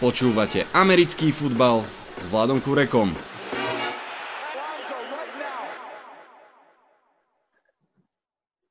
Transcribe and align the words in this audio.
Počúvate 0.00 0.64
americký 0.72 1.28
futbal 1.28 1.84
s 2.16 2.24
Vladom 2.32 2.56
Kurekom. 2.64 3.12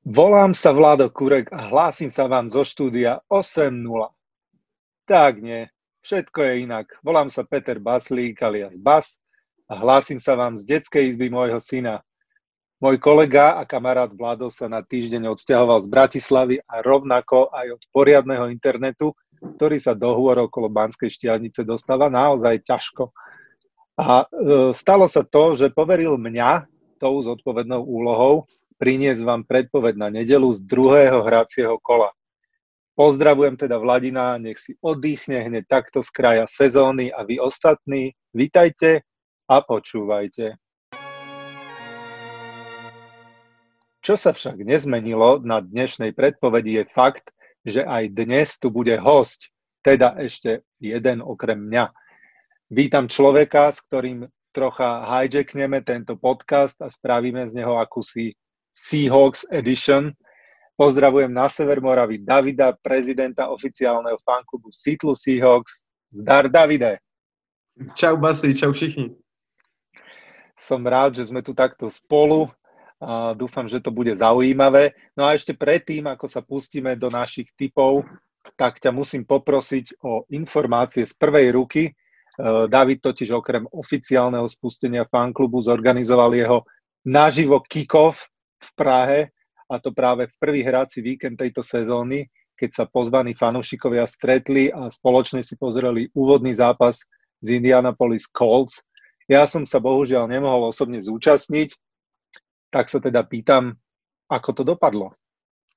Volám 0.10 0.58
sa 0.58 0.74
Vlado 0.74 1.06
Kurek 1.14 1.54
a 1.54 1.70
hlásim 1.70 2.10
sa 2.10 2.26
vám 2.26 2.50
zo 2.50 2.66
štúdia 2.66 3.22
8.0. 3.30 4.10
Tak 5.06 5.38
nie, 5.46 5.70
všetko 6.02 6.50
je 6.50 6.54
inak. 6.66 6.98
Volám 7.06 7.30
sa 7.30 7.46
Peter 7.46 7.78
Baslík 7.78 8.42
alias 8.42 8.82
Bas 8.82 9.22
a 9.70 9.78
hlásim 9.78 10.18
sa 10.18 10.34
vám 10.34 10.58
z 10.58 10.66
detskej 10.66 11.14
izby 11.14 11.30
môjho 11.30 11.62
syna. 11.62 12.02
Môj 12.82 12.98
kolega 12.98 13.62
a 13.62 13.70
kamarát 13.70 14.10
Vlado 14.10 14.50
sa 14.50 14.66
na 14.66 14.82
týždeň 14.82 15.30
odsťahoval 15.30 15.86
z 15.86 15.94
Bratislavy 15.94 16.58
a 16.66 16.82
rovnako 16.82 17.54
aj 17.54 17.78
od 17.78 17.82
poriadneho 17.94 18.50
internetu, 18.50 19.14
ktorý 19.40 19.80
sa 19.80 19.96
do 19.96 20.12
hôr 20.16 20.48
okolo 20.48 20.68
Banskej 20.68 21.10
štiavnice 21.10 21.64
dostáva 21.64 22.12
naozaj 22.12 22.64
ťažko. 22.64 23.12
A 24.00 24.24
e, 24.24 24.72
stalo 24.72 25.08
sa 25.12 25.28
to, 25.28 25.56
že 25.56 25.76
poveril 25.76 26.16
mňa 26.16 26.68
tou 27.00 27.20
zodpovednou 27.24 27.84
úlohou 27.84 28.48
priniesť 28.80 29.22
vám 29.28 29.44
predpoveď 29.44 29.96
na 30.00 30.08
nedelu 30.08 30.48
z 30.56 30.64
druhého 30.64 31.20
hracieho 31.24 31.76
kola. 31.84 32.16
Pozdravujem 32.96 33.56
teda 33.56 33.80
Vladina, 33.80 34.36
nech 34.36 34.60
si 34.60 34.76
oddychne 34.84 35.48
hneď 35.48 35.68
takto 35.68 36.04
z 36.04 36.12
kraja 36.12 36.44
sezóny 36.48 37.12
a 37.12 37.24
vy 37.24 37.40
ostatní, 37.40 38.12
vitajte 38.36 39.08
a 39.48 39.64
počúvajte. 39.64 40.60
Čo 44.00 44.16
sa 44.16 44.32
však 44.32 44.64
nezmenilo 44.64 45.44
na 45.44 45.60
dnešnej 45.64 46.16
predpovedi 46.16 46.84
je 46.84 46.84
fakt, 46.92 47.32
že 47.66 47.84
aj 47.84 48.16
dnes 48.16 48.56
tu 48.60 48.72
bude 48.72 48.96
host, 49.00 49.52
teda 49.84 50.16
ešte 50.20 50.64
jeden 50.80 51.24
okrem 51.24 51.60
mňa. 51.60 51.92
Vítam 52.70 53.10
človeka, 53.10 53.74
s 53.74 53.82
ktorým 53.84 54.28
trocha 54.54 55.06
hijackneme 55.08 55.82
tento 55.82 56.18
podcast 56.18 56.76
a 56.82 56.90
spravíme 56.90 57.46
z 57.48 57.64
neho 57.64 57.78
akúsi 57.78 58.36
Seahawks 58.74 59.50
Edition. 59.50 60.14
Pozdravujem 60.80 61.34
na 61.34 61.52
Sever 61.52 61.84
Moravy 61.84 62.24
Davida, 62.24 62.72
prezidenta 62.80 63.52
oficiálneho 63.52 64.16
fanklubu 64.24 64.72
Seattle 64.72 65.18
Seahawks. 65.18 65.84
Zdar, 66.10 66.50
Davide. 66.50 67.04
Čau, 67.94 68.18
Basi, 68.18 68.56
čau 68.56 68.72
všichni. 68.74 69.14
Som 70.60 70.84
rád, 70.84 71.20
že 71.20 71.32
sme 71.32 71.40
tu 71.40 71.56
takto 71.56 71.88
spolu 71.88 72.52
a 73.00 73.32
dúfam, 73.32 73.64
že 73.64 73.80
to 73.80 73.96
bude 73.96 74.12
zaujímavé. 74.12 74.92
No 75.16 75.24
a 75.24 75.32
ešte 75.32 75.56
predtým, 75.56 76.04
ako 76.12 76.28
sa 76.28 76.44
pustíme 76.44 77.00
do 77.00 77.08
našich 77.08 77.48
typov, 77.56 78.04
tak 78.60 78.84
ťa 78.84 78.92
musím 78.92 79.24
poprosiť 79.24 80.04
o 80.04 80.28
informácie 80.36 81.08
z 81.08 81.16
prvej 81.16 81.56
ruky. 81.56 81.84
E, 81.88 81.92
David 82.68 83.00
totiž 83.00 83.32
okrem 83.32 83.64
oficiálneho 83.72 84.44
spustenia 84.52 85.08
fanklubu 85.08 85.64
zorganizoval 85.64 86.36
jeho 86.36 86.68
naživo 87.08 87.64
kick-off 87.64 88.28
v 88.60 88.70
Prahe 88.76 89.20
a 89.72 89.76
to 89.80 89.96
práve 89.96 90.28
v 90.28 90.36
prvý 90.36 90.62
hráci 90.68 91.00
víkend 91.00 91.40
tejto 91.40 91.64
sezóny, 91.64 92.28
keď 92.60 92.84
sa 92.84 92.86
pozvaní 92.90 93.32
fanúšikovia 93.32 94.04
stretli 94.04 94.68
a 94.76 94.92
spoločne 94.92 95.40
si 95.40 95.56
pozreli 95.56 96.12
úvodný 96.12 96.52
zápas 96.52 97.08
z 97.40 97.64
Indianapolis 97.64 98.28
Colts. 98.28 98.84
Ja 99.32 99.48
som 99.48 99.64
sa 99.64 99.80
bohužiaľ 99.80 100.28
nemohol 100.28 100.68
osobne 100.68 101.00
zúčastniť, 101.00 101.72
tak 102.70 102.90
se 102.90 103.00
teda 103.00 103.24
pýtam, 103.24 103.74
ako 104.30 104.54
to 104.54 104.64
dopadlo? 104.64 105.12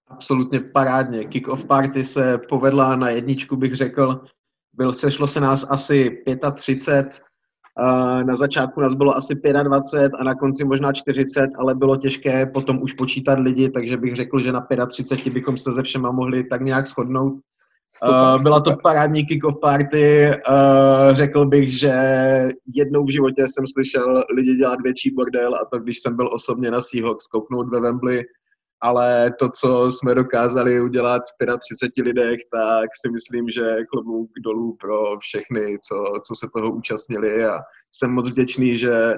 Absolutně 0.09 0.61
parádně. 0.61 1.25
Kick-off 1.25 1.65
party 1.65 2.05
se 2.05 2.39
povedla 2.48 2.97
na 2.97 3.09
jedničku, 3.09 3.57
bych 3.57 3.75
řekl. 3.75 4.25
Byl, 4.73 4.95
sešlo 4.95 5.27
se 5.27 5.41
nás 5.41 5.67
asi 5.70 6.25
35, 6.55 7.20
na 8.25 8.37
začátku 8.37 8.81
nás 8.81 8.95
bylo 8.95 9.17
asi 9.17 9.35
25 9.63 10.13
a 10.20 10.25
na 10.25 10.35
konci 10.35 10.65
možná 10.65 10.93
40, 10.93 11.51
ale 11.58 11.75
bylo 11.75 11.97
těžké 11.97 12.47
potom 12.47 12.83
už 12.83 12.92
počítat 12.92 13.39
lidi, 13.39 13.70
takže 13.70 13.97
bych 13.97 14.17
řekl, 14.17 14.41
že 14.41 14.53
na 14.53 14.67
35 14.91 15.33
bychom 15.33 15.57
se 15.59 15.73
ze 15.73 15.83
všema 15.83 16.11
mohli 16.11 16.45
tak 16.45 16.61
nějak 16.61 16.86
shodnout. 16.86 17.41
Super, 17.95 18.36
uh, 18.36 18.42
byla 18.42 18.57
super. 18.57 18.73
to 18.73 18.80
parádní 18.83 19.27
kick-off 19.27 19.61
party. 19.61 20.30
Uh, 20.51 21.14
řekl 21.14 21.47
bych, 21.47 21.79
že 21.80 21.92
jednou 22.75 23.05
v 23.05 23.13
životě 23.13 23.42
jsem 23.42 23.67
slyšel 23.67 24.25
lidi 24.36 24.57
dělat 24.57 24.79
větší 24.85 25.11
bordel 25.11 25.55
a 25.55 25.64
to, 25.73 25.79
když 25.79 25.97
jsem 25.98 26.17
byl 26.17 26.30
osobně 26.33 26.70
na 26.70 26.80
Seahawks 26.80 27.27
kouknout 27.27 27.69
ve 27.70 27.80
Wembley, 27.80 28.25
ale 28.83 29.33
to, 29.39 29.48
co 29.61 29.91
jsme 29.91 30.14
dokázali 30.14 30.80
udělat 30.80 31.23
v 31.23 31.58
35 31.58 32.03
lidech, 32.03 32.41
tak 32.53 32.91
si 33.01 33.13
myslím, 33.13 33.48
že 33.48 33.85
klobouk 33.91 34.30
dolů 34.45 34.77
pro 34.80 35.19
všechny, 35.19 35.79
co, 35.89 35.95
co 36.27 36.35
se 36.35 36.47
toho 36.55 36.73
účastnili 36.73 37.45
a 37.45 37.59
jsem 37.95 38.11
moc 38.11 38.30
vděčný, 38.30 38.77
že 38.77 39.14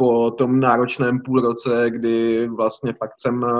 po 0.00 0.30
tom 0.30 0.60
náročném 0.60 1.20
půlroce, 1.20 1.90
kdy 1.90 2.48
vlastně 2.48 2.92
fakt 2.92 3.12
jsem 3.18 3.44
eh, 3.44 3.50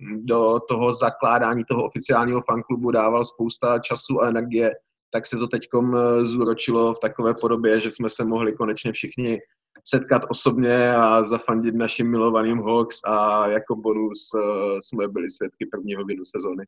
do 0.00 0.58
toho 0.68 0.94
zakládání 0.94 1.64
toho 1.64 1.84
oficiálního 1.84 2.42
fanklubu 2.50 2.90
dával 2.90 3.24
spousta 3.24 3.78
času 3.78 4.22
a 4.22 4.28
energie, 4.28 4.70
tak 5.12 5.26
se 5.26 5.36
to 5.36 5.46
teď 5.46 5.62
eh, 5.74 6.24
zúročilo 6.24 6.94
v 6.94 6.98
takové 6.98 7.34
podobě, 7.40 7.80
že 7.80 7.90
jsme 7.90 8.08
se 8.08 8.24
mohli 8.24 8.52
konečně 8.52 8.92
všichni 8.92 9.38
setkat 9.84 10.22
osobně 10.28 10.94
a 10.94 11.24
zafandit 11.24 11.74
našim 11.74 12.10
milovaným 12.10 12.58
Hawks 12.58 13.00
a 13.06 13.48
jako 13.48 13.76
bonus 13.76 14.28
eh, 14.36 14.40
jsme 14.82 15.08
byli 15.08 15.30
svědky 15.30 15.66
prvního 15.66 16.04
vinu 16.04 16.24
sezóny. 16.24 16.64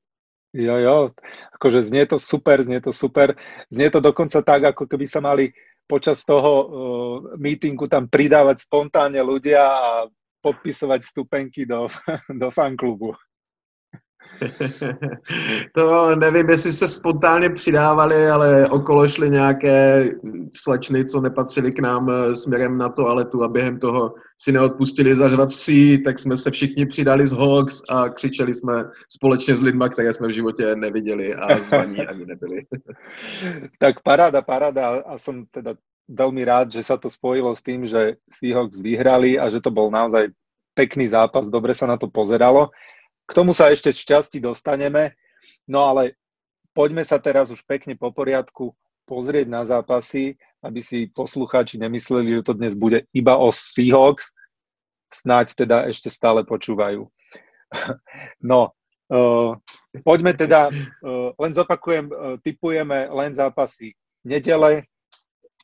Jo, 0.55 0.77
jo, 0.77 1.11
akože 1.53 1.83
znie 1.83 2.07
to 2.07 2.19
super, 2.19 2.63
znie 2.63 2.81
to 2.81 2.93
super. 2.93 3.37
Znie 3.73 3.91
to 3.91 4.01
dokonca 4.01 4.43
tak, 4.45 4.77
ako 4.77 4.85
keby 4.85 5.09
sa 5.09 5.25
mali 5.25 5.49
počas 5.87 6.25
toho 6.25 6.53
uh, 6.53 6.67
meetingu 7.37 7.89
tam 7.89 8.09
pridávať 8.09 8.65
spontánne 8.65 9.21
ľudia 9.21 9.63
a 9.63 9.91
podpisovať 10.43 11.01
vstupenky 11.07 11.65
do, 11.65 11.87
do 12.41 12.49
fanklubu. 12.51 13.15
to 15.75 16.17
nevím, 16.17 16.49
jestli 16.49 16.73
se 16.73 16.89
spontánně 16.89 17.51
přidávali, 17.51 18.29
ale 18.29 18.69
okolo 18.69 19.09
šly 19.09 19.31
nějaké 19.31 20.09
slečny, 20.55 21.05
co 21.05 21.21
nepatřili 21.21 21.73
k 21.73 21.79
nám 21.79 22.11
eh, 22.11 22.37
směrem 22.37 22.79
na 22.79 22.89
toaletu 22.89 23.45
a 23.45 23.49
během 23.49 23.79
toho 23.79 24.15
si 24.41 24.53
neodpustili 24.53 25.17
zažvat 25.17 25.53
si, 25.53 25.99
tak 25.99 26.19
jsme 26.19 26.37
se 26.37 26.51
všichni 26.51 26.87
přidali 26.87 27.29
z 27.29 27.33
Hawks 27.33 27.83
a 27.89 28.09
křičeli 28.09 28.55
jsme 28.55 28.85
společně 29.09 29.57
s 29.57 29.63
lidma, 29.63 29.89
které 29.89 30.13
jsme 30.13 30.29
v 30.29 30.35
životě 30.35 30.77
neviděli 30.77 31.35
a 31.35 31.59
zvaní 31.59 32.07
ani 32.07 32.27
nebyli. 32.27 32.63
tak 33.79 34.03
paráda, 34.03 34.43
paráda 34.43 34.89
a 35.07 35.19
som 35.19 35.47
teda 35.47 35.75
veľmi 36.11 36.43
rád, 36.45 36.75
že 36.75 36.83
sa 36.83 36.99
to 36.99 37.07
spojilo 37.07 37.55
s 37.55 37.63
tým, 37.63 37.87
že 37.87 38.19
Seahawks 38.29 38.79
vyhrali 38.79 39.39
a 39.39 39.49
že 39.49 39.63
to 39.63 39.71
bol 39.71 39.89
naozaj 39.89 40.29
pekný 40.75 41.09
zápas, 41.09 41.49
dobre 41.49 41.73
sa 41.77 41.87
na 41.87 41.97
to 41.97 42.09
pozeralo. 42.09 42.73
K 43.27 43.33
tomu 43.33 43.55
sa 43.55 43.71
ešte 43.71 43.95
šťastí 43.95 44.43
dostaneme, 44.43 45.15
no 45.69 45.87
ale 45.87 46.19
poďme 46.75 47.07
sa 47.07 47.21
teraz 47.23 47.49
už 47.49 47.63
pekne 47.65 47.95
po 47.95 48.11
poriadku 48.11 48.75
pozrieť 49.07 49.47
na 49.51 49.63
zápasy, 49.67 50.39
aby 50.63 50.81
si 50.81 51.11
poslucháči 51.11 51.79
nemysleli, 51.79 52.41
že 52.41 52.47
to 52.47 52.55
dnes 52.55 52.75
bude 52.79 53.05
iba 53.13 53.35
o 53.35 53.51
Seahawks, 53.51 54.33
snáď 55.13 55.55
teda 55.59 55.77
ešte 55.91 56.09
stále 56.09 56.47
počúvajú. 56.47 57.07
No, 58.45 58.77
uh, 59.09 59.57
poďme 60.05 60.37
teda, 60.37 60.69
uh, 60.69 61.33
len 61.41 61.53
zopakujem, 61.57 62.13
uh, 62.13 62.37
typujeme 62.45 63.09
len 63.09 63.33
zápasy 63.33 63.97
nedele 64.29 64.85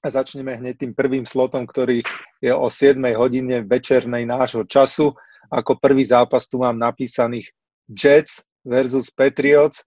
a 0.02 0.06
začneme 0.10 0.54
hneď 0.54 0.86
tým 0.86 0.92
prvým 0.94 1.26
slotom, 1.26 1.66
ktorý 1.66 2.02
je 2.38 2.52
o 2.54 2.70
7 2.70 2.98
hodine 3.18 3.66
večernej 3.66 4.22
nášho 4.24 4.62
času. 4.64 5.14
Ako 5.50 5.80
prvý 5.80 6.06
zápas 6.06 6.46
tu 6.46 6.62
mám 6.62 6.78
napísaných 6.78 7.50
Jets 7.90 8.44
versus 8.62 9.10
Patriots. 9.10 9.82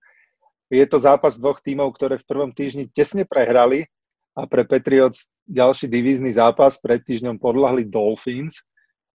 Je 0.72 0.84
to 0.88 1.00
zápas 1.00 1.36
dvoch 1.40 1.60
tímov, 1.64 1.96
ktoré 1.96 2.20
v 2.20 2.28
prvom 2.28 2.52
týždni 2.52 2.88
tesne 2.92 3.24
prehrali 3.24 3.88
a 4.36 4.48
pre 4.48 4.64
Patriots 4.64 5.28
ďalší 5.48 5.88
divízny 5.88 6.32
zápas. 6.36 6.80
Pred 6.80 7.04
týždňom 7.04 7.40
podľahli 7.40 7.88
Dolphins 7.88 8.64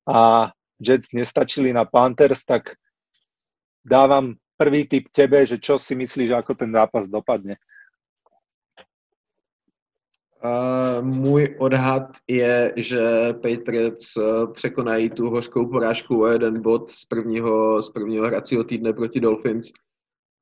a 0.07 0.51
Jets 0.79 1.15
nestačili 1.15 1.71
na 1.71 1.87
Panthers, 1.87 2.43
tak 2.43 2.75
dávam 3.87 4.35
prvý 4.59 4.87
tip 4.87 5.11
tebe, 5.11 5.47
že 5.47 5.59
čo 5.59 5.79
si 5.79 5.95
myslíš, 5.95 6.35
ako 6.35 6.55
ten 6.55 6.71
zápas 6.75 7.07
dopadne. 7.07 7.59
Můj 11.01 11.57
odhad 11.59 12.03
je, 12.29 12.73
že 12.77 13.01
Patriots 13.33 14.17
uh, 14.17 14.53
překonají 14.53 15.11
tu 15.11 15.31
hořkou 15.31 15.71
porážku 15.71 16.23
o 16.23 16.27
jeden 16.27 16.63
bod 16.63 16.91
z 16.91 17.05
prvního, 17.05 17.83
z 17.83 17.91
prvního 17.91 18.27
hracího 18.27 18.65
týdne 18.65 18.93
proti 18.93 19.21
Dolphins. 19.21 19.71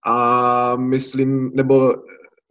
A 0.07 0.77
myslím, 0.77 1.51
nebo 1.55 1.95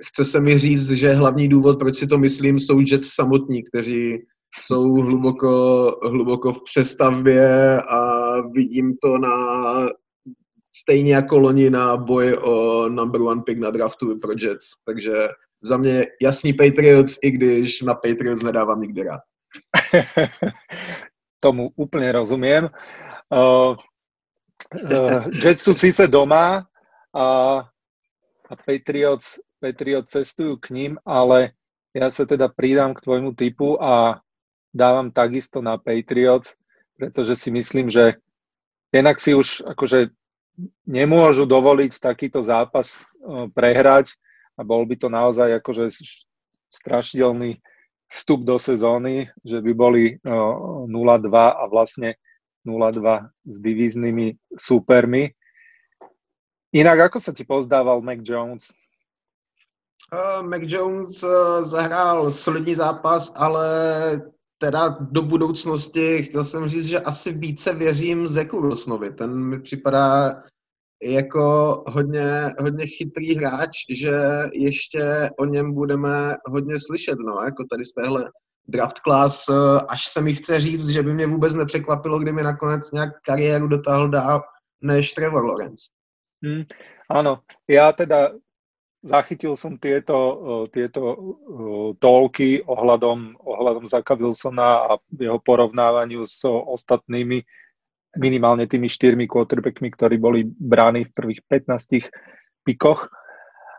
chce 0.08 0.26
se 0.26 0.40
mi 0.40 0.58
říct, 0.58 0.90
že 0.90 1.14
hlavní 1.14 1.48
důvod, 1.48 1.80
proč 1.80 1.96
si 1.96 2.08
to 2.08 2.18
myslím, 2.18 2.60
jsou 2.60 2.80
Jets 2.80 3.14
samotní, 3.14 3.64
kteří 3.64 4.26
jsou 4.60 4.94
hluboko, 4.94 5.88
hluboko 6.04 6.54
v 6.54 6.64
přestavbě 6.64 7.78
a 7.82 8.32
vidím 8.42 8.98
to 9.04 9.18
na 9.18 9.58
stejně 10.76 11.16
jako 11.16 11.40
loni 11.40 11.70
na 11.70 11.98
boj 11.98 12.34
o 12.42 12.90
number 12.90 13.22
one 13.22 13.42
pick 13.42 13.60
na 13.60 13.70
draftu 13.70 14.20
pro 14.20 14.32
Jets. 14.32 14.66
Takže 14.86 15.12
za 15.62 15.78
mě 15.78 16.06
jasný 16.22 16.54
Patriots, 16.54 17.18
i 17.24 17.32
když 17.32 17.82
na 17.82 17.94
Patriots 17.94 18.44
nedávám 18.44 18.82
nikdy 18.82 19.04
rád. 19.04 19.22
Tomu 21.40 21.74
úplne 21.76 22.12
rozumiem. 22.14 22.70
Uh, 23.34 23.74
uh, 24.78 25.26
Jets 25.34 25.66
sú 25.66 25.74
síce 25.74 26.06
doma 26.06 26.70
a, 27.10 27.28
a 28.46 28.54
Patriots, 28.62 29.42
Patriots 29.58 30.14
cestujú 30.14 30.62
k 30.62 30.70
ním, 30.70 30.92
ale 31.02 31.58
ja 31.98 32.14
sa 32.14 32.30
teda 32.30 32.46
pridám 32.50 32.94
k 32.94 33.02
tvojmu 33.02 33.34
typu 33.34 33.82
a 33.82 34.22
dávam 34.70 35.10
takisto 35.10 35.66
na 35.66 35.82
Patriots, 35.82 36.54
pretože 36.94 37.36
si 37.36 37.50
myslím, 37.50 37.90
že 37.90 38.22
inak 38.94 39.18
si 39.18 39.34
už 39.34 39.66
akože 39.66 40.14
nemôžu 40.86 41.50
dovoliť 41.50 41.98
takýto 41.98 42.46
zápas 42.46 43.02
uh, 43.26 43.50
prehrať 43.50 44.14
a 44.58 44.62
bol 44.64 44.86
by 44.86 44.96
to 45.00 45.08
naozaj 45.08 45.60
akože 45.60 45.92
strašidelný 46.72 47.60
vstup 48.12 48.44
do 48.44 48.60
sezóny, 48.60 49.32
že 49.44 49.64
by 49.64 49.72
boli 49.74 50.04
0-2 50.24 51.32
a 51.32 51.64
vlastne 51.72 52.20
0-2 52.68 53.32
s 53.48 53.56
divíznymi 53.60 54.36
súpermi. 54.60 55.32
Inak, 56.72 57.12
ako 57.12 57.18
sa 57.20 57.32
ti 57.36 57.44
pozdával 57.44 58.04
Mac 58.04 58.20
Jones? 58.24 58.72
Uh, 60.12 60.44
Mac 60.44 60.64
Jones 60.68 61.24
uh, 61.24 61.64
zahrál 61.64 62.32
solidní 62.32 62.76
zápas, 62.76 63.32
ale 63.36 63.68
teda 64.58 64.98
do 65.00 65.22
budoucnosti 65.22 66.24
chtěl 66.24 66.44
jsem 66.44 66.68
říct, 66.68 66.88
že 66.88 67.00
asi 67.00 67.32
více 67.32 67.74
věřím 67.74 68.28
Zeku 68.28 68.62
Wilsonovi. 68.62 69.14
Ten 69.14 69.34
mi 69.36 69.60
připadá 69.60 70.44
jako 71.04 71.44
hodně, 71.88 72.50
hodně 72.60 72.88
chytrý 72.88 73.36
hráč, 73.36 73.78
že 73.90 74.14
ještě 74.54 75.30
o 75.40 75.46
něm 75.46 75.74
budeme 75.74 76.36
hodně 76.46 76.76
slyšet, 76.88 77.18
no, 77.20 77.44
jako 77.44 77.64
tady 77.72 77.86
z 77.86 77.94
téhle 77.94 78.32
draft 78.68 79.00
class, 79.00 79.50
až 79.90 80.06
se 80.06 80.22
mi 80.22 80.34
chce 80.34 80.60
říct, 80.62 80.90
že 80.90 81.04
by 81.04 81.14
mě 81.14 81.28
vůbec 81.28 81.54
nepřekvapilo, 81.54 82.20
kdyby 82.20 82.44
nakonec 82.44 82.92
nějak 82.92 83.10
kariéru 83.26 83.68
dotáhl 83.68 84.10
dál 84.10 84.42
než 84.82 85.14
Trevor 85.14 85.46
Lawrence. 85.46 85.94
Hmm, 86.42 86.66
áno, 87.06 87.46
ja 87.70 87.94
teda 87.94 88.34
zachytil 89.06 89.54
som 89.54 89.78
tieto, 89.78 90.18
tieto 90.74 91.18
tolky 92.02 92.66
ohľadom, 92.66 93.38
ohľadom 93.38 93.86
Zaka 93.86 94.18
Wilsona 94.18 94.90
a 94.90 94.98
jeho 95.14 95.38
porovnávaniu 95.38 96.26
s 96.26 96.42
ostatnými 96.50 97.46
minimálne 98.18 98.68
tými 98.68 98.92
štyrmi 98.92 99.28
quarterbackmi, 99.28 99.92
ktorí 99.96 100.20
boli 100.20 100.44
bráni 100.44 101.08
v 101.08 101.16
prvých 101.16 101.42
15 101.48 102.12
pikoch. 102.68 103.08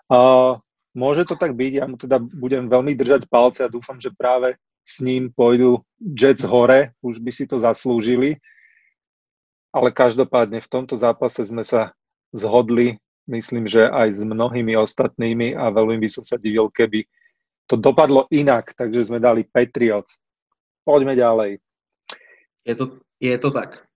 A 0.08 0.56
môže 0.96 1.25
to 1.29 1.37
tak 1.37 1.56
byť, 1.56 1.73
ja 1.73 1.84
mu 1.88 1.96
teda 1.96 2.20
budem 2.20 2.69
veľmi 2.69 2.96
držať 2.96 3.29
palce 3.29 3.64
a 3.64 3.73
dúfam, 3.73 4.00
že 4.00 4.12
práve 4.12 4.56
s 4.82 4.99
ním 5.00 5.31
pôjdu 5.31 5.84
Jets 6.00 6.43
hore, 6.43 6.93
už 7.05 7.23
by 7.23 7.31
si 7.31 7.44
to 7.46 7.61
zaslúžili. 7.61 8.40
Ale 9.73 9.88
každopádne 9.88 10.61
v 10.61 10.69
tomto 10.69 11.00
zápase 11.00 11.40
sme 11.49 11.64
sa 11.64 11.96
zhodli, 12.32 13.00
myslím, 13.29 13.64
že 13.64 13.88
aj 13.88 14.20
s 14.20 14.20
mnohými 14.20 14.76
ostatnými 14.76 15.56
a 15.56 15.73
veľmi 15.73 15.96
by 15.96 16.08
som 16.12 16.25
sa 16.25 16.37
divil, 16.37 16.69
keby 16.69 17.08
to 17.70 17.81
dopadlo 17.81 18.29
inak, 18.29 18.76
takže 18.76 19.08
sme 19.08 19.23
dali 19.23 19.49
Patriots. 19.49 20.20
Poďme 20.84 21.17
ďalej. 21.17 21.62
Je 22.67 22.75
to, 22.75 23.00
je 23.23 23.37
to 23.38 23.49
tak. 23.55 23.87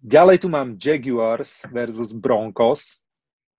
Ďalej 0.00 0.36
tu 0.40 0.48
mám 0.48 0.80
Jaguars 0.80 1.62
versus 1.68 2.16
Broncos. 2.16 3.02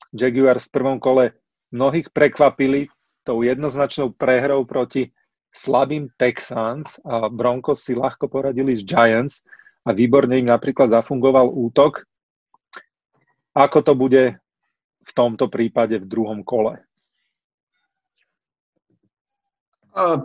Jaguars 0.10 0.66
v 0.66 0.74
prvom 0.74 0.98
kole 0.98 1.38
mnohých 1.70 2.10
prekvapili 2.10 2.90
tou 3.24 3.46
jednoznačnou 3.46 4.12
prehrou 4.18 4.66
proti 4.66 5.14
slabým 5.54 6.10
Texans 6.18 6.98
a 7.06 7.30
Broncos 7.30 7.86
si 7.86 7.94
ľahko 7.94 8.26
poradili 8.26 8.74
s 8.74 8.82
Giants 8.82 9.46
a 9.86 9.94
výborne 9.94 10.40
im 10.40 10.48
napríklad 10.50 10.90
zafungoval 10.90 11.52
útok. 11.52 12.08
Ako 13.54 13.84
to 13.84 13.94
bude 13.94 14.40
v 15.02 15.12
tomto 15.14 15.52
prípade 15.52 16.00
v 16.00 16.08
druhom 16.08 16.42
kole? 16.42 16.80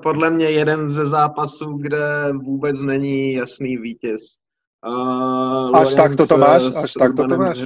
Podle 0.03 0.31
mě 0.31 0.47
jeden 0.47 0.89
ze 0.89 1.07
zápasů, 1.07 1.79
kde 1.83 2.33
vůbec 2.33 2.81
není 2.81 3.33
jasný 3.33 3.77
vítěz. 3.77 4.46
Uh, 4.87 5.77
až 5.77 5.95
takto 5.95 6.27
to 6.27 6.39
máš? 6.39 6.63
Až 6.85 6.93
takto 6.93 7.27
to 7.27 7.37
máš? 7.37 7.59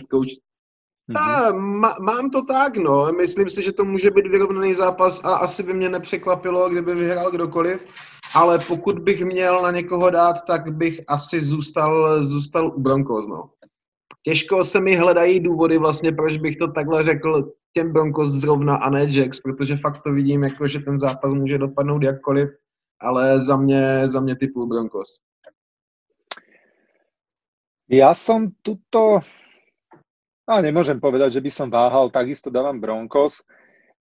A, 1.17 1.53
má, 1.53 1.95
mám 2.01 2.31
to 2.31 2.45
tak, 2.45 2.77
no. 2.77 3.12
Myslím 3.12 3.51
si, 3.51 3.62
že 3.62 3.73
to 3.73 3.85
může 3.85 4.11
být 4.11 4.27
vyrovnaný 4.27 4.75
zápas 4.75 5.25
a 5.25 5.35
asi 5.35 5.62
by 5.62 5.75
mě 5.75 5.89
nepřekvapilo, 5.89 6.69
kdyby 6.69 6.95
vyhrál 6.95 7.31
kdokoliv. 7.31 7.85
Ale 8.35 8.59
pokud 8.59 8.99
bych 8.99 9.25
měl 9.25 9.62
na 9.62 9.71
někoho 9.71 10.11
dát, 10.11 10.37
tak 10.47 10.77
bych 10.77 11.01
asi 11.09 11.41
zůstal, 11.41 12.25
zůstal 12.25 12.67
u 12.67 12.81
Broncos, 12.81 13.27
no. 13.27 13.51
Těžko 14.23 14.65
se 14.65 14.81
mi 14.81 14.97
hledají 14.97 15.41
důvody 15.41 15.79
vlastně, 15.79 16.12
proč 16.12 16.37
bych 16.37 16.57
to 16.57 16.69
takhle 16.69 17.05
řekl 17.05 17.53
těm 17.73 17.93
Broncos 17.93 18.29
zrovna 18.29 18.77
a 18.77 18.91
ne 18.91 19.07
Jacks, 19.11 19.41
protože 19.41 19.77
fakt 19.77 20.01
to 20.01 20.12
vidím, 20.12 20.43
jako, 20.43 20.69
že 20.69 20.79
ten 20.79 20.99
zápas 20.99 21.33
může 21.33 21.59
dopadnout 21.59 22.03
jakkoliv, 22.03 22.51
ale 23.01 23.45
za 23.45 23.57
mě, 23.57 24.09
za 24.09 24.21
mě 24.21 24.37
typu 24.37 24.67
Broncos. 24.67 25.21
Ja 27.91 28.15
som 28.15 28.55
tuto, 28.63 29.19
a 30.47 30.55
nemôžem 30.63 31.03
povedať, 31.03 31.35
že 31.35 31.43
by 31.43 31.51
som 31.51 31.67
váhal, 31.67 32.07
takisto 32.15 32.47
dávam 32.47 32.79
Broncos, 32.79 33.43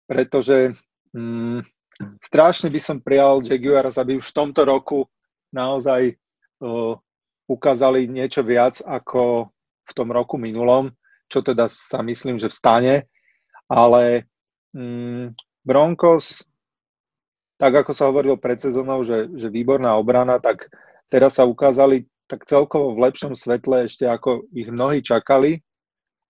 pretože 0.06 0.78
mm, 1.10 1.66
strašne 2.22 2.70
by 2.70 2.78
som 2.78 3.02
prijal 3.02 3.42
Jaguars, 3.42 3.98
aby 3.98 4.22
už 4.22 4.30
v 4.30 4.38
tomto 4.46 4.62
roku 4.62 5.10
naozaj 5.50 6.14
uh, 6.62 6.94
ukázali 7.50 8.06
niečo 8.06 8.46
viac 8.46 8.78
ako 8.86 9.50
v 9.90 9.92
tom 9.98 10.14
roku 10.14 10.38
minulom, 10.38 10.94
čo 11.26 11.42
teda 11.42 11.66
sa 11.66 12.06
myslím, 12.06 12.38
že 12.38 12.54
vstane, 12.54 13.10
ale 13.66 14.30
mm, 14.78 15.34
Broncos, 15.66 16.46
tak 17.58 17.82
ako 17.82 17.92
sa 17.98 18.06
hovorilo 18.06 18.38
pred 18.38 18.62
sezónou, 18.62 19.02
že, 19.02 19.34
že 19.34 19.50
výborná 19.50 19.98
obrana, 19.98 20.38
tak 20.38 20.70
teraz 21.10 21.42
sa 21.42 21.50
ukázali 21.50 22.06
tak 22.30 22.46
celkovo 22.46 22.94
v 22.94 23.10
lepšom 23.10 23.34
svetle 23.34 23.90
ešte 23.90 24.06
ako 24.06 24.46
ich 24.54 24.70
mnohí 24.70 25.02
čakali 25.02 25.66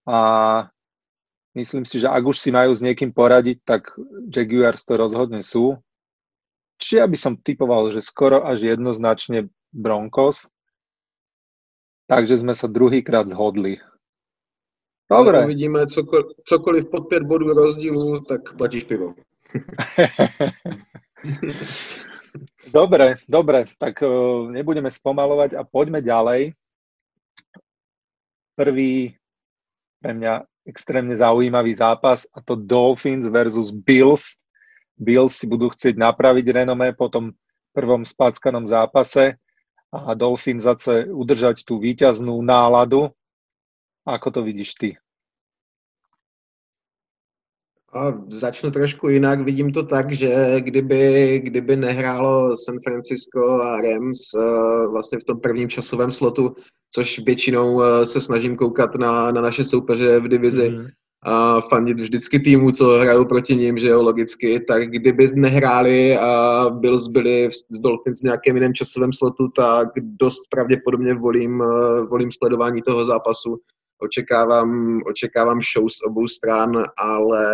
a 0.07 0.19
myslím 1.59 1.83
si, 1.83 1.99
že 1.99 2.07
ak 2.07 2.23
už 2.23 2.39
si 2.39 2.55
majú 2.55 2.71
s 2.71 2.79
niekým 2.79 3.11
poradiť, 3.11 3.59
tak 3.67 3.91
Jaguars 4.31 4.87
to 4.87 4.95
rozhodne 4.95 5.43
sú. 5.43 5.75
Čiže 6.79 6.95
ja 7.03 7.07
by 7.11 7.17
som 7.19 7.35
typoval, 7.35 7.91
že 7.91 7.99
skoro 7.99 8.47
až 8.47 8.63
jednoznačne 8.63 9.51
Broncos. 9.75 10.47
Takže 12.07 12.39
sme 12.41 12.55
sa 12.55 12.71
druhýkrát 12.71 13.27
zhodli. 13.27 13.83
Dobre. 15.11 15.43
Ale 15.43 15.51
uvidíme, 15.51 15.83
cokoliv, 15.85 16.25
cokoliv 16.47 16.89
pod 16.89 17.09
5 17.09 17.23
bodů 17.27 17.53
rozdílu, 17.53 18.21
tak 18.23 18.55
platíš 18.57 18.83
pivo. 18.87 19.13
Dobre, 22.69 23.17
dobre, 23.25 23.65
tak 23.81 24.01
uh, 24.05 24.45
nebudeme 24.51 24.91
spomalovať 24.91 25.57
a 25.57 25.65
poďme 25.65 26.03
ďalej. 26.03 26.53
Prvý 28.53 29.15
pre 29.99 30.13
mňa 30.15 30.43
extrémne 30.67 31.15
zaujímavý 31.17 31.73
zápas 31.73 32.29
a 32.35 32.39
to 32.43 32.53
Dolphins 32.53 33.25
versus 33.27 33.73
Bills. 33.73 34.37
Bills 34.99 35.39
si 35.39 35.47
budú 35.47 35.71
chcieť 35.71 35.95
napraviť 35.95 36.45
renomé 36.51 36.91
po 36.93 37.09
tom 37.09 37.33
prvom 37.73 38.03
spáckanom 38.03 38.67
zápase 38.67 39.39
a 39.89 40.13
Dolphins 40.13 40.67
zase 40.69 41.09
udržať 41.09 41.65
tú 41.65 41.81
víťaznú 41.81 42.37
náladu. 42.45 43.09
Ako 44.05 44.29
to 44.29 44.45
vidíš 44.45 44.77
ty? 44.77 44.89
A 47.93 48.13
začnu 48.29 48.71
trošku 48.71 49.09
jinak. 49.09 49.41
Vidím 49.41 49.71
to 49.71 49.83
tak, 49.83 50.11
že 50.11 50.55
kdyby, 50.59 51.39
kdyby 51.43 51.75
nehrálo 51.75 52.57
San 52.57 52.79
Francisco 52.87 53.61
a 53.61 53.81
Rams 53.81 54.19
eh, 54.37 54.87
vlastně 54.87 55.19
v 55.19 55.23
tom 55.23 55.39
prvním 55.39 55.69
časovém 55.69 56.11
slotu, 56.11 56.55
což 56.93 57.19
většinou 57.19 57.81
eh, 57.81 58.05
se 58.05 58.21
snažím 58.21 58.57
koukat 58.57 58.95
na, 58.95 59.31
na 59.31 59.41
naše 59.41 59.63
soupeře 59.63 60.19
v 60.19 60.27
divizi, 60.27 60.69
mm. 60.69 60.85
a 61.23 61.61
fandit 61.61 61.99
vždycky 61.99 62.39
týmu, 62.39 62.71
co 62.71 62.97
hrajou 62.97 63.25
proti 63.25 63.55
ním, 63.55 63.77
že 63.77 63.87
jo, 63.87 64.01
logicky, 64.01 64.59
tak 64.59 64.89
kdyby 64.89 65.27
nehráli 65.35 66.17
a 66.17 66.65
Bills 66.69 67.07
byli 67.07 67.49
s 67.51 67.79
Dolphins 67.79 68.19
v 68.19 68.23
nějakém 68.23 68.55
jiném 68.55 68.73
časovém 68.73 69.13
slotu, 69.13 69.47
tak 69.55 69.87
dost 69.97 70.41
pravděpodobně 70.49 71.13
volím, 71.13 71.61
eh, 71.61 72.01
volím 72.01 72.29
sledování 72.31 72.81
toho 72.81 73.05
zápasu 73.05 73.57
očekávám, 73.99 75.01
očekávám 75.05 75.59
show 75.73 75.89
z 75.89 76.01
obou 76.05 76.27
stran, 76.27 76.83
ale 76.97 77.45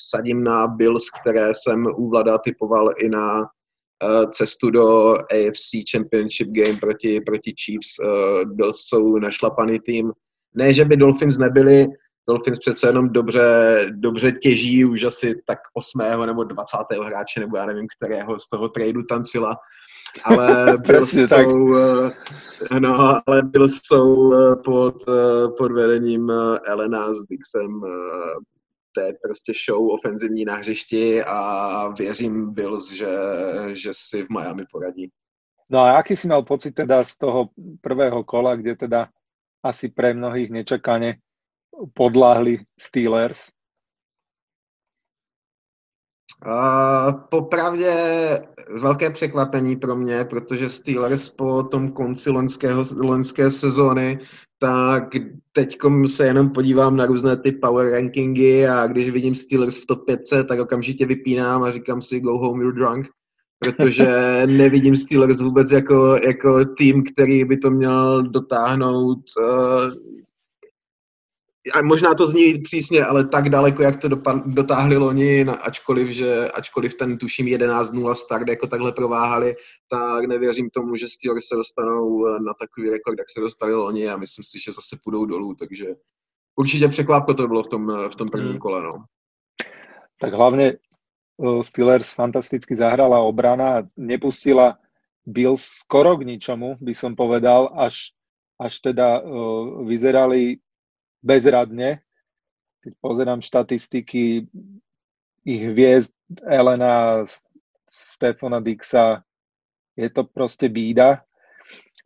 sadím 0.00 0.44
na 0.44 0.66
Bills, 0.66 1.10
které 1.20 1.50
jsem 1.54 1.86
u 1.86 2.10
Vlada 2.10 2.38
typoval 2.38 2.90
i 2.98 3.08
na 3.08 3.40
uh, 3.40 4.30
cestu 4.30 4.70
do 4.70 5.14
AFC 5.14 5.70
Championship 5.92 6.48
Game 6.48 6.78
proti, 6.80 7.20
proti 7.20 7.54
Chiefs. 7.64 7.98
Uh, 7.98 8.54
Bills 8.54 8.76
jsou 8.80 9.18
našlapaný 9.18 9.80
tým. 9.80 10.12
Ne, 10.54 10.74
že 10.74 10.84
by 10.84 10.96
Dolphins 10.96 11.38
nebyli 11.38 11.86
Dolphins 12.28 12.58
přece 12.58 12.86
jenom 12.86 13.08
dobře, 13.08 13.86
dobře 13.90 14.32
těží 14.32 14.84
už 14.84 15.04
asi 15.04 15.34
tak 15.46 15.58
8. 15.74 16.26
nebo 16.26 16.44
20. 16.44 16.76
hráče, 17.04 17.40
nebo 17.40 17.56
já 17.56 17.66
nevím, 17.66 17.86
kterého 17.96 18.38
z 18.38 18.48
toho 18.48 18.68
tradu 18.68 19.02
tancila. 19.02 19.56
Ale 20.24 20.78
byl 20.78 21.06
jsou, 21.06 21.76
eh, 21.76 22.80
no, 22.80 23.20
ale 23.26 23.42
byl 23.42 23.68
jsou 23.68 24.32
eh, 24.32 24.56
pod, 24.64 25.08
eh, 25.08 25.48
pod 25.58 25.72
vedením 25.72 26.32
Elena 26.66 27.14
s 27.14 27.24
Dixem 27.30 27.80
to 28.92 29.00
je 29.00 29.12
prostě 29.22 29.52
show 29.66 29.90
ofenzivní 29.90 30.44
na 30.44 30.54
hřišti 30.54 31.22
a 31.24 31.88
věřím 31.88 32.54
Bills, 32.54 32.92
že, 32.92 33.08
že 33.72 33.90
si 33.92 34.22
v 34.24 34.30
Miami 34.30 34.64
poradí. 34.72 35.10
No 35.70 35.78
a 35.78 35.92
aký 35.92 36.16
si 36.16 36.28
mal 36.28 36.42
pocit 36.42 36.72
teda 36.72 37.04
z 37.04 37.16
toho 37.16 37.48
prvého 37.80 38.24
kola, 38.24 38.56
kde 38.56 38.76
teda 38.76 39.08
asi 39.62 39.88
pre 39.88 40.14
mnohých 40.14 40.50
nečakane 40.50 41.14
podláhli 41.94 42.58
Steelers? 42.80 43.48
Uh, 46.46 47.12
popravdě 47.28 47.94
velké 48.80 49.10
překvapení 49.10 49.76
pro 49.76 49.96
mě, 49.96 50.24
protože 50.24 50.68
Steelers 50.68 51.28
po 51.28 51.62
tom 51.62 51.88
konci 51.88 52.30
loňského, 52.30 52.84
loňské 53.02 53.50
sezóny, 53.50 54.20
tak 54.58 55.08
teď 55.52 55.78
se 56.06 56.26
jenom 56.26 56.50
podívám 56.50 56.96
na 56.96 57.06
různé 57.06 57.36
ty 57.36 57.52
power 57.52 57.92
rankingy 57.92 58.68
a 58.68 58.86
když 58.86 59.10
vidím 59.10 59.34
Steelers 59.34 59.76
v 59.76 59.86
top 59.86 60.06
5, 60.06 60.20
tak 60.48 60.60
okamžitě 60.60 61.06
vypínám 61.06 61.62
a 61.62 61.72
říkám 61.72 62.02
si 62.02 62.20
go 62.20 62.38
home 62.38 62.60
you're 62.60 62.78
drunk, 62.78 63.08
protože 63.58 64.42
nevidím 64.46 64.96
Steelers 64.96 65.40
vůbec 65.40 65.70
jako, 65.70 66.16
jako 66.26 66.64
tým, 66.64 67.04
který 67.04 67.44
by 67.44 67.56
to 67.56 67.70
měl 67.70 68.22
dotáhnout 68.22 69.18
uh, 69.38 69.90
a 71.74 71.82
možná 71.82 72.14
to 72.14 72.26
zní 72.26 72.58
přísně, 72.58 73.04
ale 73.04 73.28
tak 73.28 73.48
daleko, 73.48 73.82
jak 73.82 73.96
to 73.96 74.08
dotáhli 74.46 74.96
loni, 74.96 75.44
ačkoliv, 75.44 76.08
že, 76.08 76.50
ačkoliv 76.50 76.94
ten 76.94 77.18
tuším 77.18 77.46
11-0 77.46 78.14
start 78.14 78.48
jako 78.48 78.66
takhle 78.66 78.92
prováhali, 78.92 79.56
tak 79.88 80.24
nevěřím 80.24 80.70
tomu, 80.70 80.96
že 80.96 81.08
Steelers 81.08 81.44
se 81.44 81.54
dostanou 81.54 82.26
eh, 82.26 82.30
na 82.30 82.52
takový 82.60 82.90
rekord, 82.90 83.18
jak 83.18 83.30
se 83.30 83.40
dostali 83.40 83.74
loni 83.74 84.08
a 84.08 84.16
myslím 84.16 84.44
si, 84.44 84.58
že 84.58 84.72
zase 84.72 84.96
půjdou 85.04 85.24
dolů, 85.24 85.54
takže 85.54 85.86
určitě 86.56 86.88
překvapko 86.88 87.34
to 87.34 87.48
bylo 87.48 87.62
v 87.62 87.68
tom, 87.68 87.86
v 88.12 88.16
tom 88.16 88.28
prvním 88.28 88.50
hmm. 88.50 88.58
kole. 88.58 88.82
No. 88.82 88.92
Tak 90.20 90.34
hlavně 90.34 90.66
eh, 90.66 91.62
Steelers 91.62 92.14
fantasticky 92.14 92.74
zahrala 92.74 93.18
obrana, 93.18 93.82
nepustila 93.96 94.78
Bills 95.28 95.84
skoro 95.84 96.16
k 96.16 96.24
ničomu, 96.24 96.80
by 96.80 96.96
som 96.96 97.12
povedal, 97.12 97.68
až, 97.76 98.16
až 98.56 98.80
teda 98.80 99.20
uh, 99.20 99.84
vyzerali 99.84 100.56
bezradne. 101.22 102.02
Keď 102.82 102.92
pozerám 103.02 103.42
štatistiky 103.42 104.46
ich 105.48 105.62
hviezd 105.74 106.14
Elena, 106.44 107.24
Stefana 107.88 108.60
Dixa, 108.60 109.24
je 109.98 110.08
to 110.12 110.22
proste 110.28 110.68
bída. 110.70 111.24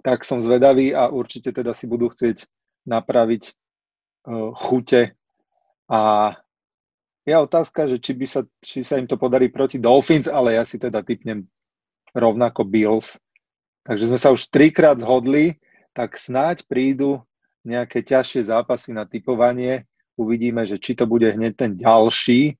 Tak 0.02 0.24
som 0.24 0.40
zvedavý 0.40 0.96
a 0.96 1.12
určite 1.12 1.52
teda 1.52 1.76
si 1.76 1.86
budú 1.86 2.10
chcieť 2.10 2.48
napraviť 2.88 3.52
uh, 3.52 4.50
chute. 4.56 5.14
A 5.86 6.00
je 7.22 7.34
otázka, 7.38 7.86
že 7.86 8.02
či, 8.02 8.18
by 8.18 8.26
sa, 8.26 8.40
či 8.58 8.82
sa 8.82 8.98
im 8.98 9.06
to 9.06 9.14
podarí 9.14 9.46
proti 9.46 9.78
Dolphins, 9.78 10.26
ale 10.26 10.58
ja 10.58 10.66
si 10.66 10.80
teda 10.80 11.06
typnem 11.06 11.46
rovnako 12.10 12.66
Bills. 12.66 13.20
Takže 13.86 14.10
sme 14.10 14.18
sa 14.18 14.34
už 14.34 14.50
trikrát 14.50 14.98
zhodli, 14.98 15.58
tak 15.94 16.18
snáď 16.18 16.66
prídu 16.66 17.22
nejaké 17.62 18.02
ťažšie 18.02 18.50
zápasy 18.50 18.94
na 18.94 19.06
typovanie. 19.06 19.86
Uvidíme, 20.18 20.66
že 20.66 20.76
či 20.76 20.98
to 20.98 21.08
bude 21.08 21.26
hneď 21.26 21.52
ten 21.56 21.72
ďalší. 21.72 22.58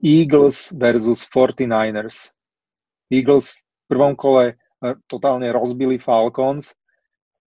Eagles 0.00 0.72
versus 0.72 1.28
49ers. 1.28 2.32
Eagles 3.12 3.52
v 3.52 3.84
prvom 3.90 4.14
kole 4.16 4.56
eh, 4.56 4.94
totálne 5.10 5.50
rozbili 5.52 6.00
Falcons, 6.00 6.72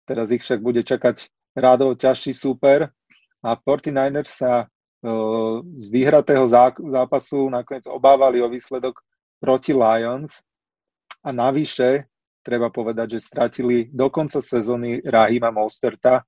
teraz 0.09 0.35
ich 0.35 0.43
však 0.43 0.59
bude 0.59 0.83
čakať 0.83 1.31
rádovo 1.55 1.95
ťažší 1.95 2.35
super 2.35 2.91
a 3.41 3.57
49ers 3.57 4.31
sa 4.31 4.53
uh, 4.67 5.57
z 5.81 5.87
vyhratého 5.89 6.45
zápasu 6.79 7.49
nakoniec 7.49 7.89
obávali 7.89 8.39
o 8.45 8.53
výsledok 8.53 9.01
proti 9.41 9.73
Lions 9.73 10.45
a 11.25 11.33
navyše 11.33 12.11
treba 12.45 12.73
povedať, 12.73 13.17
že 13.17 13.27
stratili 13.33 13.89
do 13.93 14.09
konca 14.09 14.41
sezóny 14.41 15.01
Rahima 15.05 15.53
Mosterta, 15.53 16.25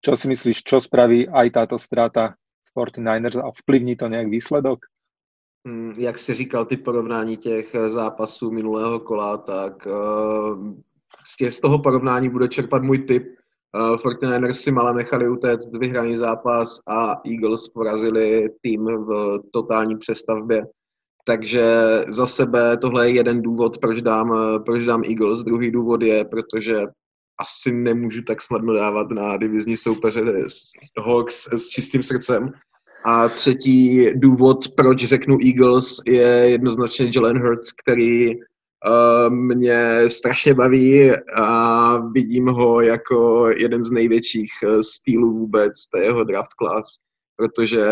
čo 0.00 0.16
si 0.16 0.28
myslíš, 0.28 0.64
čo 0.64 0.80
spraví 0.80 1.28
aj 1.28 1.50
táto 1.50 1.76
strata 1.78 2.34
z 2.60 2.68
49ers 2.72 3.40
a 3.40 3.52
vplyvní 3.52 3.96
to 3.96 4.08
nějak 4.08 4.28
výsledok? 4.28 4.78
Mm, 5.64 5.92
jak 5.98 6.18
jsi 6.18 6.34
říkal, 6.34 6.64
ty 6.64 6.76
porovnání 6.76 7.36
těch 7.36 7.74
eh, 7.74 7.90
zápasů 7.90 8.50
minulého 8.50 9.00
kola, 9.00 9.36
tak 9.36 9.86
uh, 9.86 10.74
z, 11.26 11.36
těch, 11.36 11.54
z 11.54 11.60
toho 11.60 11.78
porovnání 11.78 12.28
bude 12.28 12.48
čerpat 12.48 12.82
můj 12.82 12.98
tip. 12.98 13.26
Uh, 13.76 13.96
49ers 13.96 14.50
si 14.50 14.72
mala 14.72 14.92
nechali 14.92 15.28
utéct 15.28 15.76
vyhraný 15.76 16.16
zápas 16.16 16.80
a 16.88 17.14
Eagles 17.26 17.68
porazili 17.68 18.48
tým 18.60 18.84
v 18.84 19.38
totální 19.52 19.98
přestavbě. 19.98 20.66
Takže 21.24 21.64
za 22.08 22.26
sebe 22.26 22.76
tohle 22.76 23.08
je 23.08 23.14
jeden 23.14 23.42
důvod, 23.42 23.78
proč 23.78 24.02
dám, 24.02 24.32
proč 24.64 24.84
dám 24.84 25.02
Eagles. 25.04 25.42
Druhý 25.42 25.70
důvod 25.70 26.02
je, 26.02 26.24
protože 26.24 26.80
asi 27.40 27.72
nemůžu 27.72 28.22
tak 28.22 28.42
snadno 28.42 28.74
dávat 28.74 29.10
na 29.10 29.36
divizní 29.36 29.76
soupeře 29.76 30.20
Hawks 31.04 31.52
s 31.52 31.68
čistým 31.68 32.02
srdcem. 32.02 32.52
A 33.04 33.28
třetí 33.28 34.06
důvod, 34.14 34.58
proč 34.76 35.04
řeknu 35.04 35.38
Eagles, 35.46 35.96
je 36.06 36.26
jednoznačně 36.26 37.10
Jalen 37.14 37.38
Hurts, 37.38 37.72
který 37.72 38.36
uh, 38.36 39.34
mě 39.34 40.00
strašně 40.08 40.54
baví 40.54 41.10
a 41.36 41.98
vidím 41.98 42.48
ho 42.48 42.80
jako 42.80 43.48
jeden 43.48 43.82
z 43.82 43.90
největších 43.90 44.52
eh, 44.64 44.82
stylů 44.82 45.38
vůbec 45.38 45.88
té 45.88 46.04
jeho 46.04 46.24
draft 46.24 46.54
class, 46.58 47.00
protože 47.36 47.84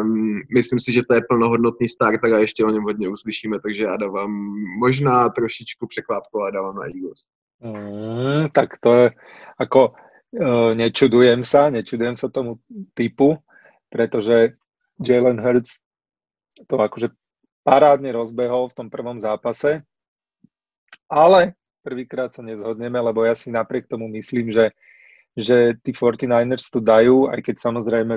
um, 0.00 0.40
myslím 0.54 0.80
si, 0.80 0.92
že 0.92 1.02
to 1.08 1.14
je 1.14 1.20
plnohodnotný 1.28 1.88
starter 1.88 2.34
a 2.34 2.38
ještě 2.38 2.64
o 2.64 2.70
něm 2.70 2.82
hodně 2.82 3.08
uslyšíme, 3.08 3.60
takže 3.60 3.84
já 3.84 3.96
dávám 3.96 4.30
možná 4.78 5.28
trošičku 5.28 5.86
překvápko 5.86 6.42
a 6.42 6.50
dávám 6.50 6.76
na 6.76 6.82
Eagles. 6.82 7.18
Mm, 7.62 8.50
tak 8.50 8.78
to 8.82 8.90
je, 8.94 9.06
ako 9.58 9.94
uh, 9.94 10.70
nečudujem 10.74 11.46
sa, 11.46 11.70
nečudujem 11.70 12.18
sa 12.18 12.32
tomu 12.32 12.58
typu, 12.98 13.38
pretože 13.90 14.58
Jalen 14.98 15.38
Hurts 15.38 15.82
to 16.66 16.78
akože 16.78 17.14
parádne 17.66 18.12
rozbehol 18.12 18.70
v 18.70 18.76
tom 18.76 18.88
prvom 18.90 19.18
zápase, 19.18 19.82
ale 21.08 21.58
prvýkrát 21.82 22.30
sa 22.32 22.44
nezhodneme, 22.44 22.96
lebo 23.00 23.24
ja 23.24 23.36
si 23.36 23.52
napriek 23.52 23.88
tomu 23.88 24.08
myslím, 24.12 24.52
že, 24.52 24.72
že 25.34 25.76
tí 25.80 25.92
49ers 25.92 26.70
tu 26.70 26.80
dajú, 26.80 27.28
aj 27.28 27.40
keď 27.44 27.56
samozrejme 27.60 28.14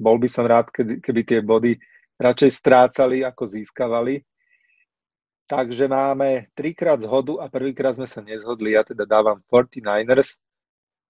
bol 0.00 0.16
by 0.16 0.28
som 0.28 0.48
rád, 0.48 0.72
keby 0.72 1.20
tie 1.28 1.40
body 1.44 1.76
radšej 2.16 2.50
strácali, 2.52 3.24
ako 3.24 3.44
získavali, 3.44 4.24
Takže 5.50 5.90
máme 5.90 6.46
trikrát 6.54 7.02
zhodu 7.02 7.42
a 7.42 7.50
prvýkrát 7.50 7.98
sme 7.98 8.06
sa 8.06 8.22
nezhodli. 8.22 8.78
Ja 8.78 8.86
teda 8.86 9.02
dávam 9.02 9.42
49ers. 9.50 10.38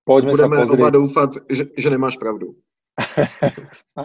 Poďme 0.00 0.32
Budeme 0.32 0.56
sa 0.56 0.62
pozrieť. 0.64 0.80
oba 0.80 0.90
dúfať, 0.97 1.30
že, 1.52 1.64
že 1.76 1.88
nemáš 1.92 2.16
pravdu. 2.16 2.56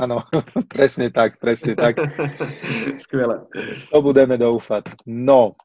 Áno, 0.04 0.28
presne 0.76 1.08
tak, 1.08 1.40
presne 1.40 1.80
tak. 1.80 2.04
Skvelé. 3.08 3.48
To 3.96 4.04
budeme 4.04 4.36
doufať. 4.36 5.08
No, 5.08 5.56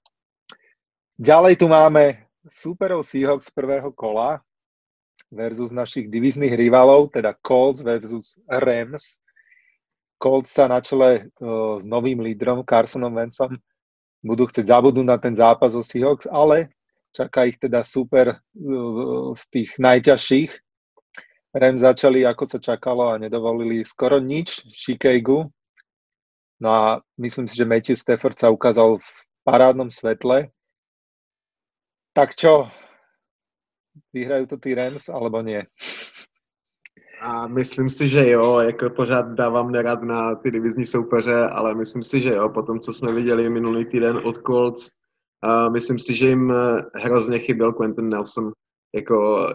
ďalej 1.18 1.58
tu 1.58 1.66
máme 1.66 2.30
superov 2.46 3.02
Seahawks 3.02 3.50
z 3.50 3.52
prvého 3.58 3.90
kola 3.90 4.38
versus 5.34 5.74
našich 5.74 6.06
divizných 6.06 6.54
rivalov, 6.54 7.10
teda 7.10 7.34
Colts 7.42 7.82
versus 7.82 8.38
Rams. 8.46 9.18
Colts 10.22 10.54
sa 10.54 10.70
na 10.70 10.78
čele 10.78 11.26
uh, 11.42 11.74
s 11.74 11.82
novým 11.82 12.22
lídrom 12.22 12.62
Carsonom 12.62 13.18
Wentzom 13.18 13.58
budú 14.20 14.48
chcieť 14.48 14.68
zabudnúť 14.68 15.06
na 15.06 15.18
ten 15.18 15.34
zápas 15.36 15.72
o 15.72 15.82
Seahawks, 15.84 16.28
ale 16.28 16.72
čaká 17.10 17.48
ich 17.48 17.56
teda 17.56 17.82
super 17.82 18.38
uh, 18.38 19.32
z 19.34 19.42
tých 19.50 19.70
najťažších. 19.80 20.50
Rem 21.50 21.76
začali, 21.82 22.22
ako 22.22 22.44
sa 22.46 22.58
čakalo 22.62 23.10
a 23.10 23.18
nedovolili 23.18 23.82
skoro 23.82 24.22
nič 24.22 24.70
Chicagu. 24.70 25.50
No 26.62 26.68
a 26.70 26.84
myslím 27.18 27.50
si, 27.50 27.58
že 27.58 27.66
Matthew 27.66 27.98
Stafford 27.98 28.38
sa 28.38 28.54
ukázal 28.54 29.02
v 29.02 29.08
parádnom 29.42 29.90
svetle. 29.90 30.52
Tak 32.14 32.38
čo, 32.38 32.70
vyhrajú 34.14 34.46
to 34.54 34.56
tí 34.62 34.76
Rams 34.76 35.10
alebo 35.10 35.42
nie? 35.42 35.66
A 37.20 37.48
myslím 37.48 37.90
si, 37.90 38.08
že 38.08 38.30
jo, 38.30 38.58
jako 38.58 38.90
pořád 38.90 39.26
dávám 39.26 39.70
nerad 39.70 40.02
na 40.02 40.34
ty 40.34 40.50
divizní 40.50 40.84
soupeře, 40.84 41.48
ale 41.48 41.74
myslím 41.74 42.02
si, 42.02 42.20
že 42.20 42.30
jo, 42.30 42.48
po 42.48 42.62
tom, 42.62 42.80
co 42.80 42.92
jsme 42.92 43.14
viděli 43.14 43.50
minulý 43.50 43.84
týden 43.84 44.20
od 44.24 44.36
Colts, 44.46 44.88
a 45.42 45.68
myslím 45.68 45.98
si, 45.98 46.14
že 46.14 46.28
jim 46.28 46.52
hrozně 46.94 47.38
chyběl 47.38 47.72
Quentin 47.72 48.08
Nelson. 48.08 48.52
Jako 48.94 49.46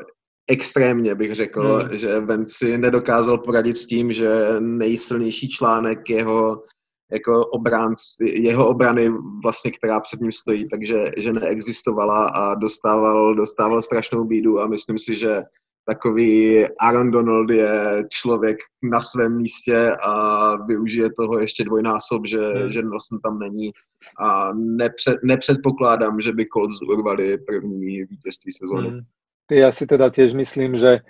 extrémně, 0.48 1.16
bych 1.16 1.36
řekl, 1.36 1.80
hmm. 1.80 1.98
že 1.98 2.20
Vent 2.20 2.50
si 2.50 2.78
nedokázal 2.78 3.38
poradit 3.38 3.78
s 3.78 3.88
tím, 3.88 4.14
že 4.14 4.56
nejsilnější 4.60 5.50
článek 5.50 6.10
jeho 6.10 6.64
jako 7.12 7.46
obránc, 7.46 8.00
jeho 8.22 8.68
obrany 8.68 9.12
vlastně, 9.44 9.72
která 9.72 10.00
před 10.00 10.22
ním 10.22 10.32
stojí, 10.32 10.70
takže 10.70 11.06
že 11.18 11.34
neexistovala 11.34 12.28
a 12.28 12.56
dostával, 12.56 13.36
dostával 13.36 13.82
strašnou 13.82 14.24
bídu 14.24 14.62
a 14.62 14.68
myslím 14.68 15.00
si, 15.00 15.16
že 15.16 15.42
takový 15.86 16.66
Aaron 16.82 17.12
Donald 17.12 17.50
je 17.50 18.04
člověk 18.10 18.58
na 18.84 19.02
svém 19.02 19.38
místě 19.38 19.92
a 20.04 20.56
využije 20.56 21.10
toho 21.14 21.40
ještě 21.40 21.64
dvojnásob, 21.64 22.26
že, 22.28 22.42
hmm. 22.42 22.72
že 22.72 22.82
Nelson 22.82 23.20
tam 23.20 23.40
není 23.40 23.72
a 24.20 24.54
nepřed, 24.54 25.18
nepředpokládám, 25.24 26.22
že 26.22 26.32
by 26.32 26.46
Colts 26.46 26.82
urvali 26.82 27.38
první 27.38 28.04
vítězství 28.04 28.52
sezóny. 28.52 28.90
Hmm. 28.90 29.02
Ja 29.46 29.70
si 29.70 29.86
teda 29.86 30.10
tiež 30.10 30.34
myslím, 30.34 30.74
že, 30.74 31.06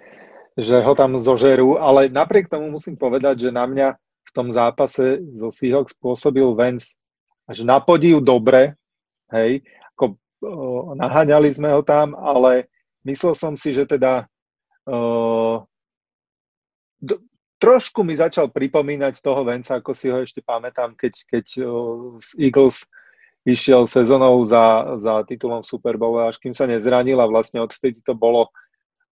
že 0.60 0.84
ho 0.84 0.92
tam 0.92 1.16
zožerú, 1.16 1.80
ale 1.80 2.12
napriek 2.12 2.52
tomu 2.52 2.68
musím 2.68 3.00
povedať, 3.00 3.48
že 3.48 3.56
na 3.56 3.64
mňa 3.64 3.96
v 3.96 4.32
tom 4.36 4.52
zápase 4.52 5.24
zo 5.32 5.48
Seahawks 5.56 5.96
spôsobil 5.96 6.44
Vance 6.52 7.00
až 7.48 7.64
na 7.64 7.80
podiv 7.80 8.20
dobre, 8.20 8.76
hej, 9.32 9.64
ako 9.96 10.20
o, 10.44 10.92
naháňali 11.00 11.48
sme 11.48 11.72
ho 11.72 11.80
tam, 11.80 12.12
ale 12.12 12.68
myslel 13.08 13.40
som 13.40 13.56
si, 13.56 13.72
že 13.72 13.88
teda 13.88 14.28
do, 17.02 17.16
trošku 17.58 18.06
mi 18.06 18.14
začal 18.14 18.54
pripomínať 18.54 19.22
toho 19.22 19.42
Venca, 19.42 19.82
ako 19.82 19.92
si 19.98 20.10
ho 20.14 20.22
ešte 20.22 20.42
pamätám, 20.46 20.94
keď, 20.94 21.14
keď 21.26 21.46
o, 21.66 21.72
z 22.22 22.30
Eagles 22.38 22.86
išiel 23.46 23.86
sezónou 23.86 24.42
za, 24.46 24.98
za 24.98 25.22
titulom 25.26 25.62
Super 25.62 25.98
Bowl, 26.02 26.18
až 26.18 26.42
kým 26.42 26.58
sa 26.58 26.66
nezranil 26.66 27.22
a 27.22 27.30
vlastne 27.30 27.62
odtedy 27.62 28.02
to 28.02 28.18
bolo 28.18 28.50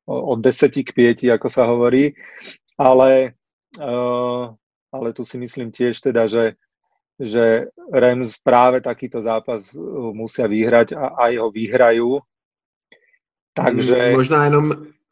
od 0.10 0.42
10 0.42 0.74
k 0.84 0.92
5, 1.30 1.38
ako 1.38 1.48
sa 1.48 1.70
hovorí. 1.70 2.18
Ale, 2.76 3.38
uh, 3.78 4.50
ale 4.90 5.08
tu 5.14 5.22
si 5.22 5.38
myslím 5.38 5.70
tiež 5.70 6.02
teda, 6.02 6.26
že, 6.26 6.58
že 7.22 7.70
Rams 7.94 8.42
práve 8.42 8.82
takýto 8.82 9.22
zápas 9.22 9.70
musia 10.18 10.50
vyhrať 10.50 10.98
a 10.98 11.30
aj 11.30 11.34
ho 11.38 11.48
vyhrajú. 11.54 12.10
Takže... 13.54 14.18
Možná 14.18 14.50
jenom, 14.50 14.66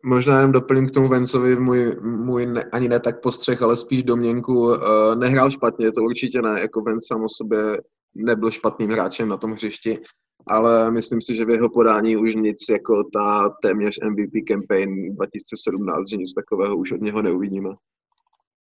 možná 0.04 0.36
jenom 0.36 0.52
doplním 0.52 0.90
k 0.90 0.92
tomu 0.92 1.08
Vencovi 1.08 1.56
můj, 1.56 1.96
můj 2.02 2.46
ne, 2.46 2.64
ani 2.64 2.90
ne 2.90 3.00
tak 3.00 3.22
postřeh, 3.22 3.62
ale 3.62 3.76
spíš 3.76 4.04
domněnku. 4.04 4.54
Uh, 4.54 4.78
nehrál 5.16 5.52
špatně, 5.52 5.92
to 5.92 6.04
určitě 6.04 6.42
ne, 6.42 6.62
jako 6.62 6.82
Vence 6.82 7.06
sám 7.08 7.24
o 7.24 7.30
sobě 7.30 7.82
nebyl 8.16 8.52
špatným 8.52 8.90
hráčem 8.90 9.30
na 9.30 9.38
tom 9.38 9.52
hřišti, 9.52 10.00
ale 10.48 10.92
myslím 10.92 11.22
si, 11.22 11.36
že 11.36 11.46
v 11.46 11.50
jeho 11.50 11.70
podání 11.70 12.18
už 12.18 12.36
nic 12.36 12.58
jako 12.70 13.04
ta 13.14 13.50
téměř 13.62 14.00
MVP 14.10 14.32
campaign 14.48 15.16
2017, 15.16 16.10
že 16.10 16.18
nic 16.18 16.34
takového 16.34 16.78
už 16.78 16.92
od 16.92 17.02
něho 17.02 17.22
neuvidíme. 17.22 17.70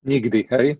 Nikdy, 0.04 0.46
hej? 0.50 0.76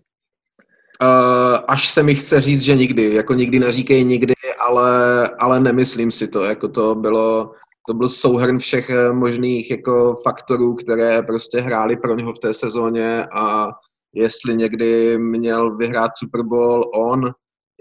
Uh, 1.01 1.59
až 1.67 1.89
se 1.89 2.03
mi 2.03 2.15
chce 2.15 2.41
říct, 2.41 2.61
že 2.61 2.75
nikdy, 2.75 3.13
jako 3.13 3.33
nikdy 3.33 3.59
neříkej 3.59 4.03
nikdy, 4.03 4.33
ale, 4.59 5.27
ale 5.39 5.59
nemyslím 5.59 6.11
si 6.11 6.27
to, 6.27 6.43
jako 6.43 6.67
to 6.67 6.95
bylo, 6.95 7.53
to 7.87 7.93
byl 7.93 8.09
souhrn 8.09 8.59
všech 8.59 8.91
možných 9.11 9.71
jako 9.71 10.15
faktorů, 10.23 10.75
které 10.75 11.21
prostě 11.21 11.59
hráli 11.59 11.97
pro 11.97 12.15
něho 12.15 12.33
v 12.33 12.39
té 12.39 12.53
sezóně 12.53 13.25
a 13.35 13.67
jestli 14.13 14.55
někdy 14.55 15.17
měl 15.17 15.77
vyhrát 15.77 16.11
Super 16.15 16.41
Bowl 16.43 16.83
on, 16.95 17.21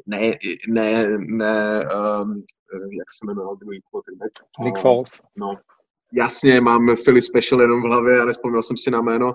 ne, 0.06 0.32
ne, 0.68 1.08
ne, 1.18 1.80
um, 2.22 2.44
jak 2.98 3.08
se 3.12 3.26
jmenoval 3.26 3.56
druhý 3.56 3.80
quarterback? 3.90 4.32
Nick 4.60 4.78
Foles. 4.80 5.10
No, 5.36 5.54
jasně, 6.12 6.60
mám 6.60 6.94
Philly 7.04 7.22
Special 7.22 7.60
jenom 7.60 7.82
v 7.82 7.84
hlavě 7.84 8.22
a 8.22 8.24
nespomněl 8.24 8.62
jsem 8.62 8.76
si 8.76 8.90
na 8.90 9.00
jméno. 9.00 9.34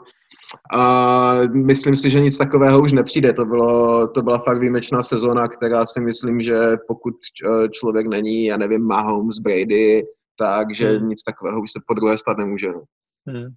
A 0.74 1.34
myslím 1.48 1.96
si, 1.96 2.10
že 2.10 2.20
nic 2.20 2.38
takového 2.38 2.82
už 2.82 2.94
nepřijde. 2.94 3.34
To, 3.34 3.46
bylo, 3.46 4.08
to 4.08 4.22
byla 4.22 4.38
fakt 4.38 4.60
výjimečná 4.60 5.02
sezóna, 5.02 5.48
která 5.48 5.86
si 5.86 6.02
myslím, 6.02 6.42
že 6.42 6.56
pokud 6.88 7.14
eh, 7.16 7.70
člověk 7.70 8.08
není, 8.08 8.46
já 8.46 8.58
nevím, 8.58 8.88
Mahomes, 8.88 9.40
Brady, 9.40 10.04
takže 10.38 10.88
hmm. 10.98 11.10
nic 11.10 11.24
takového 11.24 11.62
už 11.62 11.72
se 11.72 11.80
po 11.88 11.94
druhé 11.94 12.18
stát 12.18 12.38
nemůže. 12.38 12.68
No. 12.68 12.84
Hmm. 13.28 13.56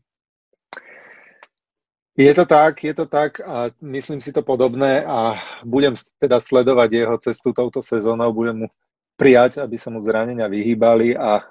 Je 2.19 2.35
to 2.35 2.47
tak, 2.47 2.85
je 2.85 2.95
to 2.95 3.07
tak 3.07 3.41
a 3.41 3.71
myslím 3.81 4.21
si 4.21 4.33
to 4.33 4.43
podobné 4.43 5.07
a 5.07 5.38
budem 5.64 5.95
teda 6.19 6.41
sledovať 6.41 6.93
jeho 6.93 7.19
cestu 7.19 7.53
touto 7.53 7.83
sezónou, 7.83 8.33
budem 8.33 8.57
mu 8.57 8.67
prijať, 9.14 9.62
aby 9.62 9.79
sa 9.79 9.91
mu 9.91 10.03
zranenia 10.03 10.51
vyhýbali 10.51 11.14
a, 11.14 11.47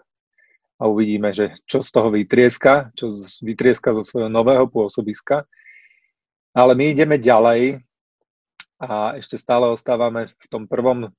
a 0.80 0.84
uvidíme, 0.88 1.32
že 1.32 1.56
čo 1.64 1.80
z 1.80 1.88
toho 1.92 2.12
vytrieska, 2.12 2.92
čo 3.00 3.16
vytrieska 3.40 3.96
zo 3.96 4.04
svojho 4.04 4.28
nového 4.28 4.68
pôsobiska. 4.68 5.48
Ale 6.52 6.76
my 6.76 6.92
ideme 6.92 7.16
ďalej 7.16 7.80
a 8.84 9.16
ešte 9.16 9.40
stále 9.40 9.72
ostávame 9.72 10.28
v 10.28 10.46
tom 10.52 10.68
prvom 10.68 11.16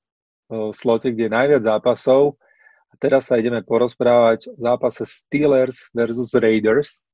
slote, 0.73 1.09
kde 1.09 1.25
je 1.25 1.35
najviac 1.37 1.63
zápasov. 1.65 2.37
A 2.89 2.95
teraz 2.97 3.29
sa 3.29 3.37
ideme 3.37 3.61
porozprávať 3.61 4.49
o 4.51 4.57
zápase 4.57 5.05
Steelers 5.05 5.93
versus 5.93 6.33
Raiders 6.33 7.05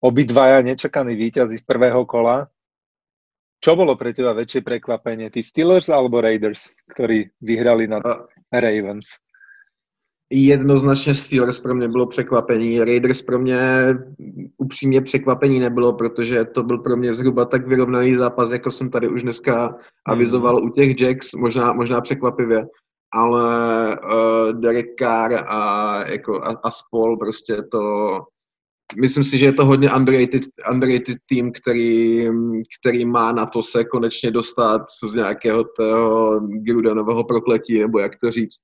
obidvaja 0.00 0.62
nečakaní 0.62 1.16
víťazi 1.16 1.58
z 1.58 1.64
prvého 1.64 2.04
kola. 2.06 2.46
Čo 3.58 3.74
bolo 3.74 3.96
pre 3.96 4.12
teba 4.12 4.36
väčšie 4.36 4.60
prekvapenie? 4.62 5.32
Tí 5.32 5.42
Steelers 5.42 5.88
alebo 5.88 6.20
Raiders, 6.20 6.76
ktorí 6.92 7.32
vyhrali 7.40 7.88
nad 7.88 8.04
Ravens? 8.52 9.18
Jednoznačně 10.30 11.14
Steelers 11.14 11.58
pro 11.58 11.74
mě 11.74 11.88
bylo 11.88 12.06
překvapení. 12.06 12.78
Raiders 12.78 13.22
pro 13.22 13.38
mě 13.38 13.58
upřímně 14.58 15.00
překvapení 15.00 15.60
nebylo, 15.60 15.92
protože 15.92 16.44
to 16.44 16.62
byl 16.62 16.78
pro 16.78 16.96
mě 16.96 17.14
zhruba 17.14 17.44
tak 17.44 17.66
vyrovnaný 17.66 18.14
zápas, 18.14 18.52
jako 18.52 18.70
jsem 18.70 18.90
tady 18.90 19.08
už 19.08 19.22
dneska 19.22 19.78
avizoval 20.06 20.64
u 20.64 20.68
těch 20.68 21.00
Jacks, 21.00 21.34
možná, 21.34 21.72
možná 21.72 22.00
překvapivě. 22.00 22.66
Ale 23.14 23.98
uh, 23.98 24.60
Derek 24.60 24.86
Carr 24.98 25.32
a, 25.46 26.04
jako, 26.08 26.42
a, 26.42 26.60
a 26.64 26.70
spol 26.70 27.16
prostě 27.16 27.62
to 27.62 27.80
myslím 29.00 29.24
si, 29.24 29.38
že 29.38 29.46
je 29.46 29.52
to 29.52 29.64
hodně 29.64 29.92
underrated, 29.92 30.42
underrated 30.72 31.16
tým, 31.26 31.52
který, 31.52 32.26
který 32.80 33.04
má 33.04 33.32
na 33.32 33.46
to 33.46 33.62
se 33.62 33.84
konečně 33.84 34.30
dostat 34.30 34.82
z 35.04 35.14
nějakého 35.14 35.64
toho 35.76 36.40
Grudenového 36.40 37.24
prokletí, 37.24 37.78
nebo 37.78 37.98
jak 37.98 38.12
to 38.24 38.30
říct. 38.30 38.58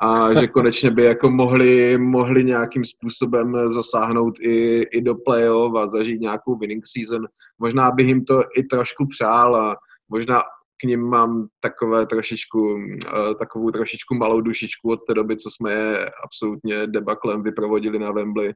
A 0.00 0.34
že 0.40 0.46
konečně 0.46 0.90
by 0.90 1.04
jako 1.04 1.30
mohli, 1.30 1.98
mohli 1.98 2.44
nějakým 2.44 2.84
způsobem 2.84 3.70
zasáhnout 3.70 4.34
i, 4.40 4.80
i 4.92 5.00
do 5.00 5.14
playoff 5.14 5.74
a 5.76 5.86
zažít 5.86 6.20
nějakou 6.20 6.58
winning 6.58 6.84
season. 6.86 7.26
Možná 7.58 7.90
bych 7.90 8.06
jim 8.06 8.24
to 8.24 8.42
i 8.56 8.62
trošku 8.62 9.06
přál 9.06 9.56
a 9.56 9.76
možná 10.08 10.42
k 10.82 10.84
ním 10.84 11.00
mám 11.00 11.46
takové 11.60 12.06
trošičku, 12.06 12.74
uh, 12.74 13.34
takovou 13.38 13.70
trošičku 13.70 14.14
malou 14.14 14.40
dušičku 14.40 14.90
od 14.90 15.00
té 15.06 15.14
doby, 15.14 15.36
co 15.36 15.50
jsme 15.50 15.72
je 15.72 16.10
absolutně 16.24 16.86
debaklem 16.86 17.42
vyprovodili 17.42 17.98
na 17.98 18.12
Wembley 18.12 18.54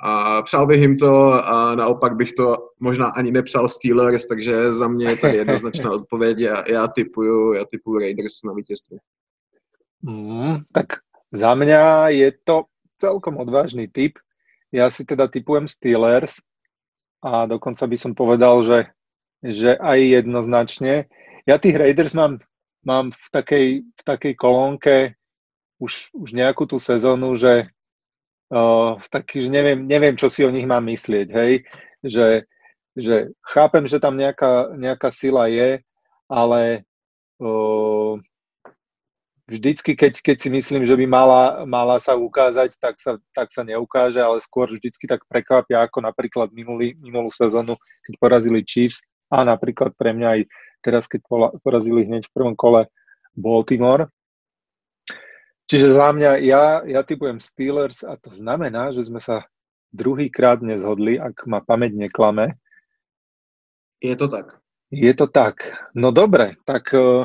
a 0.00 0.42
přál 0.42 0.66
bych 0.66 0.80
jim 0.80 0.96
to 0.96 1.32
a 1.32 1.74
naopak 1.74 2.16
bych 2.16 2.32
to 2.32 2.56
možná 2.80 3.06
ani 3.08 3.30
nepřál 3.30 3.68
Steelers, 3.68 4.26
takže 4.26 4.72
za 4.72 4.88
mě 4.88 5.08
je 5.08 5.16
tady 5.16 5.36
jednoznačná 5.36 5.90
odpověď. 6.00 6.38
Já, 6.38 6.64
já 6.68 6.88
typuju, 6.88 7.52
já 7.52 7.64
typuju 7.64 7.98
Raiders 7.98 8.42
na 8.44 8.52
vítězství. 8.52 8.98
Mm, 10.02 10.56
tak 10.72 10.86
za 11.32 11.54
mňa 11.54 12.08
je 12.08 12.32
to 12.44 12.64
celkom 12.98 13.36
odvážny 13.36 13.88
typ. 13.88 14.18
Ja 14.74 14.90
si 14.90 15.06
teda 15.06 15.30
typujem 15.30 15.70
Steelers 15.70 16.42
a 17.22 17.46
dokonca 17.46 17.86
by 17.86 17.96
som 17.96 18.12
povedal, 18.12 18.58
že, 18.66 18.90
že 19.40 19.78
aj 19.78 19.98
jednoznačne. 20.02 21.06
Ja 21.44 21.60
tých 21.60 21.76
Raiders 21.76 22.16
mám, 22.16 22.40
mám 22.84 23.12
v, 23.12 23.26
takej, 23.32 23.66
v 23.84 24.02
takej 24.04 24.34
kolónke 24.36 25.12
už, 25.76 26.08
už 26.16 26.32
nejakú 26.32 26.64
tú 26.64 26.80
sezónu, 26.80 27.36
že 27.36 27.68
uh, 28.48 28.96
taký, 29.12 29.44
že 29.44 29.50
neviem, 29.52 29.84
neviem, 29.84 30.16
čo 30.16 30.32
si 30.32 30.40
o 30.40 30.50
nich 30.52 30.64
mám 30.64 30.88
myslieť, 30.88 31.28
hej, 31.28 31.52
že, 32.00 32.48
že 32.96 33.28
chápem, 33.44 33.84
že 33.84 34.00
tam 34.00 34.16
nejaká, 34.16 34.72
nejaká 34.72 35.12
sila 35.12 35.52
je, 35.52 35.84
ale 36.32 36.88
uh, 37.44 38.16
vždycky, 39.44 39.92
keď, 39.92 40.24
keď 40.24 40.36
si 40.40 40.48
myslím, 40.48 40.88
že 40.88 40.96
by 40.96 41.04
mala, 41.04 41.68
mala 41.68 42.00
sa 42.00 42.16
ukázať, 42.16 42.80
tak 42.80 42.96
sa, 42.96 43.20
tak 43.36 43.52
sa 43.52 43.60
neukáže, 43.68 44.20
ale 44.20 44.40
skôr 44.40 44.72
vždycky 44.72 45.04
tak 45.04 45.20
prekvapia, 45.28 45.84
ako 45.84 46.08
napríklad 46.08 46.48
minulý, 46.56 46.96
minulú 46.96 47.28
sezónu, 47.28 47.76
keď 48.08 48.14
porazili 48.16 48.64
Chiefs 48.64 49.04
a 49.28 49.44
napríklad 49.44 49.92
pre 49.96 50.16
mňa 50.16 50.28
aj 50.28 50.40
teraz, 50.84 51.08
keď 51.08 51.24
porazili 51.64 52.04
hneď 52.04 52.28
v 52.28 52.34
prvom 52.36 52.52
kole 52.52 52.92
Baltimore. 53.32 54.12
Čiže 55.64 55.96
za 55.96 56.12
mňa, 56.12 56.30
ja, 56.44 56.84
ja 56.84 57.00
typujem 57.00 57.40
Steelers 57.40 58.04
a 58.04 58.20
to 58.20 58.28
znamená, 58.28 58.92
že 58.92 59.08
sme 59.08 59.16
sa 59.16 59.48
druhýkrát 59.96 60.60
nezhodli, 60.60 61.16
ak 61.16 61.48
ma 61.48 61.64
pamäť 61.64 61.96
neklame. 61.96 62.60
Je 64.04 64.12
to 64.12 64.28
tak. 64.28 64.60
Je 64.92 65.12
to 65.16 65.24
tak. 65.24 65.64
No 65.96 66.12
dobre, 66.12 66.60
tak 66.68 66.92
uh, 66.92 67.24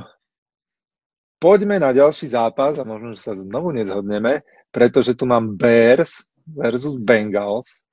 poďme 1.43 1.83
na 1.83 1.91
ďalší 1.91 2.31
zápas 2.31 2.79
a 2.79 2.87
možno, 2.87 3.11
že 3.11 3.21
sa 3.27 3.33
znovu 3.35 3.75
nezhodneme, 3.75 4.47
pretože 4.71 5.19
tu 5.19 5.27
mám 5.27 5.59
Bears 5.59 6.23
versus 6.47 6.95
Bengals. 6.95 7.83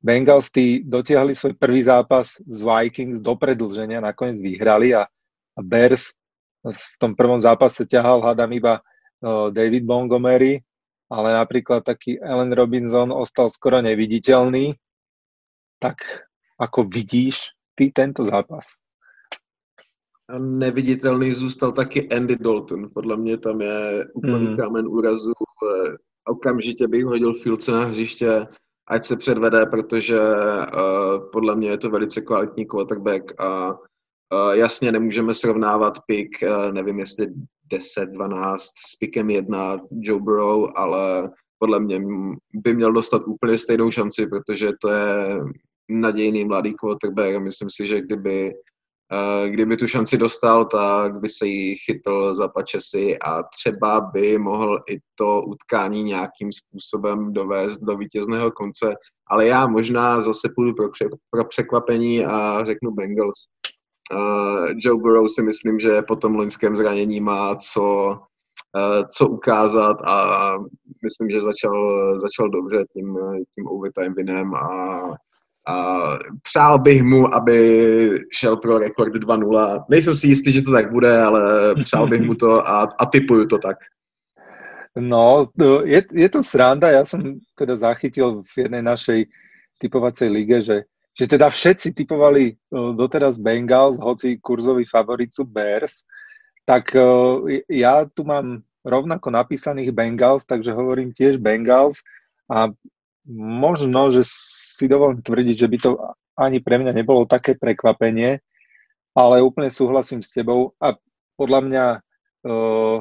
Bengals 0.00 0.48
tí 0.48 0.80
dotiahli 0.80 1.36
svoj 1.36 1.54
prvý 1.60 1.84
zápas 1.84 2.40
z 2.40 2.58
Vikings 2.64 3.20
do 3.20 3.36
predlženia, 3.36 4.00
nakoniec 4.00 4.40
vyhrali 4.40 4.96
a, 4.96 5.04
a 5.56 5.60
Bears 5.60 6.16
v 6.64 6.96
tom 7.00 7.16
prvom 7.16 7.40
zápase 7.40 7.88
ťahal, 7.88 8.20
hádam 8.20 8.52
iba 8.52 8.84
David 9.52 9.84
Montgomery, 9.84 10.60
ale 11.12 11.28
napríklad 11.32 11.84
taký 11.84 12.20
Allen 12.20 12.52
Robinson 12.52 13.12
ostal 13.12 13.48
skoro 13.48 13.80
neviditeľný. 13.80 14.76
Tak 15.80 15.96
ako 16.60 16.84
vidíš 16.88 17.56
ty 17.76 17.92
tento 17.92 18.24
zápas? 18.24 18.80
Neviditelný 20.38 21.32
zůstal 21.32 21.72
taky 21.72 22.08
Andy 22.08 22.36
Dalton. 22.36 22.88
Podle 22.94 23.16
mě 23.16 23.36
tam 23.36 23.60
je 23.60 24.04
úplný 24.14 24.48
mm. 24.48 24.56
kámen 24.56 24.86
úrazu. 24.88 25.32
Okamžitě 26.28 26.88
bych 26.88 27.04
hodil 27.04 27.34
Filce 27.34 27.72
na 27.72 27.84
hřiště, 27.84 28.46
ať 28.90 29.04
se 29.04 29.16
předvede, 29.16 29.66
protože 29.66 30.20
uh, 30.20 31.30
podle 31.32 31.56
mě 31.56 31.68
je 31.68 31.78
to 31.78 31.90
velice 31.90 32.20
kvalitní 32.20 32.66
quarterback 32.66 33.40
a 33.40 33.70
uh, 33.70 34.52
jasně 34.52 34.92
nemůžeme 34.92 35.34
srovnávat 35.34 35.98
pick, 36.06 36.42
uh, 36.42 36.72
nevím 36.72 36.98
jestli 36.98 37.26
10, 37.72 38.06
12 38.06 38.62
s 38.62 38.96
pickem 39.00 39.30
1 39.30 39.78
Joe 39.90 40.20
Burrow, 40.20 40.70
ale 40.74 41.30
podle 41.58 41.80
mě 41.80 42.00
by 42.54 42.74
měl 42.74 42.92
dostat 42.92 43.22
úplně 43.26 43.58
stejnou 43.58 43.90
šanci, 43.90 44.26
protože 44.26 44.70
to 44.80 44.90
je 44.90 45.38
nadějný 45.90 46.44
mladý 46.44 46.74
quarterback 46.74 47.42
myslím 47.42 47.68
si, 47.70 47.86
že 47.86 48.00
kdyby 48.00 48.52
kdyby 49.46 49.76
tu 49.76 49.86
šanci 49.86 50.18
dostal, 50.18 50.64
tak 50.64 51.20
by 51.20 51.28
se 51.28 51.46
jí 51.46 51.76
chytl 51.76 52.34
za 52.34 52.48
pačesy 52.48 53.18
a 53.18 53.42
třeba 53.42 54.00
by 54.00 54.38
mohl 54.38 54.78
i 54.90 54.98
to 55.14 55.42
utkání 55.42 56.02
nějakým 56.02 56.50
způsobem 56.52 57.32
dovést 57.32 57.80
do 57.80 57.96
vítězného 57.96 58.50
konce. 58.50 58.94
Ale 59.26 59.46
já 59.46 59.66
možná 59.66 60.20
zase 60.20 60.48
půjdu 60.56 60.74
pro, 60.74 60.88
pro 61.30 61.44
překvapení 61.44 62.24
a 62.24 62.64
řeknu 62.64 62.90
Bengals. 62.90 63.38
Uh, 64.12 64.70
Joe 64.76 65.00
Burrow 65.00 65.26
si 65.28 65.42
myslím, 65.42 65.78
že 65.78 66.02
po 66.02 66.16
tom 66.16 66.34
loňském 66.34 66.76
zranění 66.76 67.20
má 67.20 67.56
co, 67.56 68.10
uh, 68.10 69.02
co 69.16 69.28
ukázat 69.28 69.96
a 70.06 70.54
myslím, 71.04 71.30
že 71.30 71.40
začal, 71.40 71.98
začal 72.18 72.48
dobře 72.48 72.84
tím, 72.92 73.18
tím 73.54 73.66
overtime 73.66 74.14
vinem 74.16 74.54
a 74.54 75.00
přál 76.42 76.78
bych 76.78 77.02
mu, 77.02 77.34
aby 77.34 77.58
šel 78.32 78.56
pro 78.56 78.78
rekord 78.78 79.14
2-0. 79.14 79.84
Nejsem 79.88 80.14
si 80.16 80.26
jistý, 80.26 80.52
že 80.52 80.62
to 80.62 80.72
tak 80.72 80.92
bude, 80.92 81.22
ale 81.22 81.74
přál 81.74 82.06
bych 82.06 82.20
mu 82.20 82.34
to 82.34 82.68
a, 82.68 82.88
a 82.98 83.06
typuju 83.06 83.46
to 83.46 83.58
tak. 83.58 83.76
No, 84.98 85.46
je, 85.84 86.02
je 86.12 86.28
to 86.28 86.42
sranda, 86.42 86.90
ja 86.90 87.06
som 87.06 87.38
teda 87.54 87.78
zachytil 87.78 88.42
v 88.42 88.66
jednej 88.66 88.82
našej 88.82 89.30
typovacej 89.78 90.28
lige, 90.28 90.58
že, 90.66 90.78
že 91.14 91.30
teda 91.30 91.46
všetci 91.46 91.94
typovali 91.94 92.58
doteraz 92.98 93.38
Bengals, 93.38 94.02
hoci 94.02 94.42
kurzový 94.42 94.82
favorit 94.82 95.30
sú 95.30 95.46
Bears, 95.46 96.02
tak 96.66 96.90
ja 97.70 98.02
tu 98.10 98.26
mám 98.26 98.66
rovnako 98.82 99.30
napísaných 99.30 99.94
Bengals, 99.94 100.42
takže 100.42 100.74
hovorím 100.74 101.14
tiež 101.14 101.38
Bengals 101.38 102.02
a 102.50 102.74
možno, 103.36 104.10
že 104.10 104.26
si 104.26 104.90
dovolím 104.90 105.22
tvrdiť, 105.22 105.56
že 105.56 105.68
by 105.70 105.78
to 105.78 105.90
ani 106.34 106.58
pre 106.58 106.80
mňa 106.82 106.92
nebolo 106.96 107.28
také 107.28 107.54
prekvapenie, 107.54 108.42
ale 109.14 109.44
úplne 109.44 109.70
súhlasím 109.70 110.24
s 110.24 110.34
tebou 110.34 110.74
a 110.82 110.96
podľa 111.38 111.60
mňa 111.66 111.84
uh, 112.46 112.96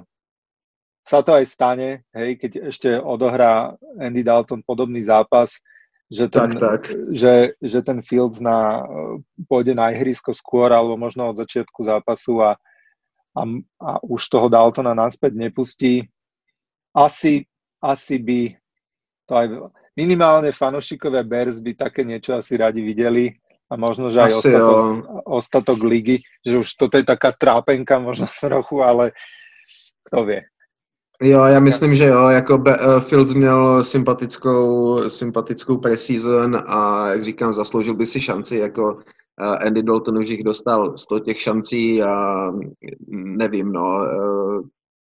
sa 1.04 1.20
to 1.26 1.34
aj 1.34 1.46
stane, 1.50 2.06
hej, 2.14 2.38
keď 2.38 2.52
ešte 2.70 2.90
odohrá 3.02 3.74
Andy 3.98 4.22
Dalton 4.22 4.62
podobný 4.62 5.02
zápas, 5.02 5.58
že 6.10 6.26
ten, 6.30 6.54
tak, 6.58 6.62
tak. 6.62 6.82
Že, 7.14 7.34
že 7.62 7.80
ten 7.86 8.02
Fields 8.02 8.42
na, 8.42 8.82
pôjde 9.46 9.78
na 9.78 9.94
ihrisko 9.94 10.34
skôr 10.34 10.74
alebo 10.74 10.98
možno 10.98 11.30
od 11.30 11.38
začiatku 11.38 11.86
zápasu 11.86 12.42
a, 12.42 12.52
a, 13.38 13.42
a 13.78 13.92
už 14.06 14.22
toho 14.26 14.50
Daltona 14.50 14.98
naspäť 14.98 15.38
nepustí. 15.38 16.10
Asi, 16.98 17.46
asi 17.78 18.18
by 18.18 18.42
to 19.30 19.34
aj 19.38 19.48
minimálne 19.98 20.52
fanúšikovia 20.52 21.24
Bears 21.24 21.60
by 21.60 21.74
také 21.74 22.02
niečo 22.04 22.36
asi 22.36 22.58
radi 22.58 22.82
videli 22.82 23.34
a 23.70 23.78
možno, 23.78 24.10
že 24.10 24.22
aj 24.26 24.34
ostatok, 24.34 24.82
ostatok 25.30 25.80
ligy, 25.86 26.18
že 26.42 26.58
už 26.58 26.68
toto 26.74 26.98
je 26.98 27.06
taká 27.06 27.32
trápenka 27.32 28.02
možno 28.02 28.26
trochu, 28.42 28.82
ale 28.82 29.14
kto 30.10 30.26
vie. 30.26 30.42
Jo, 31.22 31.46
já 31.46 31.60
myslím, 31.60 31.96
že 31.96 32.06
jo, 32.06 32.28
jako 32.28 32.58
Be- 32.58 32.78
uh, 32.78 33.02
Fields 33.02 33.34
měl 33.34 33.84
sympatickou, 33.84 35.00
sympatickou 35.10 35.78
preseason 35.78 36.64
a 36.68 37.10
jak 37.10 37.24
říkám, 37.24 37.54
zasloužil 37.54 37.94
by 37.94 38.06
si 38.06 38.22
šanci, 38.22 38.58
jako 38.58 38.94
uh, 38.94 39.56
Andy 39.66 39.84
Dalton 39.84 40.18
už 40.18 40.30
jich 40.30 40.44
dostal 40.44 40.98
100 40.98 41.20
těch 41.20 41.42
šancí 41.42 42.04
a 42.04 42.46
nevím, 43.12 43.72
no, 43.72 43.82
uh, 43.82 44.62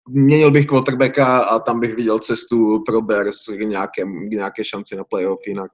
měnil 0.08 0.50
bych 0.50 0.66
quarterbacka 0.66 1.38
a 1.38 1.58
tam 1.58 1.80
bych 1.80 1.94
viděl 1.94 2.18
cestu 2.18 2.82
pro 2.86 3.02
Bears 3.02 3.46
k, 3.46 3.60
nějakém, 3.60 4.28
k 4.28 4.32
nějaké 4.32 4.64
šanci 4.64 4.96
na 4.96 5.04
playoff, 5.04 5.46
jinak, 5.46 5.70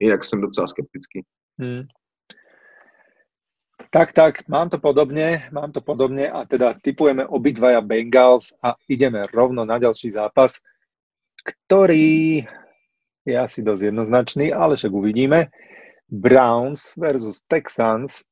jinak 0.00 0.24
jsem 0.24 0.40
docela 0.40 0.66
skeptický. 0.66 1.22
Hmm. 1.58 1.86
Tak, 3.90 4.12
tak, 4.12 4.48
mám 4.48 4.70
to 4.72 4.78
podobne, 4.78 5.48
mám 5.52 5.72
to 5.72 5.80
podobne 5.80 6.30
a 6.30 6.48
teda 6.48 6.74
typujeme 6.80 7.26
obidvaja 7.26 7.80
Bengals 7.80 8.56
a 8.64 8.72
ideme 8.88 9.28
rovno 9.28 9.68
na 9.68 9.76
ďalší 9.76 10.16
zápas, 10.16 10.64
ktorý 11.44 12.40
je 13.28 13.36
asi 13.36 13.60
dosť 13.60 13.92
jednoznačný, 13.92 14.48
ale 14.48 14.80
však 14.80 14.92
uvidíme. 14.92 15.52
Browns 16.08 16.96
versus 16.96 17.44
Texans. 17.44 18.24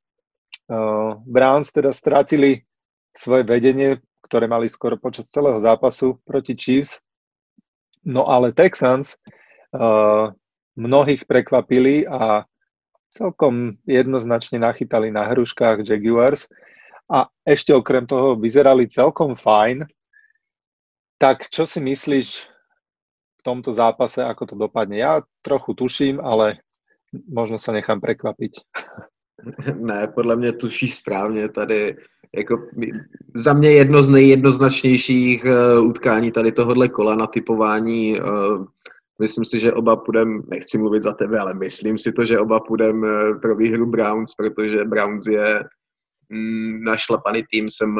Uh, 0.64 1.20
Browns 1.28 1.72
teda 1.76 1.92
stratili 1.92 2.64
svoje 3.12 3.44
vedenie 3.44 4.00
ktoré 4.30 4.46
mali 4.46 4.70
skoro 4.70 4.94
počas 4.94 5.26
celého 5.26 5.58
zápasu 5.58 6.22
proti 6.22 6.54
Chiefs. 6.54 7.02
No 8.06 8.30
ale 8.30 8.54
Texans 8.54 9.18
uh, 9.74 10.30
mnohých 10.78 11.26
prekvapili 11.26 12.06
a 12.06 12.46
celkom 13.10 13.74
jednoznačne 13.90 14.62
nachytali 14.62 15.10
na 15.10 15.26
hruškách 15.34 15.82
Jaguars 15.82 16.46
a 17.10 17.26
ešte 17.42 17.74
okrem 17.74 18.06
toho 18.06 18.38
vyzerali 18.38 18.86
celkom 18.86 19.34
fajn. 19.34 19.82
Tak 21.18 21.50
čo 21.50 21.66
si 21.66 21.82
myslíš 21.82 22.46
v 23.36 23.40
tomto 23.42 23.74
zápase, 23.74 24.22
ako 24.22 24.42
to 24.46 24.54
dopadne? 24.54 25.02
Ja 25.02 25.26
trochu 25.42 25.74
tuším, 25.74 26.22
ale 26.22 26.62
možno 27.10 27.58
sa 27.58 27.74
nechám 27.74 27.98
prekvapiť. 27.98 28.62
Ne, 29.74 30.08
podle 30.08 30.36
mě 30.36 30.52
tuší 30.52 30.88
správně. 30.88 31.48
Tady 31.48 31.96
jako 32.36 32.66
za 33.34 33.52
mě 33.52 33.70
jedno 33.70 34.02
z 34.02 34.08
nejjednoznačnějších 34.08 35.44
uh, 35.44 35.88
utkání 35.88 36.32
tady 36.32 36.52
tohohle 36.52 36.88
kola 36.88 37.14
na 37.14 37.26
typování. 37.26 38.20
Uh, 38.20 38.64
myslím 39.20 39.44
si, 39.44 39.58
že 39.58 39.72
oba 39.72 39.96
půjdem, 39.96 40.42
nechci 40.48 40.78
mluvit 40.78 41.02
za 41.02 41.12
tebe, 41.12 41.38
ale 41.38 41.54
myslím 41.54 41.98
si 41.98 42.12
to, 42.12 42.24
že 42.24 42.38
oba 42.38 42.60
půjdem 42.60 43.02
uh, 43.02 43.40
pro 43.40 43.56
výhru 43.56 43.86
Browns, 43.86 44.34
protože 44.34 44.84
Browns 44.84 45.26
je 45.26 45.64
mm, 46.28 46.82
našlapaný 46.82 47.42
tým. 47.50 47.70
Jsem, 47.70 47.96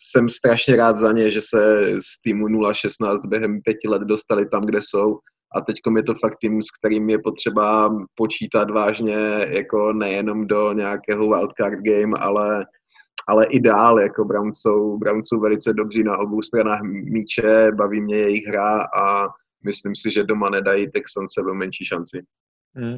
jsem 0.00 0.28
strašně 0.28 0.76
rád 0.76 0.96
za 0.96 1.12
ně, 1.12 1.30
že 1.30 1.40
se 1.40 1.92
z 1.92 2.22
týmu 2.22 2.46
0-16 2.46 3.28
během 3.28 3.60
pěti 3.62 3.88
let 3.88 4.02
dostali 4.02 4.48
tam, 4.48 4.62
kde 4.62 4.78
jsou 4.82 5.18
a 5.56 5.60
teď 5.60 5.76
je 5.96 6.02
to 6.02 6.14
fakt 6.14 6.36
tým, 6.40 6.62
s 6.62 6.70
kterým 6.78 7.10
je 7.10 7.18
potřeba 7.18 7.96
počítat 8.14 8.70
vážně, 8.70 9.46
jako 9.48 9.92
nejenom 9.92 10.46
do 10.46 10.72
nějakého 10.72 11.28
wildcard 11.28 11.78
game, 11.82 12.18
ale 12.18 12.66
ale 13.28 13.46
i 13.46 13.60
dál, 13.60 14.00
jako 14.00 14.24
Browns 14.24 14.58
jsou, 14.58 14.98
Browns 14.98 15.28
jsou 15.28 15.40
velice 15.40 15.72
dobří 15.72 16.04
na 16.04 16.18
obou 16.18 16.42
stranách 16.42 16.80
míče, 16.82 17.72
baví 17.74 18.00
mě 18.00 18.16
jejich 18.16 18.46
hra 18.46 18.82
a 19.00 19.28
myslím 19.64 19.96
si, 19.96 20.10
že 20.10 20.24
doma 20.24 20.50
nedají 20.50 20.90
Texans 20.90 21.32
sebe 21.32 21.54
menší 21.54 21.84
šanci. 21.84 22.22
Mm, 22.74 22.96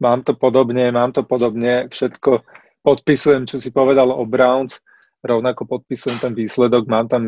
mám 0.00 0.22
to 0.22 0.34
podobne, 0.34 0.92
mám 0.92 1.12
to 1.12 1.22
podobne, 1.22 1.88
všetko 1.88 2.42
podpisujem, 2.82 3.46
čo 3.46 3.58
si 3.58 3.70
povedal 3.70 4.10
o 4.10 4.26
Browns, 4.26 4.82
rovnako 5.22 5.66
podpisujem 5.66 6.18
ten 6.18 6.34
výsledok, 6.34 6.86
mám 6.88 7.08
tam 7.08 7.22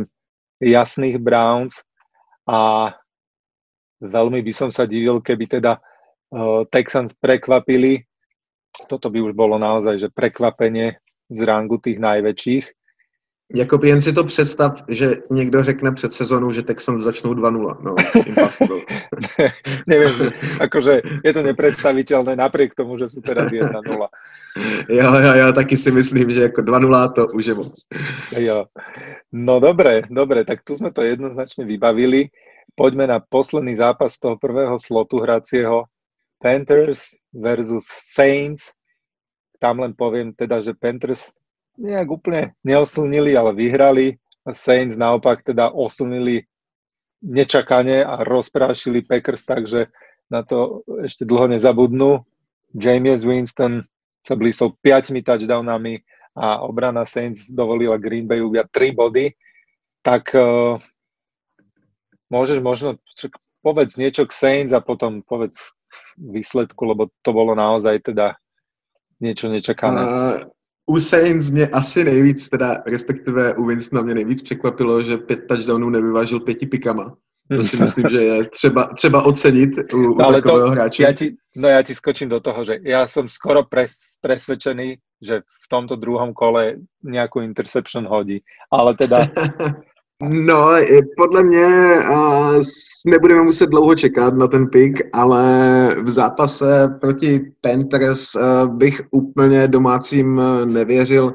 jasných 0.61 1.19
Browns 1.19 1.87
a 2.51 2.91
veľmi 4.03 4.43
by 4.43 4.53
som 4.55 4.71
sa 4.75 4.91
divil, 4.91 5.23
keby 5.23 5.61
teda 5.61 5.79
uh, 5.79 6.67
Texans 6.67 7.15
prekvapili. 7.15 8.03
Toto 8.89 9.13
by 9.13 9.23
už 9.23 9.37
bolo 9.37 9.61
naozaj, 9.61 9.99
že 9.99 10.09
prekvapenie 10.09 10.99
z 11.31 11.41
rangu 11.41 11.77
těch 11.77 11.99
největších. 11.99 12.71
Jako 13.55 13.81
jen 13.83 14.01
si 14.01 14.13
to 14.13 14.25
představ, 14.25 14.83
že 14.89 15.11
někdo 15.31 15.63
řekne 15.63 15.93
před 15.93 16.13
sezónou, 16.13 16.53
že 16.53 16.63
Texans 16.63 17.03
začnou 17.03 17.35
2-0. 17.35 17.77
No, 17.83 17.95
ne, 19.39 19.53
nevím, 19.87 20.31
akože 20.61 21.03
je 21.25 21.33
to 21.33 21.43
nepredstaviteľné 21.43 22.37
napriek 22.37 22.75
tomu, 22.75 22.99
že 22.99 23.09
jsou 23.09 23.21
teraz 23.21 23.51
1-0. 23.51 24.09
Jo, 24.89 25.15
jo, 25.15 25.35
jo, 25.35 25.53
taky 25.53 25.77
si 25.77 25.91
myslím, 25.91 26.31
že 26.31 26.43
jako 26.43 26.63
2-0 26.63 27.13
to 27.13 27.27
už 27.27 27.47
je 27.47 27.55
moc. 27.55 27.75
Jo. 28.37 28.65
No 29.33 29.61
dobre, 29.61 30.03
dobre, 30.11 30.45
tak 30.45 30.63
tu 30.63 30.77
jsme 30.77 30.93
to 30.93 31.03
jednoznačně 31.03 31.65
vybavili. 31.65 32.29
Poďme 32.75 33.07
na 33.07 33.21
posledný 33.29 33.77
zápas 33.77 34.19
toho 34.19 34.39
prvého 34.39 34.79
slotu 34.79 35.19
hracieho 35.19 35.85
Panthers 36.43 37.03
versus 37.35 37.85
Saints. 38.15 38.73
Tam 39.61 39.79
len 39.79 39.93
poviem 39.93 40.33
teda, 40.33 40.59
že 40.65 40.73
Panthers 40.73 41.37
nejak 41.77 42.09
úplne 42.09 42.57
neoslnili, 42.65 43.37
ale 43.37 43.53
vyhrali. 43.53 44.17
Saints 44.51 44.97
naopak 44.97 45.45
teda 45.45 45.69
oslnili 45.71 46.49
nečakane 47.21 48.01
a 48.01 48.25
rozprášili 48.25 49.05
Packers, 49.05 49.45
takže 49.45 49.93
na 50.33 50.41
to 50.41 50.81
ešte 51.05 51.29
dlho 51.29 51.53
nezabudnú. 51.53 52.25
James 52.73 53.27
Winston 53.27 53.85
sa 54.25 54.35
blísol 54.39 54.73
5 54.81 55.13
touchdownami 55.21 56.01
a 56.39 56.65
obrana 56.65 57.05
Saints 57.05 57.53
dovolila 57.53 58.01
Green 58.01 58.25
Bay 58.25 58.41
uviať 58.41 58.71
3 58.73 58.97
body, 58.97 59.35
tak 60.01 60.33
uh, 60.33 60.81
môžeš 62.31 62.63
možno, 62.63 62.97
povedz 63.61 63.99
niečo 63.99 64.25
k 64.25 64.33
Saints 64.33 64.73
a 64.73 64.81
potom 64.81 65.21
povedz 65.21 65.75
výsledku, 66.17 66.81
lebo 66.87 67.11
to 67.21 67.31
bolo 67.35 67.53
naozaj 67.53 68.01
teda 68.07 68.39
niečo 69.21 69.49
nečakané. 69.49 70.01
Uh, 70.01 70.51
u 70.91 71.01
Saints 71.01 71.51
mě 71.51 71.69
asi 71.69 72.05
nejvíc, 72.05 72.49
teda 72.49 72.83
respektive 72.87 73.55
u 73.55 73.65
Winstona 73.65 74.03
mě 74.03 74.15
nejvíc 74.15 74.43
překvapilo, 74.43 75.03
že 75.03 75.19
pět 75.19 75.47
touchdownů 75.49 75.91
nevyvážil 75.91 76.41
pěti 76.41 76.67
pikama. 76.67 77.17
To 77.57 77.65
si 77.65 77.77
myslím, 77.81 78.09
že 78.09 78.23
je 78.23 78.49
třeba, 78.49 78.87
třeba 78.97 79.23
ocenit 79.23 79.71
u, 79.93 79.97
no, 79.97 80.15
u 80.15 80.23
ale 80.23 80.43
takového 80.43 80.67
to, 80.67 80.73
hráče. 80.73 81.03
Ja 81.03 81.13
ti, 81.13 81.37
no 81.57 81.69
ja 81.69 81.83
ti 81.83 81.95
skočím 81.95 82.29
do 82.29 82.41
toho, 82.41 82.65
že 82.65 82.79
ja 82.83 83.07
som 83.07 83.29
skoro 83.29 83.67
pres, 83.67 84.19
presvedčený, 84.23 84.99
že 85.23 85.43
v 85.43 85.67
tomto 85.71 85.99
druhom 85.99 86.35
kole 86.35 86.79
nejakú 87.03 87.43
interception 87.43 88.07
hodí. 88.07 88.43
Ale 88.71 88.95
teda 88.95 89.27
No, 90.23 90.69
podle 91.17 91.43
mě 91.43 91.95
uh, 92.11 92.61
nebudeme 93.07 93.43
muset 93.43 93.67
dlouho 93.67 93.95
čekat 93.95 94.35
na 94.35 94.49
ten 94.49 94.69
pick, 94.69 95.01
ale 95.13 95.43
v 96.03 96.11
zápase 96.11 96.99
proti 97.01 97.53
Panthers 97.61 98.35
uh, 98.35 98.77
bych 98.77 99.03
úplně 99.11 99.69
domácím 99.69 100.41
nevěřil. 100.65 101.35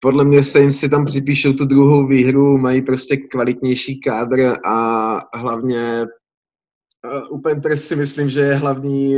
Podle 0.00 0.24
mě 0.24 0.44
Saints 0.44 0.78
si 0.78 0.88
tam 0.88 1.04
připíšou 1.04 1.52
tu 1.52 1.64
druhou 1.64 2.06
výhru, 2.06 2.58
mají 2.58 2.82
prostě 2.82 3.16
kvalitnější 3.16 4.00
kádr 4.00 4.52
a 4.64 5.20
hlavně 5.34 6.06
u 7.30 7.40
Panthers 7.40 7.84
si 7.84 7.96
myslím, 7.96 8.30
že 8.30 8.40
je 8.40 8.54
hlavní, 8.54 9.14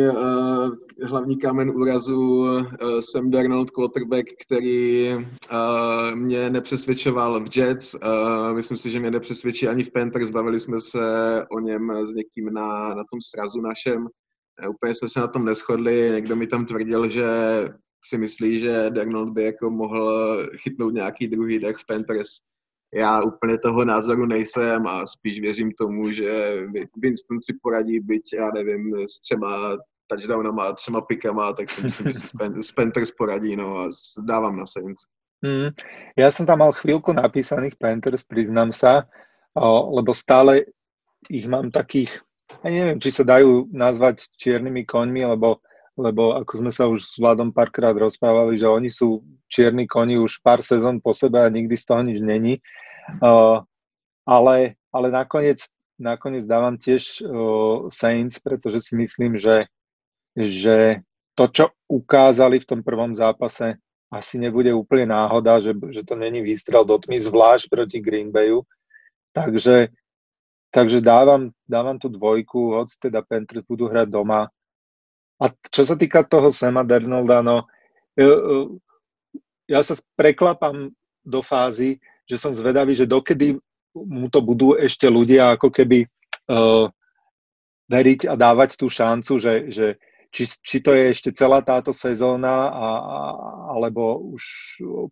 hlavní 1.03 1.39
kámen 1.39 1.71
úrazu 1.71 2.21
uh, 2.21 2.67
Sam 3.01 3.31
Darnold, 3.31 3.71
quarterback, 3.71 4.27
který 4.47 5.09
uh, 5.15 6.15
mě 6.15 6.51
nepřesvědčoval 6.51 7.45
v 7.45 7.57
Jets. 7.57 7.95
Uh, 7.95 8.57
myslím 8.57 8.77
si, 8.79 8.91
že 8.91 9.01
mě 9.01 9.11
nepřesvědčí 9.11 9.69
ani 9.69 9.85
v 9.85 9.93
Panthers. 9.93 10.31
Bavili 10.31 10.61
jsme 10.61 10.81
se 10.81 11.01
o 11.51 11.61
něm 11.61 12.07
s 12.07 12.13
někým 12.13 12.53
na, 12.53 12.89
na 12.89 13.05
tom 13.11 13.21
srazu 13.31 13.61
našem. 13.61 14.07
Úplně 14.71 14.95
jsme 14.95 15.09
se 15.09 15.21
na 15.21 15.29
tom 15.29 15.45
neschodli. 15.45 16.11
Někdo 16.15 16.37
mi 16.37 16.47
tam 16.47 16.67
tvrdil, 16.67 17.09
že 17.09 17.25
si 18.05 18.19
myslí, 18.19 18.61
že 18.61 18.91
Darnold 18.91 19.33
by 19.33 19.45
jako 19.45 19.71
mohl 19.71 20.37
chytnout 20.57 20.95
nějaký 20.95 21.29
druhý 21.29 21.59
dech 21.59 21.77
v 21.77 21.87
Panthers 21.87 22.29
já 22.95 23.23
úplně 23.23 23.59
toho 23.59 23.85
názoru 23.85 24.27
nejsem 24.27 24.87
a 24.87 25.07
spíš 25.07 25.41
věřím 25.41 25.73
tomu, 25.73 26.11
že 26.13 26.57
Winston 27.03 27.41
si 27.41 27.59
poradí, 27.63 28.01
byť 28.01 28.23
já 28.33 28.51
nevím, 28.55 28.95
s 29.09 29.21
třema 29.21 29.77
touchdownama 30.09 30.65
a 30.65 30.73
třema 30.73 31.01
pikama, 31.01 31.53
tak 31.53 31.71
si 31.71 31.83
myslím, 31.83 32.13
že 32.13 32.19
si 32.61 32.73
Panthers 32.75 33.11
poradí, 33.19 33.57
no 33.57 33.79
a 33.79 33.89
dávám 34.25 34.57
na 34.57 34.67
Saints. 34.67 35.07
Mm, 35.39 35.71
ja 36.19 36.35
som 36.35 36.43
tam 36.51 36.67
mal 36.67 36.75
chvíľku 36.75 37.15
napísaných 37.15 37.79
Panthers, 37.79 38.27
priznám 38.27 38.75
sa, 38.75 39.07
o, 39.55 39.95
lebo 39.95 40.11
stále 40.11 40.67
ich 41.31 41.47
mám 41.47 41.71
takých, 41.71 42.11
ja 42.67 42.71
neviem, 42.75 42.99
či 42.99 43.15
sa 43.15 43.23
dajú 43.23 43.71
nazvať 43.71 44.35
čiernymi 44.35 44.83
koňmi, 44.83 45.23
lebo, 45.39 45.63
lebo 45.95 46.35
ako 46.35 46.53
sme 46.59 46.73
sa 46.75 46.91
už 46.91 47.07
s 47.07 47.15
Vladom 47.23 47.55
párkrát 47.55 47.95
rozprávali, 47.95 48.59
že 48.59 48.67
oni 48.67 48.91
sú 48.91 49.23
čierni 49.47 49.87
koni 49.87 50.21
už 50.21 50.45
pár 50.45 50.61
sezón 50.61 51.01
po 51.01 51.17
sebe 51.17 51.41
a 51.41 51.49
nikdy 51.49 51.75
z 51.75 51.85
toho 51.87 52.03
nič 52.05 52.19
není. 52.21 52.61
Ale, 54.29 54.77
ale 54.93 55.07
nakoniec, 55.09 55.65
nakoniec 55.97 56.45
dávam 56.45 56.77
tiež 56.77 57.25
uh, 57.25 57.89
Saints, 57.89 58.37
pretože 58.39 58.85
si 58.85 58.95
myslím, 59.01 59.41
že, 59.41 59.65
že 60.39 61.03
to, 61.35 61.51
čo 61.51 61.65
ukázali 61.91 62.63
v 62.63 62.69
tom 62.69 62.81
prvom 62.83 63.15
zápase, 63.15 63.79
asi 64.09 64.41
nebude 64.41 64.73
úplne 64.73 65.13
náhoda, 65.13 65.61
že, 65.61 65.77
že 65.93 66.03
to 66.07 66.17
není 66.17 66.41
výstrel 66.41 66.87
do 66.87 66.97
tmy, 66.97 67.21
zvlášť 67.21 67.69
proti 67.69 67.99
Green 68.01 68.33
Bayu. 68.33 68.65
Takže, 69.37 69.93
takže 70.73 71.05
dávam, 71.05 71.53
dávam 71.69 72.01
tú 72.01 72.09
dvojku, 72.09 72.81
hoď 72.81 72.89
teda 72.99 73.21
Panthers 73.21 73.67
budú 73.69 73.91
hrať 73.91 74.09
doma. 74.09 74.49
A 75.39 75.45
čo 75.71 75.85
sa 75.85 75.95
týka 75.95 76.25
toho 76.25 76.49
Sema 76.51 76.83
Dernolda, 76.83 77.45
no, 77.45 77.69
ja 79.69 79.81
sa 79.85 79.95
preklapam 80.17 80.91
do 81.23 81.41
fázy, 81.45 82.01
že 82.25 82.41
som 82.41 82.57
zvedavý, 82.57 82.97
že 82.97 83.07
dokedy 83.07 83.61
mu 83.95 84.27
to 84.33 84.41
budú 84.41 84.75
ešte 84.75 85.07
ľudia 85.07 85.55
ako 85.55 85.69
keby 85.71 86.09
uh, 86.51 86.89
veriť 87.89 88.29
a 88.29 88.35
dávať 88.35 88.81
tú 88.81 88.89
šancu, 88.89 89.39
že, 89.41 89.55
že 89.71 89.87
či, 90.29 90.45
či 90.61 90.79
to 90.85 90.93
je 90.93 91.11
ešte 91.13 91.31
celá 91.33 91.65
táto 91.65 91.93
sezóna, 91.93 92.69
a, 92.69 92.89
alebo 93.73 94.35
už 94.37 94.43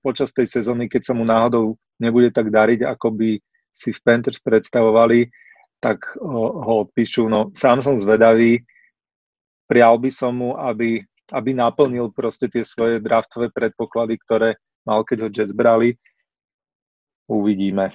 počas 0.05 0.33
tej 0.33 0.49
sezóny, 0.49 0.89
keď 0.93 1.13
sa 1.13 1.15
mu 1.17 1.25
náhodou 1.25 1.77
nebude 1.97 2.29
tak 2.33 2.53
dariť, 2.53 2.85
ako 2.85 3.17
by 3.17 3.31
si 3.73 3.93
v 3.93 4.01
Panthers 4.05 4.41
predstavovali, 4.41 5.29
tak 5.81 6.01
uh, 6.17 6.25
ho 6.57 6.89
odpíšu. 6.89 7.29
No, 7.29 7.53
sám 7.53 7.85
som 7.85 8.01
zvedavý, 8.01 8.65
prial 9.69 10.01
by 10.01 10.09
som 10.09 10.33
mu, 10.33 10.57
aby, 10.57 11.05
aby 11.33 11.51
naplnil 11.53 12.09
proste 12.13 12.49
tie 12.49 12.65
svoje 12.65 13.01
draftové 13.01 13.53
predpoklady, 13.53 14.15
ktoré 14.17 14.49
mal, 14.89 15.05
keď 15.05 15.17
ho 15.27 15.29
Jets 15.29 15.53
brali 15.53 15.97
uvidíme. 17.27 17.91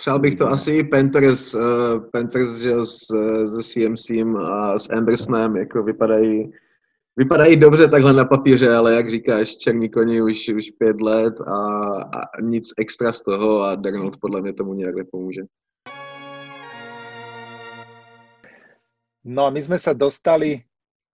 Přál 0.00 0.18
bych 0.18 0.34
to 0.34 0.46
asi 0.46 0.84
Panthers, 0.84 1.54
uh, 1.54 1.60
Panthers 2.12 2.56
že 2.56 2.72
s, 2.84 3.06
se 3.46 3.62
CMC 3.62 4.10
a 4.44 4.78
s 4.78 4.90
Andersonem 4.90 5.56
jako 5.56 5.82
vypadají, 5.82 6.52
vypadají 7.16 7.56
dobře 7.56 7.88
takhle 7.88 8.12
na 8.12 8.24
papíře, 8.24 8.74
ale 8.74 8.94
jak 8.94 9.10
říkáš, 9.10 9.56
černí 9.56 9.88
koni 9.88 10.22
už, 10.22 10.48
už 10.48 10.70
pět 10.70 11.00
let 11.00 11.34
a, 11.40 11.56
a 12.02 12.40
nic 12.40 12.72
extra 12.78 13.12
z 13.12 13.20
toho 13.20 13.62
a 13.62 13.74
Darnold 13.74 14.16
podle 14.20 14.40
mě 14.40 14.52
tomu 14.52 14.74
nějak 14.74 14.94
nepomůže. 14.94 15.42
No 19.24 19.44
a 19.44 19.50
my 19.52 19.60
sme 19.60 19.76
sa 19.76 19.92
dostali 19.92 20.64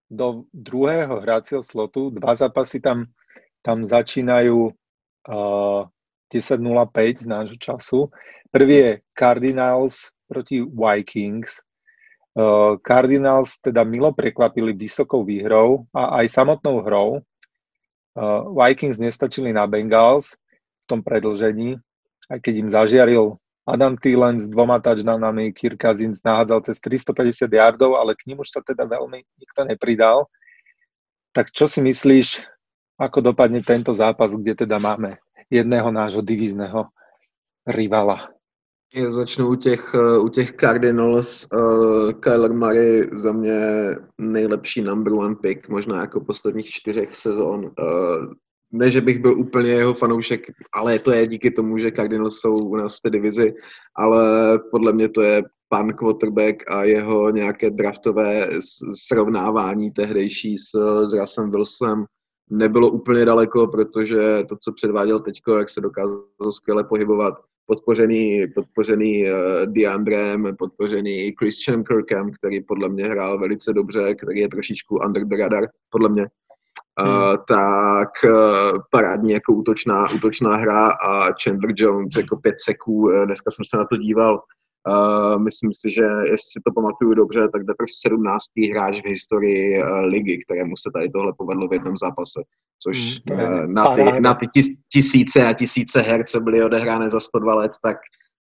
do 0.06 0.46
druhého 0.54 1.20
hracieho 1.26 1.62
slotu. 1.66 2.10
Dva 2.10 2.38
zápasy 2.38 2.78
tam, 2.78 3.10
tam 3.66 3.82
začínajú 3.82 4.70
uh, 4.70 5.82
10.05 6.32 7.26
nášho 7.26 7.58
času. 7.58 8.10
Prvý 8.50 8.74
je 8.74 8.90
Cardinals 9.14 10.10
proti 10.26 10.62
Vikings. 10.62 11.62
Cardinals 12.84 13.56
teda 13.64 13.80
milo 13.84 14.12
prekvapili 14.12 14.76
vysokou 14.76 15.24
výhrou 15.24 15.88
a 15.96 16.20
aj 16.20 16.28
samotnou 16.28 16.84
hrou. 16.84 17.24
Vikings 18.52 19.00
nestačili 19.00 19.52
na 19.52 19.64
Bengals 19.64 20.36
v 20.84 20.84
tom 20.88 21.00
predlžení, 21.04 21.76
aj 22.28 22.38
keď 22.40 22.54
im 22.56 22.68
zažiaril 22.72 23.26
Adam 23.66 23.98
Thielen 23.98 24.38
s 24.38 24.46
dvoma 24.46 24.78
touchdownami, 24.78 25.50
Kirk 25.50 25.82
Cousins 25.82 26.22
nahádzal 26.22 26.70
cez 26.70 26.78
350 26.78 27.50
yardov, 27.50 27.98
ale 27.98 28.14
k 28.14 28.30
ním 28.30 28.38
už 28.38 28.54
sa 28.54 28.62
teda 28.62 28.86
veľmi 28.86 29.26
nikto 29.42 29.66
nepridal. 29.66 30.30
Tak 31.34 31.50
čo 31.50 31.66
si 31.66 31.82
myslíš, 31.82 32.46
ako 32.94 33.34
dopadne 33.34 33.66
tento 33.66 33.90
zápas, 33.90 34.32
kde 34.38 34.54
teda 34.54 34.78
máme 34.78 35.18
jedného 35.50 35.90
nášho 35.90 36.22
divízneho 36.22 36.84
rivala. 37.66 38.28
Já 38.94 39.10
začnu 39.10 39.48
u 39.48 39.54
těch, 39.54 39.94
eh, 39.94 40.18
u 40.18 40.28
těch 40.28 40.52
Cardinals. 40.52 41.46
Uh, 41.54 42.12
Kyler 42.12 42.52
Murray 42.52 43.08
za 43.12 43.32
mě 43.32 43.60
nejlepší 44.18 44.82
number 44.82 45.12
one 45.12 45.34
pick, 45.34 45.68
možná 45.68 46.00
jako 46.00 46.20
posledních 46.20 46.66
čtyřech 46.66 47.16
sezon. 47.16 47.64
Uh, 47.64 48.32
ne, 48.72 48.90
že 48.90 49.00
bych 49.00 49.18
byl 49.18 49.38
úplně 49.38 49.70
jeho 49.70 49.94
fanoušek, 49.94 50.46
ale 50.72 50.98
to 50.98 51.12
je 51.12 51.26
díky 51.26 51.50
tomu, 51.50 51.78
že 51.78 51.92
Cardinals 51.92 52.38
jsou 52.38 52.58
u 52.58 52.76
nás 52.76 52.96
v 52.96 53.00
té 53.00 53.10
divizi, 53.10 53.54
ale 53.96 54.20
podle 54.70 54.92
mě 54.92 55.08
to 55.08 55.22
je 55.22 55.42
pan 55.68 55.92
quarterback 55.92 56.70
a 56.70 56.84
jeho 56.84 57.30
nějaké 57.30 57.70
draftové 57.70 58.48
srovnávání 59.06 59.90
tehdejší 59.90 60.58
s, 60.58 60.70
s 61.06 61.12
Russem 61.12 61.50
Wilsonem 61.50 62.04
nebylo 62.50 62.90
úplně 62.90 63.24
daleko, 63.24 63.66
protože 63.66 64.44
to, 64.48 64.56
co 64.56 64.72
předváděl 64.72 65.20
teď, 65.20 65.40
jak 65.58 65.68
se 65.68 65.80
dokázal 65.80 66.22
skvěle 66.50 66.84
pohybovat, 66.84 67.34
podpořený, 67.66 68.46
podpořený 68.54 69.24
uh, 69.24 69.38
Deandrem, 69.66 70.56
podpořený 70.58 71.32
Christian 71.38 71.84
Kirkem, 71.84 72.30
který 72.32 72.60
podle 72.60 72.88
mě 72.88 73.04
hrál 73.04 73.38
velice 73.38 73.72
dobře, 73.72 74.14
který 74.14 74.40
je 74.40 74.48
trošičku 74.48 74.96
under 74.96 75.24
the 75.24 75.36
radar, 75.36 75.64
podle 75.90 76.08
mě. 76.08 76.26
Uh, 77.02 77.36
tak 77.48 78.08
uh, 78.24 78.78
parádní 78.90 79.32
jako 79.32 79.52
útočná, 79.52 80.04
útočná 80.14 80.56
hra 80.56 80.88
a 80.88 81.24
Chandler 81.42 81.72
Jones 81.76 82.16
jako 82.16 82.36
pět 82.36 82.54
seků, 82.64 82.92
uh, 82.92 83.24
dneska 83.26 83.50
jsem 83.50 83.64
se 83.64 83.76
na 83.76 83.84
to 83.84 83.96
díval, 83.96 84.42
Uh, 84.88 85.38
myslím 85.38 85.70
si, 85.72 85.90
že 85.90 86.02
jestli 86.02 86.50
si 86.52 86.60
to 86.64 86.72
pamatuju 86.74 87.14
dobře, 87.14 87.40
tak 87.40 87.62
teprve 87.66 87.86
17. 88.06 88.44
hráč 88.72 89.00
v 89.00 89.08
historii 89.08 89.82
uh, 89.82 89.88
ligy, 89.88 90.44
kterému 90.44 90.76
se 90.76 90.90
tady 90.94 91.08
tohle 91.08 91.32
povedlo 91.38 91.68
v 91.68 91.72
jednom 91.72 91.96
zápase. 91.96 92.40
Což 92.82 93.20
mm, 93.30 93.38
uh, 93.38 93.66
na, 93.66 93.96
ty, 93.96 94.20
na 94.20 94.34
ty 94.34 94.46
tisíce 94.92 95.46
a 95.46 95.52
tisíce 95.52 96.00
herce 96.00 96.40
byly 96.40 96.64
odehrány 96.64 97.10
za 97.10 97.20
102 97.20 97.54
let, 97.54 97.72
tak 97.82 97.96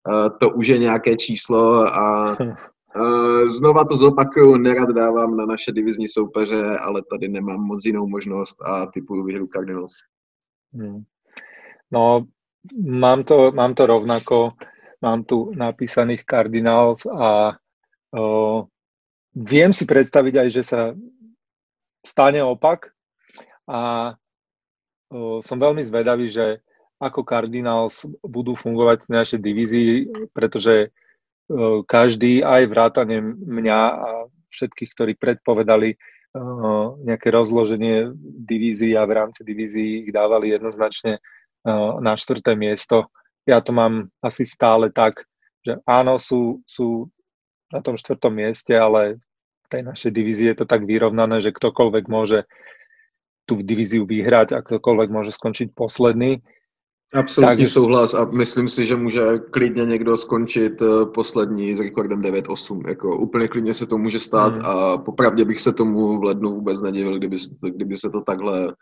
uh, 0.08 0.28
to 0.40 0.50
už 0.50 0.66
je 0.66 0.78
nějaké 0.78 1.16
číslo 1.16 1.94
a 1.94 2.36
uh, 2.40 3.48
znova 3.58 3.84
to 3.84 3.96
zopakuju, 3.96 4.56
nerad 4.56 4.88
dávám 4.88 5.36
na 5.36 5.46
naše 5.46 5.72
divizní 5.72 6.08
soupeře, 6.08 6.76
ale 6.76 7.02
tady 7.12 7.28
nemám 7.28 7.60
moc 7.60 7.84
jinou 7.84 8.06
možnost 8.06 8.56
a 8.62 8.86
typuju 8.86 9.24
výhru 9.24 9.46
Cardinals. 9.46 9.92
Mm. 10.72 11.02
No, 11.92 12.26
mám 12.86 13.24
to, 13.24 13.52
mám 13.52 13.74
to 13.74 13.86
rovnako 13.86 14.50
mám 15.06 15.22
tu 15.22 15.54
napísaných 15.54 16.26
Cardinals 16.26 17.06
a 17.06 17.54
uh, 17.54 18.58
viem 19.38 19.70
si 19.70 19.86
predstaviť 19.86 20.34
aj, 20.42 20.48
že 20.50 20.62
sa 20.66 20.80
stane 22.02 22.42
opak. 22.42 22.90
A 23.70 24.14
uh, 24.18 25.38
som 25.46 25.62
veľmi 25.62 25.86
zvedavý, 25.86 26.26
že 26.26 26.58
ako 26.98 27.22
Cardinals 27.22 28.02
budú 28.26 28.58
fungovať 28.58 29.06
v 29.06 29.14
našej 29.14 29.38
divízii, 29.38 29.90
pretože 30.34 30.90
uh, 30.90 31.86
každý, 31.86 32.42
aj 32.42 32.66
vrátane 32.66 33.22
mňa 33.22 33.78
a 33.78 34.08
všetkých, 34.50 34.90
ktorí 34.90 35.12
predpovedali 35.14 35.94
uh, 35.94 36.98
nejaké 37.06 37.30
rozloženie 37.30 38.10
divízií 38.42 38.98
a 38.98 39.06
v 39.06 39.22
rámci 39.22 39.46
divízií 39.46 40.08
ich 40.08 40.10
dávali 40.10 40.50
jednoznačne 40.50 41.22
uh, 41.22 42.02
na 42.02 42.18
štvrté 42.18 42.58
miesto 42.58 43.06
ja 43.46 43.62
to 43.62 43.72
mám 43.72 44.10
asi 44.22 44.42
stále 44.42 44.90
tak, 44.90 45.22
že 45.62 45.78
áno, 45.86 46.18
sú, 46.18 46.60
sú 46.66 47.06
na 47.72 47.82
tom 47.82 47.94
štvrtom 47.94 48.34
mieste, 48.34 48.74
ale 48.74 49.22
v 49.66 49.68
tej 49.70 49.82
našej 49.82 50.10
divízii 50.14 50.46
je 50.54 50.56
to 50.62 50.66
tak 50.66 50.86
vyrovnané, 50.86 51.42
že 51.42 51.54
ktokoľvek 51.54 52.04
môže 52.06 52.46
tú 53.46 53.62
divíziu 53.62 54.06
vyhrať 54.06 54.58
a 54.58 54.62
ktokoľvek 54.62 55.08
môže 55.10 55.30
skončiť 55.34 55.74
posledný. 55.74 56.42
Absolutní 57.14 57.64
tak... 57.64 57.72
souhlas 57.72 58.14
a 58.14 58.24
myslím 58.24 58.68
si, 58.68 58.86
že 58.86 58.96
může 58.96 59.38
klidně 59.50 59.84
někdo 59.84 60.16
skončit 60.16 60.82
eh, 60.82 61.06
poslední 61.14 61.74
s 61.74 61.80
rekordem 61.80 62.22
9-8. 62.22 62.88
Jako 62.88 63.16
úplně 63.16 63.48
klidně 63.48 63.74
se 63.74 63.86
to 63.86 63.98
může 63.98 64.20
stát 64.20 64.54
hmm. 64.54 64.66
a 64.66 64.98
popravdě 64.98 65.44
bych 65.44 65.60
se 65.60 65.72
tomu 65.72 66.20
v 66.20 66.24
lednu 66.24 66.54
vůbec 66.54 66.82
nedivil, 66.82 67.18
kdyby, 67.18 67.36
kdyby 67.62 67.96
se 67.96 68.10
to 68.10 68.20
takhle 68.20 68.74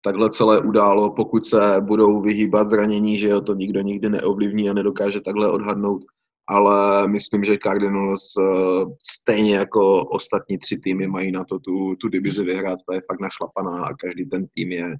takhle 0.00 0.30
celé 0.30 0.60
událo, 0.60 1.14
pokud 1.14 1.46
se 1.46 1.76
budou 1.80 2.20
vyhýbat 2.20 2.70
zranění, 2.70 3.16
že 3.16 3.28
jo, 3.28 3.40
to 3.40 3.54
nikdo 3.54 3.80
nikdy 3.80 4.08
neovlivní 4.08 4.70
a 4.70 4.72
nedokáže 4.72 5.20
takhle 5.20 5.50
odhadnout, 5.50 6.02
ale 6.48 7.08
myslím, 7.08 7.44
že 7.44 7.58
Cardinals 7.62 8.36
uh, 8.36 8.92
stejně 9.00 9.54
jako 9.56 10.04
ostatní 10.04 10.58
tři 10.58 10.78
týmy 10.78 11.06
mají 11.06 11.32
na 11.32 11.44
to 11.44 11.58
tu, 11.58 11.96
tu 11.96 12.08
divizi 12.08 12.44
vyhrát, 12.44 12.78
to 12.88 12.94
je 12.94 13.02
fakt 13.10 13.20
našlapaná 13.20 13.84
a 13.84 13.94
každý 13.94 14.26
ten 14.26 14.46
tým 14.54 14.72
je, 14.72 14.96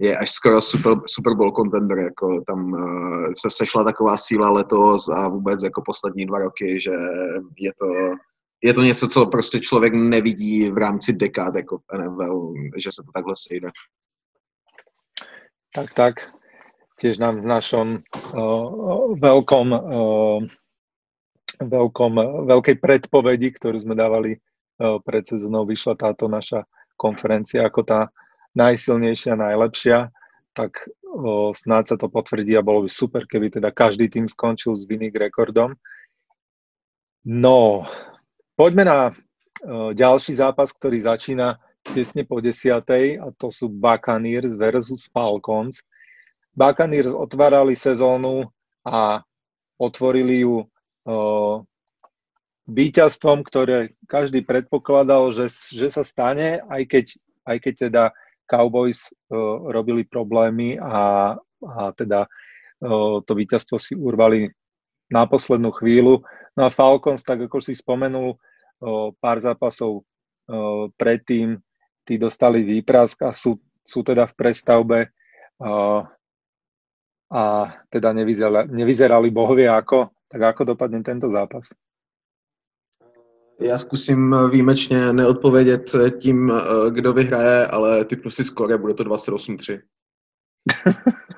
je 0.00 0.16
až 0.16 0.30
skoro 0.30 0.60
super, 0.60 0.92
Super 1.06 1.34
Bowl 1.34 1.52
contender, 1.52 1.98
jako 1.98 2.42
tam 2.46 2.72
uh, 2.72 3.26
se 3.40 3.50
sešla 3.50 3.84
taková 3.84 4.16
síla 4.16 4.50
letos 4.50 5.08
a 5.08 5.28
vůbec 5.28 5.62
jako 5.62 5.82
poslední 5.86 6.26
dva 6.26 6.38
roky, 6.38 6.80
že 6.80 6.92
je 7.60 7.72
to, 7.78 7.86
je 8.64 8.74
to 8.74 8.82
něco, 8.82 9.08
co 9.08 9.26
prostě 9.26 9.60
člověk 9.60 9.94
nevidí 9.94 10.70
v 10.70 10.78
rámci 10.78 11.12
dekád 11.12 11.54
jako 11.54 11.78
v 11.78 11.98
NFL, 11.98 12.52
že 12.76 12.90
se 12.92 13.02
to 13.02 13.12
takhle 13.14 13.34
sejde. 13.48 13.68
Tak, 15.76 15.92
tak. 15.92 16.14
Tiež 16.96 17.20
nám 17.20 17.44
v 17.44 17.52
našom 17.52 18.00
uh, 18.00 19.12
veľkom, 19.12 19.68
uh, 19.76 20.40
veľkom, 21.60 22.12
veľkej 22.48 22.76
predpovedi, 22.80 23.52
ktorú 23.52 23.84
sme 23.84 23.92
dávali 23.92 24.40
uh, 24.40 24.96
pred 25.04 25.28
sezónou, 25.28 25.68
vyšla 25.68 26.00
táto 26.00 26.32
naša 26.32 26.64
konferencia 26.96 27.68
ako 27.68 27.84
tá 27.84 28.00
najsilnejšia, 28.56 29.36
najlepšia, 29.36 30.08
tak 30.56 30.80
uh, 30.80 31.52
snáď 31.52 31.92
sa 31.92 31.96
to 32.00 32.08
potvrdí 32.08 32.56
a 32.56 32.64
bolo 32.64 32.88
by 32.88 32.90
super, 32.90 33.28
keby 33.28 33.52
teda 33.52 33.68
každý 33.68 34.08
tým 34.08 34.24
skončil 34.24 34.72
s 34.72 34.88
winning 34.88 35.12
rekordom. 35.12 35.76
No, 37.28 37.84
poďme 38.56 38.88
na 38.88 38.98
uh, 39.12 39.92
ďalší 39.92 40.40
zápas, 40.40 40.72
ktorý 40.72 41.04
začína 41.04 41.60
tesne 41.92 42.22
po 42.26 42.42
desiatej 42.42 43.20
a 43.20 43.30
to 43.36 43.52
sú 43.52 43.70
Buccaneers 43.70 44.58
versus 44.58 45.06
Falcons. 45.12 45.82
Buccaneers 46.56 47.12
otvárali 47.12 47.76
sezónu 47.76 48.48
a 48.86 49.20
otvorili 49.76 50.42
ju 50.46 50.64
uh, 50.64 51.60
víťazstvom, 52.66 53.44
ktoré 53.44 53.92
každý 54.08 54.40
predpokladal, 54.40 55.30
že, 55.36 55.52
že 55.52 55.92
sa 55.92 56.02
stane, 56.02 56.64
aj 56.66 56.82
keď, 56.88 57.04
aj 57.44 57.56
keď 57.60 57.74
teda 57.90 58.04
Cowboys 58.48 59.12
uh, 59.12 59.68
robili 59.68 60.06
problémy 60.08 60.80
a, 60.80 61.34
a 61.60 61.82
teda 61.92 62.24
uh, 62.24 63.20
to 63.20 63.32
víťazstvo 63.36 63.76
si 63.76 63.92
urvali 63.92 64.48
na 65.12 65.28
poslednú 65.28 65.70
chvíľu. 65.76 66.24
No 66.56 66.66
a 66.66 66.70
Falcons, 66.72 67.20
tak 67.22 67.46
ako 67.46 67.60
si 67.62 67.76
spomenul, 67.76 68.34
pár 69.20 69.38
zápasov 69.40 70.04
predtým 70.96 71.56
tí 72.06 72.18
dostali 72.18 72.62
výprask 72.62 73.22
a 73.26 73.34
sú, 73.34 73.58
sú 73.82 74.06
teda 74.06 74.30
v 74.30 74.34
prestavbe 74.38 74.98
a 77.26 77.42
teda 77.90 78.12
nevyzerali, 78.14 78.70
nevyzerali 78.70 79.28
bohovie 79.34 79.66
ako. 79.66 80.14
Tak 80.30 80.42
ako 80.42 80.62
dopadne 80.74 81.02
tento 81.02 81.30
zápas? 81.30 81.74
Já 83.60 83.78
zkusím 83.78 84.34
výjimečně 84.50 85.12
neodpovědět 85.12 85.90
tím, 86.20 86.52
kdo 86.90 87.12
vyhraje, 87.12 87.66
ale 87.66 88.04
typnu 88.04 88.30
si 88.30 88.44
skore, 88.44 88.78
bude 88.78 88.94
to 88.94 89.04
28-3. 89.04 89.80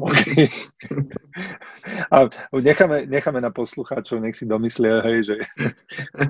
okay. 0.00 0.48
A 2.10 2.28
necháme, 2.60 3.02
necháme 3.06 3.40
na 3.40 3.50
poslucháčov, 3.50 4.20
nech 4.20 4.36
si 4.36 4.46
domyslia, 4.46 5.00
hej, 5.00 5.24
že... 5.24 5.34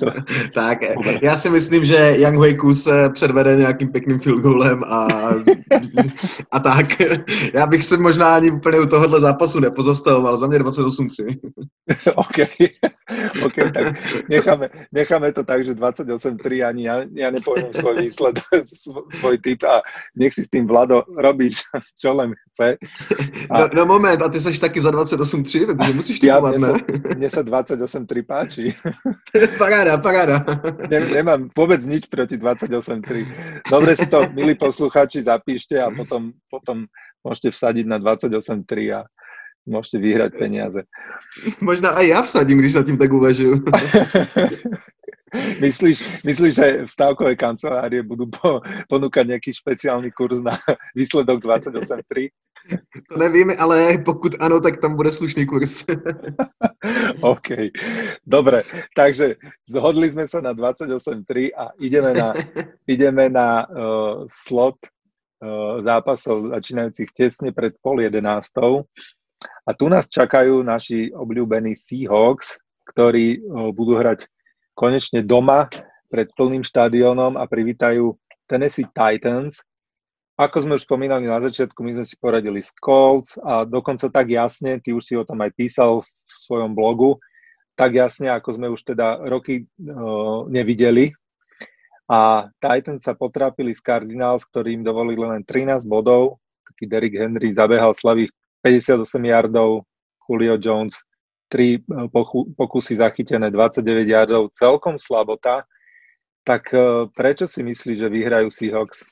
To... 0.01 0.07
tak, 0.55 0.79
já 1.23 1.37
si 1.37 1.51
myslím, 1.51 1.85
že 1.85 2.15
Young 2.17 2.37
Huiku 2.37 2.75
se 2.75 3.09
předvede 3.09 3.57
nějakým 3.57 3.93
pěkným 3.93 4.21
field 4.21 4.43
goalem 4.43 4.85
a, 4.85 5.09
a 6.51 6.59
tak. 6.61 6.87
Já 7.55 7.67
bych 7.67 7.85
se 7.85 7.97
možná 7.97 8.35
ani 8.37 8.51
úplně 8.51 8.81
u 8.81 8.87
tohohle 8.87 9.21
zápasu 9.21 9.61
nepozastavoval, 9.61 10.37
za 10.37 10.47
mě 10.47 10.59
28-3. 10.59 11.39
OK, 12.15 12.39
OK, 13.45 13.55
tak 13.75 13.97
necháme, 14.29 14.69
necháme 14.93 15.33
to 15.33 15.45
tak, 15.45 15.65
že 15.65 15.75
28-3 15.75 16.69
ani 16.69 16.85
ja, 16.85 17.05
ja 17.15 17.31
nepoviem 17.31 17.73
svoj 17.75 17.95
výsled, 18.03 18.37
svoj 19.19 19.39
typ 19.39 19.63
a 19.67 19.83
nech 20.15 20.35
si 20.35 20.47
s 20.47 20.51
tým 20.51 20.67
Vlado 20.67 21.03
robí, 21.19 21.51
čo 22.01 22.11
len 22.15 22.35
chce. 22.51 22.79
A... 23.51 23.59
No, 23.59 23.69
no 23.75 23.87
moment, 23.87 24.23
a 24.23 24.29
ty 24.29 24.41
seš 24.41 24.59
taky 24.59 24.81
za 24.81 24.91
28-3, 24.91 25.67
protože 25.67 25.93
musíš 25.93 26.21
typovat, 26.21 26.55
ja, 26.55 26.67
ne? 26.67 26.73
Mne 27.17 27.31
sa 27.31 27.43
28-3 27.43 28.27
páči. 28.27 28.75
paráda, 29.61 29.99
paráda. 29.99 30.45
Ne, 30.91 31.01
nemám 31.11 31.51
vôbec 31.57 31.85
nič 31.85 32.07
proti 32.07 32.37
28-3. 32.37 33.71
Dobre 33.71 33.97
si 33.97 34.07
to, 34.07 34.27
milí 34.33 34.55
poslucháči, 34.55 35.23
zapíšte 35.23 35.79
a 35.79 35.91
potom, 35.91 36.33
potom 36.51 36.87
môžete 37.25 37.55
vsadiť 37.55 37.87
na 37.87 37.99
28-3 37.99 38.97
a 38.97 39.01
môžete 39.69 39.99
vyhrať 40.01 40.33
peniaze. 40.37 40.81
Možná 41.61 41.95
aj 41.95 42.07
ja 42.07 42.21
vsadím, 42.25 42.59
když 42.59 42.75
na 42.75 42.83
tým 42.83 42.99
tak 42.99 43.13
uvažujú. 43.13 43.61
myslíš, 45.63 46.25
myslíš, 46.25 46.53
že 46.55 46.67
v 46.87 46.91
stávkovej 46.91 47.37
kancelárie 47.39 48.03
budú 48.03 48.27
po, 48.27 48.65
ponúkať 48.91 49.37
nejaký 49.37 49.55
špeciálny 49.55 50.11
kurz 50.11 50.43
na 50.43 50.59
výsledok 50.99 51.45
28.3? 51.45 52.35
To 53.11 53.19
nevím, 53.19 53.51
ale 53.59 53.99
pokud 54.05 54.35
ano, 54.41 54.61
tak 54.61 54.81
tam 54.81 54.97
bude 54.97 55.13
slušný 55.13 55.47
kurz. 55.47 55.85
OK. 57.21 57.49
Dobre, 58.23 58.63
takže 58.95 59.35
zhodli 59.67 60.11
sme 60.11 60.31
sa 60.31 60.39
na 60.39 60.55
28.3 60.55 61.51
a 61.51 61.75
ideme 61.83 62.15
na, 62.15 62.31
ideme 62.95 63.27
na 63.27 63.67
uh, 63.67 64.23
slot 64.31 64.79
uh, 64.87 65.83
zápasov 65.83 66.55
začínajúcich 66.55 67.11
tesne 67.11 67.51
pred 67.51 67.75
pol 67.83 67.99
jedenástou. 67.99 68.87
A 69.67 69.75
tu 69.75 69.91
nás 69.91 70.07
čakajú 70.07 70.63
naši 70.63 71.11
obľúbení 71.11 71.75
Seahawks, 71.75 72.63
ktorí 72.95 73.43
uh, 73.43 73.75
budú 73.75 73.99
hrať 73.99 74.31
konečne 74.79 75.27
doma 75.27 75.67
pred 76.07 76.31
plným 76.39 76.63
štadiónom 76.63 77.35
a 77.35 77.43
privítajú 77.51 78.15
Tennessee 78.47 78.87
Titans, 78.87 79.67
ako 80.41 80.57
sme 80.65 80.73
už 80.81 80.89
spomínali 80.89 81.29
na 81.29 81.37
začiatku, 81.37 81.85
my 81.85 82.01
sme 82.01 82.07
si 82.09 82.17
poradili 82.17 82.65
s 82.65 82.73
Colts 82.81 83.37
a 83.45 83.69
dokonca 83.69 84.09
tak 84.09 84.33
jasne, 84.33 84.81
ty 84.81 84.97
už 84.97 85.05
si 85.05 85.13
o 85.13 85.25
tom 85.29 85.37
aj 85.45 85.53
písal 85.53 86.01
v 86.01 86.09
svojom 86.49 86.73
blogu, 86.73 87.21
tak 87.77 87.93
jasne, 87.93 88.33
ako 88.33 88.49
sme 88.57 88.73
už 88.73 88.81
teda 88.89 89.21
roky 89.29 89.69
uh, 89.85 90.49
nevideli. 90.49 91.13
A 92.09 92.49
Titans 92.57 93.05
sa 93.05 93.13
potrápili 93.13 93.77
s 93.77 93.85
Cardinals, 93.85 94.43
ktorý 94.49 94.81
im 94.81 94.83
dovolili 94.83 95.23
len 95.23 95.45
13 95.45 95.87
bodov. 95.87 96.43
Taký 96.73 96.85
Derrick 96.89 97.15
Henry 97.21 97.55
zabehal 97.55 97.95
slavých 97.95 98.33
58 98.65 99.07
yardov, 99.23 99.87
Julio 100.25 100.57
Jones 100.59 101.05
3 101.53 102.11
pokusy 102.57 102.99
zachytené, 102.99 103.53
29 103.53 104.09
yardov, 104.11 104.51
celkom 104.57 104.99
slabota. 104.99 105.69
Tak 106.43 106.73
prečo 107.15 107.47
si 107.47 107.63
myslíš, 107.63 107.97
že 108.07 108.09
vyhrajú 108.11 108.51
Seahawks? 108.51 109.07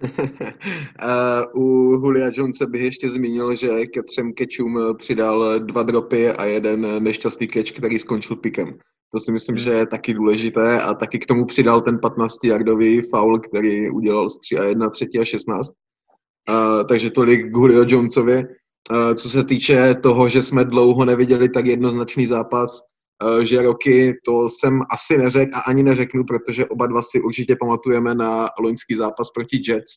U 1.54 1.92
Julia 1.92 2.30
Jonesa 2.34 2.66
bych 2.66 2.82
ještě 2.82 3.08
zmínil, 3.08 3.56
že 3.56 3.86
ke 3.86 4.02
třem 4.02 4.32
kečům 4.32 4.78
přidal 4.98 5.60
dva 5.60 5.82
dropy 5.82 6.30
a 6.30 6.44
jeden 6.44 7.04
nešťastný 7.04 7.46
keč, 7.48 7.72
který 7.72 7.98
skončil 7.98 8.36
pikem. 8.36 8.78
To 9.14 9.20
si 9.20 9.32
myslím, 9.32 9.56
že 9.56 9.70
je 9.70 9.86
taky 9.86 10.14
důležité 10.14 10.80
a 10.80 10.94
taky 10.94 11.18
k 11.18 11.26
tomu 11.26 11.46
přidal 11.46 11.80
ten 11.80 11.96
15-yardový 11.96 13.02
foul, 13.10 13.40
který 13.40 13.90
udělal 13.90 14.30
z 14.30 14.38
3 14.38 14.58
a 14.58 14.64
1, 14.64 14.90
3 14.90 15.08
a 15.20 15.24
16. 15.24 15.72
Uh, 16.48 16.84
takže 16.88 17.10
tolik 17.10 17.40
k 17.40 17.56
Julio 17.56 17.84
Jonesovi. 17.88 18.36
Uh, 18.36 19.14
co 19.14 19.30
se 19.30 19.44
týče 19.44 19.94
toho, 19.94 20.28
že 20.28 20.42
jsme 20.42 20.64
dlouho 20.64 21.04
neviděli 21.04 21.48
tak 21.48 21.66
jednoznačný 21.66 22.26
zápas, 22.26 22.82
že 23.42 23.62
roky, 23.62 24.14
to 24.24 24.48
jsem 24.48 24.80
asi 24.90 25.18
neřekl 25.18 25.56
a 25.56 25.60
ani 25.60 25.82
neřeknu, 25.82 26.24
protože 26.24 26.66
oba 26.66 26.86
dva 26.86 27.02
si 27.02 27.20
určitě 27.20 27.56
pamatujeme 27.56 28.14
na 28.14 28.48
loňský 28.60 28.94
zápas 28.94 29.30
proti 29.30 29.62
Jets, 29.68 29.92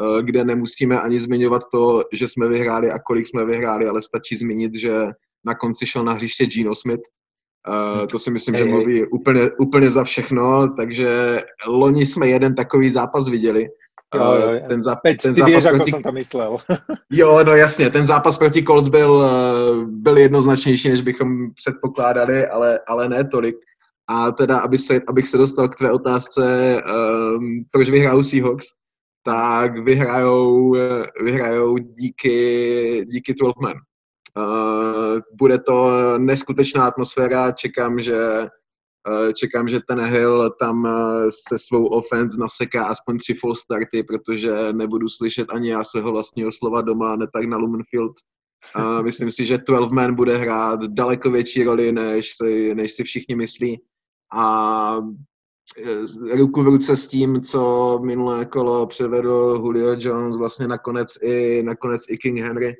uh, 0.00 0.18
kde 0.22 0.44
nemusíme 0.44 1.00
ani 1.00 1.20
zmiňovat 1.20 1.62
to, 1.72 2.02
že 2.12 2.28
jsme 2.28 2.48
vyhráli 2.48 2.90
a 2.90 2.98
kolik 2.98 3.26
jsme 3.26 3.44
vyhráli, 3.44 3.86
ale 3.86 4.02
stačí 4.02 4.36
zmínit, 4.36 4.74
že 4.74 4.92
na 5.44 5.54
konci 5.54 5.86
šel 5.86 6.04
na 6.04 6.12
hřiště 6.12 6.46
Gino 6.46 6.74
Smith, 6.74 7.02
Uh, 7.68 8.06
to 8.06 8.18
si 8.18 8.30
myslím, 8.30 8.54
že 8.54 8.64
mluví 8.64 9.06
úplně, 9.06 9.50
úplně 9.60 9.90
za 9.90 10.04
všechno, 10.04 10.74
takže 10.76 11.40
loni 11.68 12.06
jsme 12.06 12.28
jeden 12.28 12.54
takový 12.54 12.90
zápas 12.90 13.28
viděli. 13.28 13.68
Jo, 14.14 14.24
jo, 14.24 14.52
jo. 14.52 14.60
Ten, 14.68 14.82
zá, 14.82 14.94
Teď, 14.94 15.16
ten 15.22 15.34
ty 15.34 15.40
zápas 15.40 15.54
víš, 15.54 15.64
proti... 15.74 15.90
jsem 15.90 16.02
to 16.02 16.12
myslel. 16.12 16.56
jo, 17.10 17.44
no 17.44 17.56
jasně, 17.56 17.90
ten 17.90 18.06
zápas 18.06 18.38
proti 18.38 18.62
Colts 18.62 18.88
byl, 18.88 19.26
byl 19.86 20.18
jednoznačnější, 20.18 20.88
než 20.88 21.00
bychom 21.00 21.50
předpokládali, 21.54 22.46
ale, 22.46 22.80
ale 22.88 23.08
ne 23.08 23.24
tolik. 23.24 23.56
A 24.08 24.32
teda, 24.32 24.60
aby 24.60 24.78
se, 24.78 25.00
abych 25.08 25.28
se 25.28 25.38
dostal 25.38 25.68
k 25.68 25.74
tvé 25.74 25.92
otázce, 25.92 26.76
um, 27.36 27.64
proč 27.70 27.90
vyhrajou 27.90 28.22
Seahawks, 28.22 28.66
tak 29.24 29.78
vyhrajou, 29.78 30.76
vyhrajou 31.24 31.78
díky, 31.78 33.06
díky 33.08 33.34
12 33.34 33.56
men. 33.62 33.74
Uh, 34.38 35.20
bude 35.38 35.58
to 35.58 35.92
neskutečná 36.18 36.86
atmosféra, 36.86 37.52
čekám, 37.52 38.00
že 38.00 38.16
čekám, 39.34 39.68
že 39.68 39.80
ten 39.88 40.00
Hill 40.00 40.50
tam 40.60 40.84
uh, 40.84 40.90
se 41.48 41.58
svou 41.58 41.86
offense 41.86 42.38
naseká 42.40 42.86
aspoň 42.86 43.18
tři 43.18 43.34
full 43.34 43.54
starty, 43.54 44.02
protože 44.02 44.72
nebudu 44.72 45.08
slyšet 45.08 45.50
ani 45.50 45.70
já 45.70 45.84
svého 45.84 46.12
vlastního 46.12 46.50
slova 46.52 46.80
doma, 46.80 47.16
ne 47.16 47.26
tak 47.34 47.44
na 47.44 47.56
Lumenfield. 47.56 48.12
Uh, 48.76 49.02
myslím 49.04 49.30
si, 49.30 49.44
že 49.46 49.58
12 49.58 49.92
man 49.92 50.14
bude 50.14 50.36
hrát 50.36 50.80
daleko 50.80 51.30
větší 51.30 51.64
roli, 51.64 51.92
než 51.92 52.32
si, 52.36 52.74
než 52.74 52.92
si 52.92 53.04
všichni 53.04 53.34
myslí. 53.34 53.80
A 54.34 54.96
ruku 56.36 56.62
v 56.62 56.66
ruce 56.66 56.96
s 56.96 57.06
tím, 57.06 57.42
co 57.42 57.98
minulé 58.04 58.46
kolo 58.46 58.86
převedl 58.86 59.60
Julio 59.64 59.96
Jones, 59.98 60.36
vlastně 60.36 60.68
nakonec 60.68 61.08
i, 61.22 61.62
nakonec 61.62 62.02
i 62.08 62.16
King 62.16 62.38
Henry, 62.40 62.74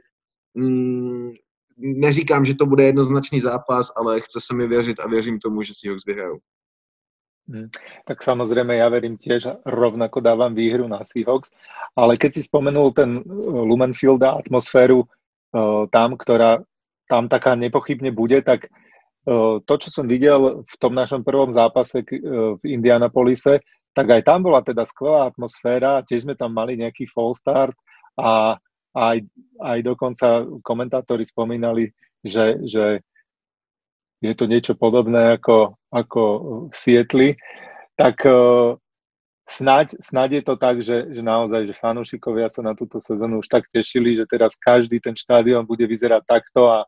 Mm, 0.54 1.30
neříkám, 1.76 2.44
že 2.44 2.54
to 2.54 2.66
bude 2.66 2.84
jednoznačný 2.84 3.40
zápas, 3.40 3.92
ale 3.96 4.20
chce 4.20 4.40
se 4.40 4.54
mi 4.54 4.66
věřit 4.66 5.00
a 5.00 5.08
věřím 5.08 5.38
tomu, 5.38 5.62
že 5.62 5.72
si 5.76 5.88
ho 5.88 5.96
vyhrajou. 6.06 6.38
Hmm. 7.42 7.74
Tak 8.06 8.22
samozrejme, 8.22 8.78
ja 8.78 8.86
verím 8.86 9.18
tiež, 9.18 9.66
rovnako 9.66 10.22
dávam 10.22 10.54
výhru 10.54 10.86
na 10.86 11.02
Seahawks, 11.02 11.50
ale 11.98 12.14
keď 12.14 12.38
si 12.38 12.42
spomenul 12.46 12.94
ten 12.94 13.18
uh, 13.18 13.66
Lumenfield 13.66 14.22
a 14.22 14.38
atmosféru 14.38 15.02
uh, 15.02 15.84
tam, 15.90 16.14
ktorá 16.14 16.62
tam 17.10 17.26
taká 17.26 17.58
nepochybne 17.58 18.14
bude, 18.14 18.38
tak 18.46 18.70
uh, 19.26 19.58
to, 19.58 19.74
čo 19.74 19.90
som 19.90 20.06
videl 20.06 20.62
v 20.62 20.74
tom 20.78 20.94
našom 20.94 21.26
prvom 21.26 21.50
zápase 21.50 22.06
uh, 22.06 22.54
v 22.56 22.62
Indianapolise, 22.62 23.58
tak 23.90 24.06
aj 24.06 24.22
tam 24.22 24.46
bola 24.46 24.62
teda 24.62 24.86
skvelá 24.86 25.26
atmosféra, 25.34 26.06
tiež 26.06 26.22
sme 26.22 26.38
tam 26.38 26.54
mali 26.54 26.78
nejaký 26.78 27.10
fall 27.10 27.34
start 27.34 27.74
a 28.16 28.56
aj, 28.92 29.24
aj 29.60 29.78
dokonca 29.82 30.44
komentátori 30.60 31.24
spomínali, 31.24 31.92
že, 32.20 32.60
že 32.68 33.00
je 34.22 34.32
to 34.36 34.46
niečo 34.46 34.78
podobné 34.78 35.34
ako, 35.40 35.74
ako 35.90 36.22
v 36.70 36.74
Sietli, 36.76 37.28
tak 37.98 38.22
uh, 38.22 38.78
snáď, 39.48 39.98
snáď 39.98 40.40
je 40.40 40.42
to 40.46 40.54
tak, 40.54 40.76
že, 40.84 41.10
že 41.10 41.22
naozaj, 41.24 41.66
že 41.66 41.80
fanúšikovia 41.80 42.48
sa 42.52 42.62
na 42.62 42.72
túto 42.78 43.02
sezónu 43.02 43.42
už 43.42 43.48
tak 43.50 43.66
tešili, 43.72 44.14
že 44.14 44.28
teraz 44.30 44.54
každý 44.54 45.02
ten 45.02 45.16
štádion 45.18 45.66
bude 45.66 45.82
vyzerať 45.84 46.22
takto 46.24 46.70
a 46.70 46.86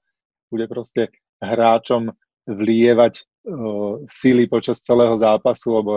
bude 0.53 0.71
proste 0.71 1.11
hráčom 1.43 2.15
vlievať 2.47 3.25
uh, 3.51 3.99
síly 4.07 4.47
počas 4.47 4.79
celého 4.85 5.19
zápasu, 5.19 5.83
lebo 5.83 5.93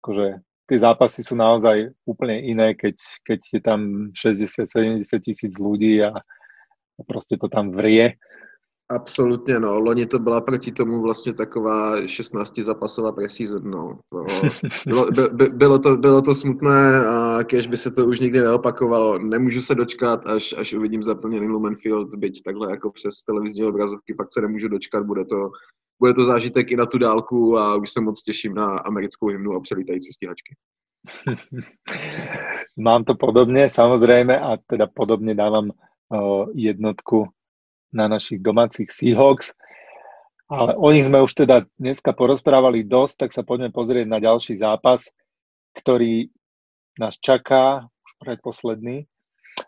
akože 0.00 0.40
tie 0.72 0.80
zápasy 0.80 1.20
sú 1.20 1.36
naozaj 1.36 1.92
úplne 2.08 2.40
iné, 2.48 2.72
keď, 2.72 2.96
keď 3.28 3.40
je 3.52 3.60
tam 3.60 3.80
60-70 4.16 5.04
tisíc 5.20 5.52
ľudí 5.60 6.00
a 6.00 6.16
proste 7.04 7.36
to 7.36 7.52
tam 7.52 7.76
vrie. 7.76 8.16
Absolutně, 8.88 9.60
no. 9.60 9.78
Loni 9.78 10.06
to 10.06 10.18
byla 10.18 10.40
proti 10.40 10.72
tomu 10.72 11.02
vlastně 11.02 11.32
taková 11.32 12.06
16 12.06 12.58
zápasová 12.58 13.12
preseason, 13.12 13.70
no. 13.70 13.98
Bylo, 14.86 15.06
by, 15.10 15.46
bylo, 15.46 15.78
to, 15.78 15.96
bylo 15.96 16.22
to 16.22 16.34
smutné 16.34 17.06
a 17.06 17.44
kež 17.44 17.66
by 17.66 17.76
se 17.76 17.90
to 17.90 18.06
už 18.06 18.20
nikdy 18.20 18.40
neopakovalo. 18.40 19.18
Nemůžu 19.18 19.62
se 19.62 19.74
dočkat, 19.74 20.26
až, 20.26 20.54
až 20.58 20.72
uvidím 20.72 21.02
zaplněný 21.02 21.48
Lumenfield, 21.48 22.14
byť 22.14 22.42
takhle 22.42 22.70
jako 22.70 22.90
přes 22.90 23.14
televizní 23.26 23.64
obrazovky, 23.64 24.14
fakt 24.14 24.32
se 24.32 24.40
nemůžu 24.40 24.68
dočkat, 24.68 25.06
bude 25.06 25.24
to, 25.24 25.50
bude 26.02 26.14
to 26.18 26.24
zážitek 26.24 26.70
i 26.70 26.76
na 26.76 26.86
tu 26.86 26.98
dálku 26.98 27.58
a 27.58 27.76
už 27.76 27.90
se 27.90 28.00
moc 28.00 28.22
těším 28.22 28.54
na 28.54 28.66
americkou 28.82 29.26
hymnu 29.26 29.54
a 29.54 29.60
přelítající 29.60 30.12
stíhačky. 30.12 30.54
Mám 32.76 33.04
to 33.04 33.14
podobne, 33.14 33.70
samozrejme, 33.70 34.34
a 34.34 34.58
teda 34.66 34.86
podobne 34.90 35.34
dávam 35.34 35.70
jednotku 36.54 37.30
na 37.94 38.08
našich 38.10 38.42
domácich 38.42 38.90
Seahawks. 38.90 39.54
Ale 40.50 40.74
o 40.74 40.90
nich 40.90 41.06
sme 41.06 41.22
už 41.22 41.32
teda 41.38 41.64
dneska 41.78 42.12
porozprávali 42.12 42.82
dosť, 42.82 43.14
tak 43.26 43.30
sa 43.30 43.46
poďme 43.46 43.70
pozrieť 43.70 44.06
na 44.10 44.18
ďalší 44.18 44.58
zápas, 44.58 45.06
ktorý 45.78 46.28
nás 46.98 47.16
čaká, 47.16 47.86
už 47.86 48.10
predposledný. 48.18 49.06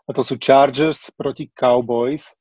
A 0.05 0.09
to 0.11 0.21
sú 0.21 0.35
Chargers 0.35 1.09
proti 1.15 1.49
Cowboys. 1.55 2.35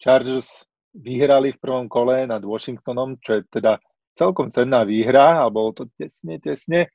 Chargers 0.00 0.64
vyhrali 0.94 1.52
v 1.52 1.60
prvom 1.60 1.90
kole 1.90 2.24
nad 2.24 2.40
Washingtonom, 2.40 3.18
čo 3.18 3.38
je 3.38 3.42
teda 3.50 3.82
celkom 4.14 4.46
cenná 4.54 4.86
výhra, 4.86 5.42
a 5.42 5.50
bolo 5.50 5.74
to 5.74 5.90
tesne, 5.98 6.38
tesne. 6.38 6.86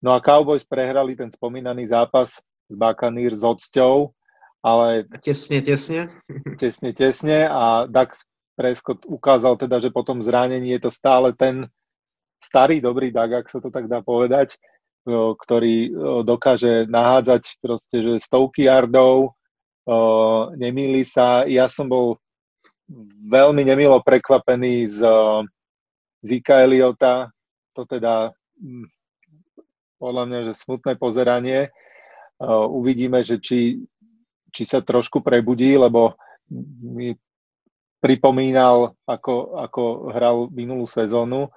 No 0.00 0.16
a 0.16 0.24
Cowboys 0.24 0.64
prehrali 0.64 1.12
ten 1.12 1.28
spomínaný 1.28 1.92
zápas 1.92 2.40
s 2.40 2.74
Buccaneers 2.74 3.40
s 3.40 3.44
odsťou, 3.44 4.16
ale... 4.64 5.04
Tesne, 5.20 5.60
tesne. 5.60 6.08
Tesne, 6.56 6.90
tesne 6.96 7.46
a 7.52 7.84
Dak 7.84 8.16
Prescott 8.56 9.04
ukázal 9.04 9.60
teda, 9.60 9.76
že 9.78 9.92
po 9.92 10.02
tom 10.02 10.24
zranení 10.24 10.74
je 10.74 10.88
to 10.88 10.90
stále 10.90 11.36
ten 11.36 11.68
starý 12.40 12.80
dobrý 12.80 13.12
Dak, 13.12 13.44
ak 13.44 13.46
sa 13.50 13.60
to 13.60 13.68
tak 13.68 13.90
dá 13.90 14.00
povedať, 14.00 14.56
ktorý 15.08 15.90
dokáže 16.22 16.84
nahádzať 16.88 17.60
proste, 17.64 18.02
že 18.02 18.22
stovky 18.22 18.68
yardov, 18.68 19.34
nemýli 20.58 21.02
sa. 21.02 21.48
Ja 21.48 21.66
som 21.66 21.88
bol 21.88 22.20
veľmi 23.28 23.62
nemilo 23.68 24.00
prekvapený 24.00 24.88
z 24.88 25.00
Zika 26.24 26.64
Eliota. 26.64 27.30
To 27.76 27.84
teda 27.84 28.32
hm, 28.58 28.88
podľa 29.98 30.24
mňa, 30.26 30.40
že 30.50 30.54
smutné 30.56 30.96
pozeranie. 30.96 31.68
Uvidíme, 32.70 33.20
že 33.26 33.42
či, 33.42 33.82
či 34.54 34.62
sa 34.62 34.78
trošku 34.78 35.20
prebudí, 35.20 35.74
lebo 35.74 36.14
mi 36.80 37.18
pripomínal, 37.98 38.94
ako, 39.04 39.58
ako 39.58 39.82
hral 40.14 40.36
minulú 40.54 40.86
sezónu. 40.86 41.50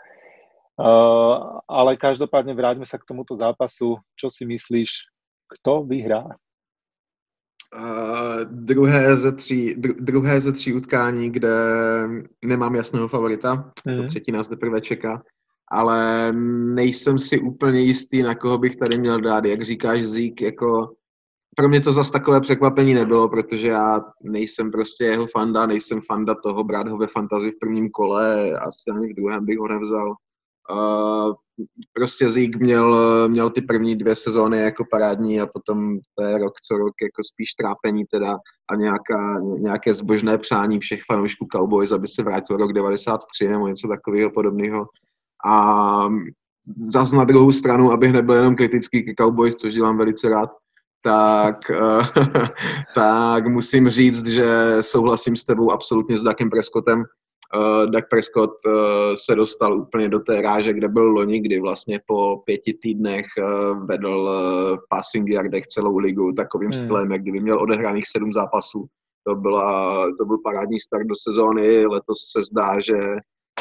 Ale 1.70 1.92
každopádne 2.02 2.58
vráťme 2.58 2.86
sa 2.90 2.98
k 2.98 3.06
tomuto 3.06 3.38
zápasu. 3.38 4.02
Čo 4.18 4.34
si 4.34 4.42
myslíš, 4.50 5.06
kto 5.58 5.86
vyhrá? 5.86 6.34
Uh, 7.80 8.40
druhé, 8.50 9.16
ze 9.16 9.32
tří, 9.32 9.76
dru, 9.76 9.94
druhé 10.00 10.42
ze 10.42 10.52
tří 10.52 10.74
utkání, 10.74 11.30
kde 11.30 11.50
nemám 12.46 12.76
jasného 12.76 13.08
favorita, 13.08 13.72
mm. 13.86 13.98
to 13.98 14.04
třetí 14.04 14.32
nás 14.32 14.48
teprve 14.48 14.82
čeká, 14.82 15.24
ale 15.72 16.32
nejsem 16.74 17.20
si 17.20 17.40
úplně 17.40 17.82
jistý, 17.82 18.24
na 18.24 18.36
koho 18.36 18.58
bych 18.58 18.76
tady 18.76 18.98
měl 18.98 19.22
dát. 19.22 19.46
Jak 19.46 19.62
říkáš, 19.62 20.06
Zík, 20.06 20.42
jako 20.42 20.96
pro 21.56 21.70
mě 21.70 21.82
to 21.82 21.94
zas 21.94 22.12
takové 22.12 22.42
překvapení 22.42 22.94
nebylo, 22.94 23.30
protože 23.30 23.68
já 23.68 24.02
nejsem 24.24 24.72
prostě 24.72 25.04
jeho 25.04 25.28
fanda, 25.28 25.66
nejsem 25.66 26.02
fanda 26.02 26.36
toho 26.44 26.64
brát 26.64 26.88
ho 26.88 26.98
ve 26.98 27.08
fantazi 27.08 27.52
v 27.52 27.60
prvním 27.60 27.90
kole, 27.90 28.52
asi 28.60 28.92
ani 28.96 29.14
v 29.14 29.16
druhém 29.16 29.46
bych 29.46 29.60
ho 29.60 29.68
nevzal. 29.68 30.16
Uh, 30.72 31.34
prostě 31.94 32.30
Zík 32.30 32.56
měl, 32.56 32.98
měl 33.28 33.50
ty 33.50 33.62
první 33.62 33.96
dvě 33.96 34.16
sezóny 34.16 34.58
jako 34.58 34.86
parádní 34.92 35.42
a 35.42 35.48
potom 35.48 35.98
to 36.16 36.26
je 36.26 36.38
rok 36.38 36.54
co 36.68 36.78
rok 36.78 36.94
jako 37.02 37.22
spíš 37.34 37.54
trápení 37.54 38.06
teda 38.12 38.38
a 38.72 38.76
nějaká, 38.76 39.40
nějaké 39.40 39.94
zbožné 39.94 40.38
přání 40.38 40.80
všech 40.80 41.00
fanoušků 41.12 41.48
Cowboys, 41.52 41.92
aby 41.92 42.08
se 42.08 42.24
vrátil 42.24 42.58
rok 42.58 42.74
93 42.74 43.48
nebo 43.48 43.68
něco 43.68 43.88
takového 43.88 44.32
podobného. 44.32 44.86
A 45.46 46.08
zase 46.94 47.16
na 47.16 47.24
druhou 47.24 47.52
stranu, 47.52 47.92
abych 47.92 48.12
nebyl 48.12 48.36
jenom 48.36 48.56
kritický 48.56 49.04
ke 49.04 49.14
Cowboys, 49.24 49.56
což 49.56 49.74
dělám 49.74 49.98
velice 49.98 50.30
rád, 50.30 50.50
tak, 51.04 51.56
tak 52.96 53.48
musím 53.48 53.90
říct, 53.90 54.28
že 54.28 54.48
souhlasím 54.82 55.36
s 55.36 55.46
tebou 55.46 55.72
absolutně 55.72 56.18
s 56.18 56.24
Dakem 56.24 56.50
Prescottem. 56.50 57.04
Uh, 57.56 57.92
Dak 57.92 58.10
Prescott 58.10 58.52
uh, 58.66 58.74
se 59.16 59.36
dostal 59.36 59.78
úplně 59.78 60.10
do 60.10 60.20
té 60.20 60.42
ráže, 60.42 60.74
kde 60.74 60.88
byl 60.88 61.04
loni, 61.04 61.40
kdy 61.40 61.60
vlastně 61.60 62.00
po 62.08 62.38
pěti 62.46 62.74
týdnech 62.74 63.26
uh, 63.38 63.86
vedl 63.86 64.18
uh, 64.18 64.78
passing 64.90 65.30
yardech 65.30 65.68
celou 65.68 65.98
ligu 65.98 66.32
takovým 66.32 66.70
hmm. 66.72 66.80
stylem, 66.80 67.12
jak 67.12 67.22
kdyby 67.22 67.40
měl 67.40 67.62
odehraných 67.62 68.08
sedm 68.08 68.34
zápasů. 68.34 68.86
To, 69.28 69.36
byla, 69.36 70.06
to 70.20 70.26
byl 70.26 70.38
parádní 70.44 70.80
start 70.80 71.08
do 71.08 71.16
sezóny, 71.16 71.86
letos 71.86 72.18
se 72.32 72.44
zdá, 72.44 72.80
že 72.80 72.98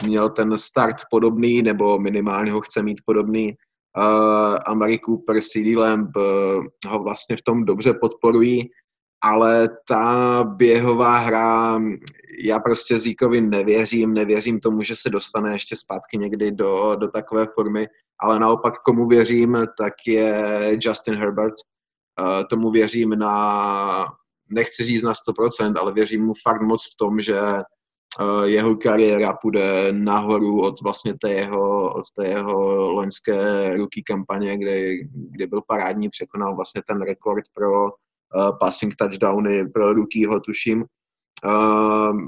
měl 0.07 0.31
ten 0.31 0.57
start 0.57 0.97
podobný, 1.11 1.63
nebo 1.63 1.99
minimálně 1.99 2.53
ho 2.53 2.61
chce 2.61 2.83
mít 2.83 3.01
podobný. 3.07 3.55
Uh, 3.99 4.59
Amari 4.67 4.99
Cooper, 4.99 5.41
CD 5.41 5.77
Lamb 5.77 6.17
uh, 6.17 6.65
ho 6.89 7.03
vlastně 7.03 7.37
v 7.37 7.43
tom 7.43 7.65
dobře 7.65 7.95
podporují, 7.95 8.71
ale 9.23 9.69
ta 9.89 10.45
běhová 10.45 11.19
hra, 11.19 11.79
já 12.45 12.61
prostě 12.61 12.99
Zíkovi 12.99 13.41
nevěřím, 13.41 14.15
nevěřím 14.15 14.61
tomu, 14.61 14.83
že 14.83 14.97
se 14.97 15.11
dostane 15.11 15.53
ještě 15.53 15.77
zpátky 15.77 16.19
někdy 16.19 16.53
do, 16.53 16.97
do 17.01 17.09
takové 17.09 17.47
formy, 17.55 17.89
ale 18.21 18.39
naopak 18.39 18.75
komu 18.83 19.09
věřím, 19.09 19.67
tak 19.79 19.93
je 20.07 20.61
Justin 20.81 21.15
Herbert. 21.15 21.55
Uh, 22.21 22.45
tomu 22.51 22.71
věřím 22.71 23.11
na, 23.11 24.07
nechci 24.51 24.85
říct 24.85 25.03
na 25.03 25.13
100%, 25.13 25.75
ale 25.81 25.93
věřím 25.93 26.25
mu 26.25 26.33
fakt 26.49 26.63
moc 26.63 26.85
v 26.93 26.97
tom, 26.97 27.21
že 27.21 27.41
uh, 27.41 28.43
jeho 28.45 28.77
kariéra 28.77 29.33
půjde 29.43 29.93
nahoru 29.93 30.63
od 30.63 30.83
vlastně 30.83 31.15
té 31.21 31.33
jeho, 31.33 31.95
od 31.95 32.05
té 32.17 32.29
jeho 32.29 32.91
loňské 32.91 33.75
ruky 33.77 34.03
kampaně, 34.03 34.59
kde, 34.59 34.97
kde 35.31 35.47
byl 35.47 35.61
parádní, 35.67 36.09
překonal 36.09 36.57
vlastně 36.57 36.83
ten 36.87 37.03
rekord 37.03 37.45
pro 37.55 37.91
passing 38.61 38.95
touchdowny 38.97 39.69
pro 39.69 39.93
rukýho, 39.93 40.41
tuším. 40.41 40.85
Uh, 41.47 42.21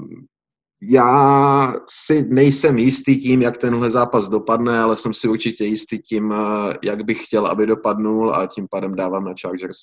já 0.91 1.73
si 1.89 2.25
nejsem 2.29 2.77
jistý 2.77 3.17
tím, 3.17 3.41
jak 3.41 3.57
tenhle 3.57 3.91
zápas 3.91 4.27
dopadne, 4.27 4.79
ale 4.79 4.97
jsem 4.97 5.13
si 5.13 5.27
určitě 5.27 5.65
jistý 5.65 5.99
tím, 5.99 6.31
uh, 6.31 6.73
jak 6.83 7.03
bych 7.03 7.25
chtěl, 7.25 7.45
aby 7.47 7.65
dopadnul 7.65 8.35
a 8.35 8.47
tím 8.47 8.67
pádem 8.71 8.95
dávám 8.95 9.23
na 9.23 9.33
Chargers. 9.41 9.77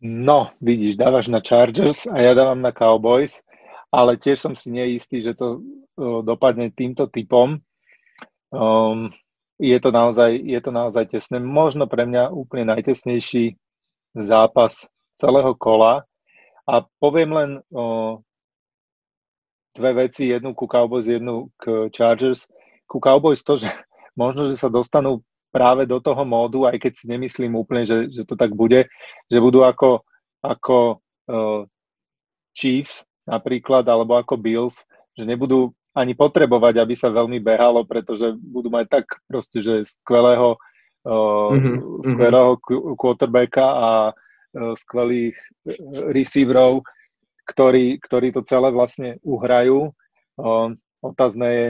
No, 0.00 0.48
vidíš, 0.60 0.96
dávaš 0.96 1.28
na 1.28 1.40
Chargers 1.40 2.06
a 2.06 2.20
ja 2.20 2.36
dávam 2.36 2.60
na 2.60 2.68
Cowboys, 2.68 3.40
ale 3.88 4.20
tiež 4.20 4.36
som 4.36 4.52
si 4.52 4.68
neistý, 4.68 5.24
že 5.24 5.32
to 5.32 5.64
uh, 5.96 6.20
dopadne 6.20 6.68
týmto 6.68 7.08
typom. 7.08 7.56
Um, 8.52 9.08
je 9.56 9.80
to, 9.80 9.88
naozaj, 9.88 10.36
je 10.36 10.60
to 10.60 10.68
naozaj 10.68 11.16
tesné. 11.16 11.40
Možno 11.40 11.88
pre 11.88 12.04
mňa 12.04 12.28
úplne 12.28 12.76
najtesnejší 12.76 13.56
zápas 14.24 14.88
celého 15.16 15.52
kola. 15.56 16.04
A 16.64 16.82
poviem 16.98 17.30
len 17.32 17.50
o, 17.70 18.18
dve 19.76 20.08
veci, 20.08 20.32
jednu 20.32 20.56
ku 20.56 20.64
Cowboys, 20.64 21.06
jednu 21.06 21.52
k 21.60 21.92
Chargers. 21.92 22.48
Ku 22.88 22.96
Cowboys 22.98 23.44
to, 23.44 23.60
že 23.60 23.68
možno, 24.22 24.48
že 24.48 24.56
sa 24.56 24.72
dostanú 24.72 25.20
práve 25.52 25.88
do 25.88 25.96
toho 26.00 26.20
módu, 26.24 26.68
aj 26.68 26.76
keď 26.76 26.92
si 26.92 27.04
nemyslím 27.08 27.56
úplne, 27.56 27.88
že, 27.88 28.12
že 28.12 28.28
to 28.28 28.36
tak 28.36 28.52
bude, 28.52 28.84
že 29.32 29.38
budú 29.40 29.64
ako, 29.64 30.04
ako 30.44 31.00
uh, 31.32 31.64
Chiefs 32.52 33.08
napríklad, 33.24 33.88
alebo 33.88 34.20
ako 34.20 34.36
Bills, 34.36 34.84
že 35.16 35.24
nebudú 35.24 35.72
ani 35.96 36.12
potrebovať, 36.12 36.76
aby 36.76 36.92
sa 36.92 37.08
veľmi 37.08 37.40
behalo, 37.40 37.88
pretože 37.88 38.36
budú 38.36 38.68
mať 38.68 39.00
tak 39.00 39.06
proste, 39.24 39.64
že 39.64 39.80
skvelého 39.88 40.60
mm-hmm. 41.06 42.02
skvelého 42.02 42.58
quarterbacka 42.98 43.66
a 43.66 43.90
e, 44.10 44.12
skvelých 44.74 45.36
e, 45.36 45.72
receiverov, 46.10 46.82
ktorí, 47.46 48.02
ktorí 48.02 48.34
to 48.34 48.42
celé 48.42 48.74
vlastne 48.74 49.22
uhrajú. 49.22 49.94
Otázne 50.98 51.46
je, 51.46 51.66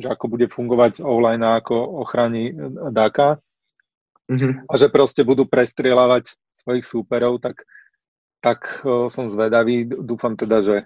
že 0.00 0.08
ako 0.08 0.24
bude 0.32 0.48
fungovať 0.48 1.04
online 1.04 1.44
a 1.44 1.60
ako 1.60 1.76
ochrani 2.00 2.56
Daka. 2.88 3.36
Mm-hmm. 4.32 4.64
A 4.64 4.72
že 4.80 4.88
proste 4.88 5.20
budú 5.20 5.44
prestrieľavať 5.44 6.32
svojich 6.56 6.88
súperov, 6.88 7.44
tak, 7.44 7.68
tak 8.40 8.80
som 9.12 9.28
zvedavý. 9.28 9.84
Dúfam 9.84 10.40
teda, 10.40 10.64
že 10.64 10.76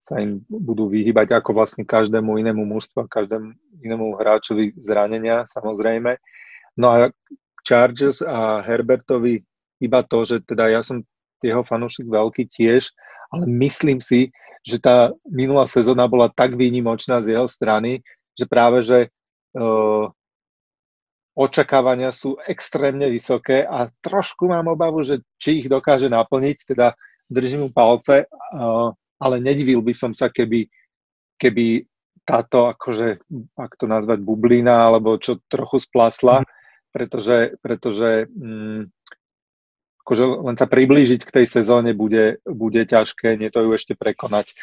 sa 0.00 0.16
im 0.18 0.40
budú 0.48 0.88
vyhybať 0.88 1.36
ako 1.36 1.52
vlastne 1.52 1.84
každému 1.84 2.40
inému 2.40 2.64
mužstvu, 2.64 3.04
každému 3.06 3.52
inému 3.84 4.16
hráčovi 4.16 4.72
zranenia, 4.80 5.44
samozrejme. 5.44 6.16
No 6.80 6.88
a 6.88 6.96
Chargers 7.60 8.24
a 8.24 8.64
Herbertovi 8.64 9.44
iba 9.84 10.00
to, 10.04 10.24
že 10.24 10.40
teda 10.48 10.72
ja 10.72 10.80
som 10.80 11.04
jeho 11.44 11.60
fanúšik 11.60 12.08
veľký 12.08 12.48
tiež, 12.48 12.88
ale 13.32 13.44
myslím 13.48 14.00
si, 14.00 14.32
že 14.64 14.80
tá 14.80 15.12
minulá 15.28 15.64
sezóna 15.64 16.08
bola 16.08 16.32
tak 16.32 16.56
výnimočná 16.56 17.20
z 17.24 17.36
jeho 17.36 17.48
strany, 17.48 18.04
že 18.36 18.44
práve, 18.44 18.84
že 18.84 19.08
uh, 19.56 20.08
očakávania 21.32 22.12
sú 22.12 22.36
extrémne 22.44 23.08
vysoké 23.08 23.64
a 23.64 23.88
trošku 24.04 24.48
mám 24.48 24.68
obavu, 24.68 25.00
že 25.00 25.24
či 25.40 25.64
ich 25.64 25.68
dokáže 25.68 26.12
naplniť, 26.12 26.76
teda 26.76 26.92
držím 27.32 27.68
mu 27.68 27.70
palce, 27.72 28.28
uh, 28.28 28.92
ale 29.20 29.36
nedivil 29.40 29.80
by 29.80 29.96
som 29.96 30.12
sa, 30.12 30.28
keby, 30.28 30.68
keby 31.40 31.88
táto, 32.28 32.68
akože, 32.68 33.20
ak 33.56 33.80
to 33.80 33.88
nazvať 33.88 34.20
bublina, 34.20 34.92
alebo 34.92 35.16
čo 35.16 35.40
trochu 35.48 35.80
splasla, 35.80 36.44
mm 36.44 36.59
pretože, 36.90 37.54
pretože 37.62 38.26
mm, 38.30 38.90
akože 40.02 40.24
len 40.26 40.56
sa 40.58 40.66
priblížiť 40.66 41.20
k 41.22 41.34
tej 41.42 41.46
sezóne 41.46 41.94
bude, 41.94 42.42
bude 42.42 42.82
ťažké, 42.82 43.38
nie 43.38 43.50
to 43.50 43.62
ju 43.62 43.70
ešte 43.74 43.94
prekonať. 43.94 44.58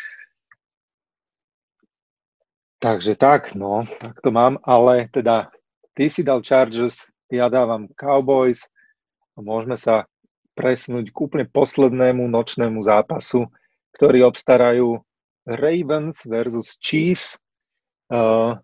Takže 2.78 3.18
tak, 3.18 3.58
no, 3.58 3.90
tak 3.98 4.22
to 4.22 4.30
mám, 4.30 4.62
ale 4.62 5.10
teda 5.10 5.50
ty 5.98 6.14
si 6.14 6.22
dal 6.22 6.46
Chargers, 6.46 7.10
ja 7.32 7.50
dávam 7.50 7.90
Cowboys 7.98 8.70
a 9.34 9.42
môžeme 9.42 9.80
sa 9.80 10.06
presnúť 10.54 11.10
k 11.10 11.18
úplne 11.18 11.46
poslednému 11.50 12.26
nočnému 12.30 12.82
zápasu, 12.86 13.50
ktorý 13.98 14.30
obstarajú 14.30 15.02
Ravens 15.48 16.22
versus 16.28 16.76
Chiefs. 16.82 17.40
Uh, 18.08 18.56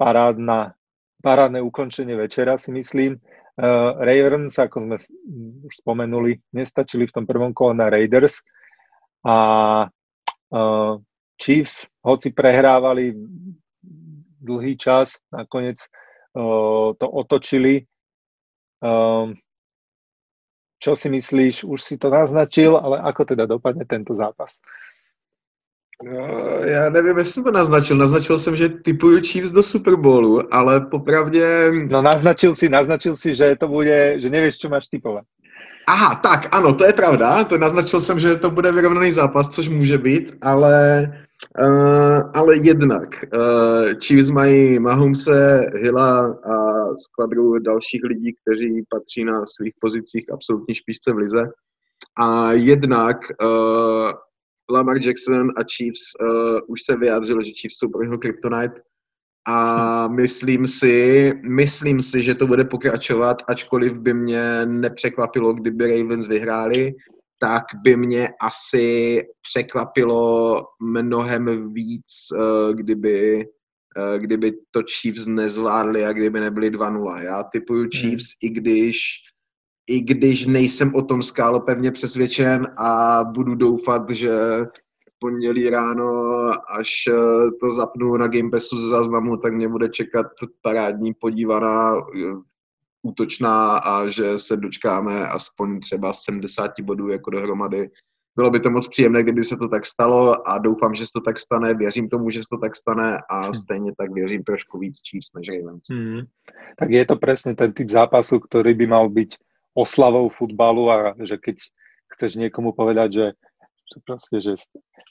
parádna 0.00 0.78
parádne 1.20 1.60
ukončenie 1.62 2.16
večera, 2.16 2.56
si 2.56 2.72
myslím. 2.72 3.20
Uh, 3.60 3.92
Ravens, 4.00 4.56
ako 4.56 4.88
sme 4.88 4.96
už 5.68 5.72
spomenuli, 5.84 6.40
nestačili 6.56 7.04
v 7.04 7.14
tom 7.14 7.24
prvom 7.28 7.52
kole 7.52 7.76
na 7.76 7.92
Raiders 7.92 8.40
a 9.20 9.36
uh, 9.84 10.94
Chiefs, 11.36 11.88
hoci 12.00 12.32
prehrávali 12.32 13.12
dlhý 14.40 14.80
čas, 14.80 15.20
nakoniec 15.28 15.76
uh, 16.36 16.96
to 16.96 17.06
otočili. 17.06 17.84
Uh, 18.80 19.36
čo 20.80 20.96
si 20.96 21.12
myslíš? 21.12 21.68
Už 21.68 21.80
si 21.84 22.00
to 22.00 22.08
naznačil, 22.08 22.80
ale 22.80 23.04
ako 23.04 23.36
teda 23.36 23.44
dopadne 23.44 23.84
tento 23.84 24.16
zápas? 24.16 24.56
No, 26.02 26.28
já 26.64 26.90
nevím, 26.90 27.18
jestli 27.18 27.32
jsem 27.32 27.44
to 27.44 27.52
naznačil. 27.52 27.96
Naznačil 27.96 28.38
jsem, 28.38 28.56
že 28.56 28.68
typuju 28.68 29.20
Chiefs 29.20 29.50
do 29.50 29.62
Super 29.62 29.96
Bowlu, 29.96 30.54
ale 30.54 30.80
popravdě... 30.80 31.70
No 31.90 32.02
naznačil 32.02 32.54
si, 32.54 32.68
naznačil 32.68 33.16
si, 33.16 33.34
že 33.34 33.56
to 33.56 33.68
bude, 33.68 34.20
že 34.20 34.30
nevíš, 34.30 34.58
co 34.58 34.68
máš 34.68 34.86
typovat. 34.86 35.24
Aha, 35.88 36.14
tak, 36.14 36.48
ano, 36.52 36.74
to 36.74 36.84
je 36.84 36.92
pravda. 36.92 37.44
To 37.44 37.58
naznačil 37.58 38.00
jsem, 38.00 38.20
že 38.20 38.36
to 38.36 38.50
bude 38.50 38.72
vyrovnaný 38.72 39.12
zápas, 39.12 39.50
což 39.54 39.68
může 39.68 39.98
být, 39.98 40.32
ale, 40.42 41.06
uh, 41.60 42.20
ale 42.34 42.56
jednak. 42.56 43.08
Uh, 43.34 43.92
Chiefs 44.04 44.30
mají 44.30 44.78
Mahumse, 44.78 45.60
Hilla 45.82 46.20
a 46.26 46.54
skladru 46.96 47.58
dalších 47.58 48.00
lidí, 48.04 48.34
kteří 48.42 48.84
patří 48.88 49.24
na 49.24 49.46
svých 49.46 49.72
pozicích 49.80 50.32
absolutní 50.32 50.74
špičce 50.74 51.12
v 51.12 51.16
lize. 51.16 51.42
A 52.18 52.52
jednak 52.52 53.16
uh, 53.42 54.10
Lamar 54.70 54.96
Jackson 55.06 55.50
a 55.56 55.62
Chiefs 55.76 56.00
uh, 56.20 56.58
už 56.68 56.80
se 56.82 56.96
vyjádřili, 56.96 57.44
že 57.44 57.50
Chiefs 57.60 57.78
jsou 57.78 57.88
pro 57.88 58.02
něho 58.02 58.18
kryptonite 58.18 58.80
a 59.48 60.08
myslím 60.08 60.66
si, 60.66 61.32
myslím 61.42 62.02
si, 62.02 62.22
že 62.22 62.34
to 62.34 62.46
bude 62.46 62.64
pokračovat, 62.64 63.42
ačkoliv 63.48 63.98
by 63.98 64.14
mě 64.14 64.66
nepřekvapilo, 64.66 65.52
kdyby 65.52 66.02
Ravens 66.02 66.26
vyhráli, 66.26 66.94
tak 67.38 67.64
by 67.84 67.96
mě 67.96 68.28
asi 68.42 69.20
překvapilo 69.42 70.56
mnohem 70.82 71.72
víc, 71.72 72.12
uh, 72.34 72.74
kdyby 72.74 73.44
eh, 73.96 74.18
kdyby 74.18 74.52
to 74.70 74.82
Chiefs 74.82 75.26
nezvládli 75.26 76.04
a 76.04 76.12
kdyby 76.12 76.40
nebyli 76.40 76.70
2-0. 76.70 77.22
Já 77.22 77.42
typuju 77.42 77.80
hmm. 77.80 77.90
Chiefs, 77.90 78.26
i 78.42 78.50
když 78.50 79.00
i 79.90 80.00
když 80.00 80.46
nejsem 80.46 80.94
o 80.94 81.02
tom 81.02 81.22
skálo 81.22 81.60
pevně 81.60 81.90
přesvědčen 81.90 82.66
a 82.78 83.24
budu 83.24 83.54
doufat, 83.54 84.10
že 84.10 84.30
pondělí 85.18 85.70
ráno, 85.70 86.10
až 86.78 86.90
eh, 87.08 87.50
to 87.60 87.72
zapnu 87.72 88.16
na 88.16 88.28
Game 88.28 88.50
Passu 88.50 88.78
z 88.78 88.90
záznamu, 88.90 89.36
tak 89.36 89.52
mě 89.52 89.68
bude 89.68 89.88
čekat 89.88 90.26
parádní 90.62 91.14
podívaná 91.14 91.94
útočná 93.02 93.76
a 93.76 94.08
že 94.08 94.38
se 94.38 94.56
dočkáme 94.56 95.28
aspoň 95.28 95.80
třeba 95.80 96.12
70 96.12 96.70
bodů 96.82 97.08
jako 97.08 97.30
dohromady. 97.30 97.90
Bylo 98.36 98.50
by 98.50 98.60
to 98.60 98.70
moc 98.70 98.88
příjemné, 98.88 99.22
kdyby 99.22 99.44
se 99.44 99.56
to 99.56 99.68
tak 99.68 99.86
stalo 99.86 100.48
a 100.48 100.58
doufám, 100.58 100.94
že 100.94 101.04
se 101.04 101.10
to 101.14 101.20
tak 101.20 101.38
stane, 101.38 101.74
věřím 101.74 102.08
tomu, 102.08 102.30
že 102.30 102.40
se 102.40 102.46
to 102.50 102.58
tak 102.58 102.76
stane 102.76 103.18
a 103.30 103.48
hm. 103.48 103.54
stejně 103.54 103.92
tak 103.98 104.12
věřím 104.12 104.44
trošku 104.44 104.78
víc 104.78 104.98
Chiefs 105.10 105.34
než 105.34 105.48
Ravens. 105.48 105.86
Hmm. 105.92 106.20
Tak 106.78 106.90
je 106.90 107.06
to 107.06 107.16
presne 107.16 107.54
ten 107.54 107.72
typ 107.72 107.90
zápasu, 107.90 108.38
ktorý 108.38 108.74
by 108.74 108.86
mal 108.86 109.08
byť 109.10 109.49
oslavou 109.74 110.28
futbalu 110.28 110.90
a 110.90 110.96
že 111.22 111.38
keď 111.38 111.62
chceš 112.16 112.36
niekomu 112.36 112.74
povedať, 112.74 113.08
že, 113.10 113.26
že 113.86 113.96
proste, 114.02 114.36
že 114.42 114.52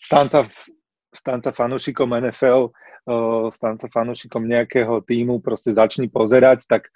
stanca, 0.04 0.48
stanca 1.16 1.56
fanúšikom 1.56 2.12
NFL, 2.12 2.76
stanca 3.50 3.88
fanúšikom 3.88 4.44
nejakého 4.46 5.02
týmu, 5.02 5.40
proste 5.40 5.72
začni 5.72 6.12
pozerať, 6.12 6.68
tak 6.68 6.92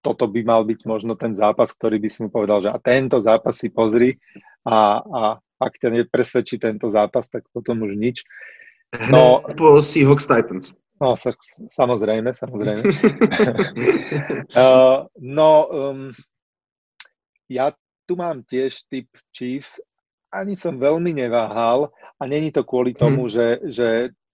toto 0.00 0.24
by 0.24 0.40
mal 0.40 0.64
byť 0.64 0.80
možno 0.88 1.12
ten 1.12 1.36
zápas, 1.36 1.76
ktorý 1.76 2.00
by 2.00 2.08
si 2.08 2.18
mu 2.24 2.28
povedal, 2.32 2.64
že 2.64 2.72
a 2.72 2.80
tento 2.80 3.20
zápas 3.20 3.52
si 3.52 3.68
pozri 3.68 4.16
a, 4.64 5.04
a 5.04 5.20
ak 5.60 5.72
ťa 5.76 5.92
nepresvedčí 5.92 6.56
tento 6.56 6.88
zápas, 6.88 7.28
tak 7.28 7.44
potom 7.52 7.84
už 7.84 8.00
nič. 8.00 8.24
No, 9.12 9.44
po 9.60 9.84
Seahawks 9.84 10.24
Titans. 10.24 10.72
No, 11.00 11.16
sa, 11.16 11.36
samozrejme, 11.68 12.32
samozrejme. 12.32 12.80
no, 15.20 15.50
um, 15.68 16.12
ja 17.50 17.74
tu 18.06 18.14
mám 18.14 18.46
tiež 18.46 18.86
typ 18.86 19.10
Chiefs, 19.34 19.82
ani 20.30 20.54
som 20.54 20.78
veľmi 20.78 21.10
neváhal 21.10 21.90
a 22.18 22.22
není 22.22 22.54
to 22.54 22.62
kvôli 22.62 22.94
tomu, 22.94 23.26
hmm. 23.26 23.32
že, 23.34 23.46
že 23.66 23.88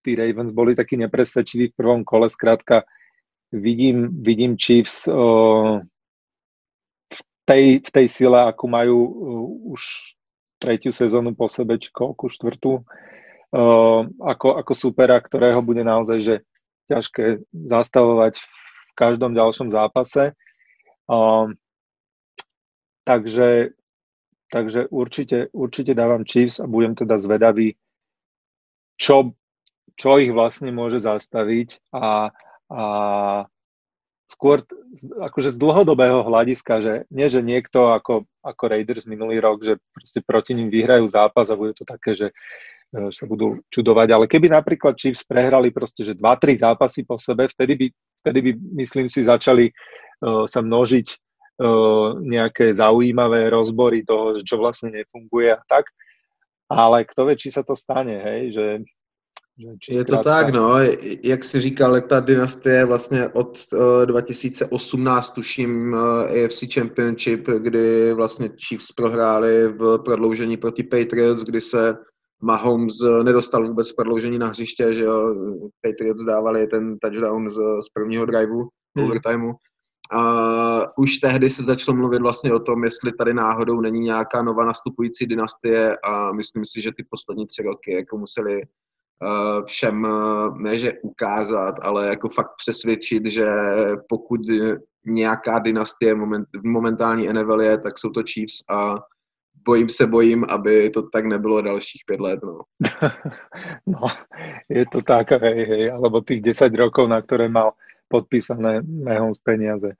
tí 0.04 0.12
Ravens 0.12 0.52
boli 0.52 0.76
takí 0.76 1.00
nepresvedčiví 1.00 1.72
v 1.72 1.78
prvom 1.80 2.04
kole, 2.04 2.28
skrátka 2.28 2.84
vidím, 3.48 4.12
vidím 4.20 4.60
Chiefs 4.60 5.08
uh, 5.08 5.80
v, 7.08 7.20
tej, 7.48 7.64
v 7.80 7.90
tej 7.90 8.06
sile, 8.12 8.36
akú 8.44 8.68
majú 8.68 8.98
uh, 9.00 9.72
už 9.72 9.80
tretiu 10.60 10.92
sezónu 10.92 11.32
po 11.32 11.48
sebe, 11.48 11.80
či 11.80 11.88
koľku, 11.88 12.28
štvrtú, 12.28 12.84
uh, 12.84 14.02
ako, 14.20 14.60
ako 14.60 14.72
supera, 14.76 15.16
ktorého 15.16 15.64
bude 15.64 15.80
naozaj 15.80 16.18
že 16.20 16.36
ťažké 16.86 17.42
zastavovať 17.52 18.38
v 18.38 18.92
každom 18.94 19.32
ďalšom 19.32 19.72
zápase. 19.72 20.36
Uh, 21.08 21.56
takže, 23.06 23.70
takže 24.50 24.90
určite, 24.90 25.46
určite 25.54 25.94
dávam 25.94 26.26
Chiefs 26.26 26.58
a 26.58 26.66
budem 26.66 26.98
teda 26.98 27.22
zvedavý, 27.22 27.78
čo, 28.98 29.38
čo 29.94 30.18
ich 30.18 30.34
vlastne 30.34 30.74
môže 30.74 30.98
zastaviť 30.98 31.94
a, 31.94 32.34
a 32.74 32.82
skôr 34.26 34.66
akože 35.22 35.54
z 35.54 35.56
dlhodobého 35.62 36.26
hľadiska, 36.26 36.74
že 36.82 36.94
nie, 37.14 37.30
že 37.30 37.46
niekto 37.46 37.94
ako, 37.94 38.26
ako 38.42 38.62
Raiders 38.66 39.06
minulý 39.06 39.38
rok, 39.38 39.62
že 39.62 39.78
proste 39.94 40.18
proti 40.18 40.58
ním 40.58 40.66
vyhrajú 40.66 41.06
zápas 41.06 41.46
a 41.46 41.58
bude 41.58 41.78
to 41.78 41.86
také, 41.86 42.10
že 42.18 42.28
e, 42.90 43.14
sa 43.14 43.24
budú 43.30 43.62
čudovať, 43.70 44.08
ale 44.10 44.24
keby 44.26 44.50
napríklad 44.50 44.98
Chiefs 44.98 45.22
prehrali 45.22 45.70
proste, 45.70 46.02
že 46.02 46.18
2-3 46.18 46.58
zápasy 46.58 47.06
po 47.06 47.14
sebe, 47.22 47.46
vtedy 47.46 47.78
by, 47.78 47.86
vtedy 48.26 48.38
by 48.42 48.50
myslím 48.82 49.06
si, 49.06 49.22
začali 49.22 49.70
uh, 49.70 50.42
sa 50.50 50.58
množiť 50.58 51.25
nejaké 52.20 52.74
zaujímavé 52.76 53.48
rozbory 53.50 54.04
toho, 54.04 54.36
že 54.36 54.44
čo 54.44 54.60
vlastne 54.60 54.92
nefunguje 54.92 55.56
a 55.56 55.60
tak. 55.68 55.88
Ale 56.68 57.06
kto 57.06 57.30
vie, 57.30 57.36
či 57.38 57.48
sa 57.54 57.62
to 57.62 57.78
stane, 57.78 58.18
hej, 58.18 58.42
že 58.52 58.64
je 59.88 60.04
to 60.04 60.16
tak, 60.16 60.52
no, 60.52 60.76
jak 61.24 61.44
jsi 61.44 61.60
říkal, 61.60 62.00
ta 62.00 62.20
dynastie 62.20 62.84
vlastně 62.84 63.28
od 63.28 63.58
uh, 63.72 64.02
eh, 64.02 64.06
2018, 64.06 65.30
tuším, 65.30 65.92
uh, 65.92 65.98
eh, 66.30 66.44
AFC 66.44 66.74
Championship, 66.74 67.48
kdy 67.48 68.12
vlastně 68.12 68.50
Chiefs 68.68 68.92
prohráli 68.92 69.68
v 69.68 69.98
prodloužení 70.04 70.56
proti 70.56 70.82
Patriots, 70.82 71.42
kdy 71.42 71.60
se 71.60 71.96
Mahomes 72.42 72.94
nedostal 73.22 73.68
vůbec 73.68 73.92
prodloužení 73.92 74.38
na 74.38 74.46
hřiště, 74.46 74.94
že 74.94 75.04
jo, 75.04 75.34
Patriots 75.82 76.24
dávali 76.24 76.66
ten 76.66 76.98
touchdown 76.98 77.50
z, 77.50 77.54
z 77.56 77.88
prvního 77.94 78.26
driveu, 78.26 78.68
hmm. 78.96 79.04
overtimeu. 79.04 79.52
A 80.12 80.98
už 80.98 81.18
tehdy 81.18 81.50
se 81.50 81.62
začalo 81.62 81.96
mluvit 81.96 82.22
vlastně 82.22 82.52
o 82.52 82.58
tom, 82.58 82.84
jestli 82.84 83.12
tady 83.12 83.34
náhodou 83.34 83.80
není 83.80 84.00
nějaká 84.00 84.42
nová 84.42 84.64
nastupující 84.64 85.26
dynastie 85.26 85.96
a 86.04 86.32
myslím 86.32 86.64
si, 86.64 86.80
že 86.82 86.90
ty 86.96 87.04
poslední 87.10 87.46
tři 87.46 87.62
roky 87.62 87.94
jako 87.94 88.18
museli 88.18 88.62
Eh, 89.22 89.62
všem 89.66 90.06
eh, 90.06 90.50
ne, 90.56 90.78
že 90.78 90.92
ukázat, 91.02 91.74
ale 91.82 92.06
jako 92.06 92.28
fakt 92.28 92.50
přesvědčit, 92.56 93.26
že 93.26 93.46
pokud 94.08 94.40
nějaká 95.06 95.58
dynastie 95.58 96.14
moment, 96.14 96.48
v 96.62 96.64
momentální 96.64 97.28
NFL 97.32 97.60
je, 97.60 97.78
tak 97.78 97.98
jsou 97.98 98.10
to 98.10 98.22
Chiefs 98.22 98.64
a 98.70 98.94
bojím 99.66 99.88
se, 99.88 100.06
bojím, 100.06 100.44
aby 100.48 100.90
to 100.90 101.02
tak 101.02 101.24
nebylo 101.24 101.62
dalších 101.62 102.02
pět 102.06 102.20
let. 102.20 102.40
No, 102.42 102.60
no 103.86 104.00
je 104.68 104.84
to 104.92 105.02
tak, 105.02 105.30
hej, 105.30 105.64
hej, 105.64 105.92
alebo 105.92 106.20
tých 106.20 106.42
10 106.42 106.74
rokov, 106.74 107.08
na 107.08 107.22
ktoré 107.22 107.48
mal 107.48 107.72
podpísané 108.08 108.82
z 109.34 109.38
peniaze. 109.42 109.90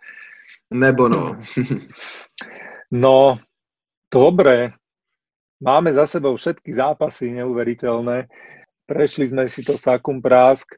Nebo 0.71 1.09
no. 1.09 1.39
no, 2.91 3.39
dobre. 4.11 4.73
Máme 5.57 5.89
za 5.95 6.05
sebou 6.05 6.37
všetky 6.37 6.69
zápasy 6.75 7.33
neuveriteľné. 7.33 8.29
Prešli 8.87 9.33
sme 9.33 9.49
si 9.49 9.65
to 9.65 9.81
sakum 9.81 10.21
prásk. 10.21 10.77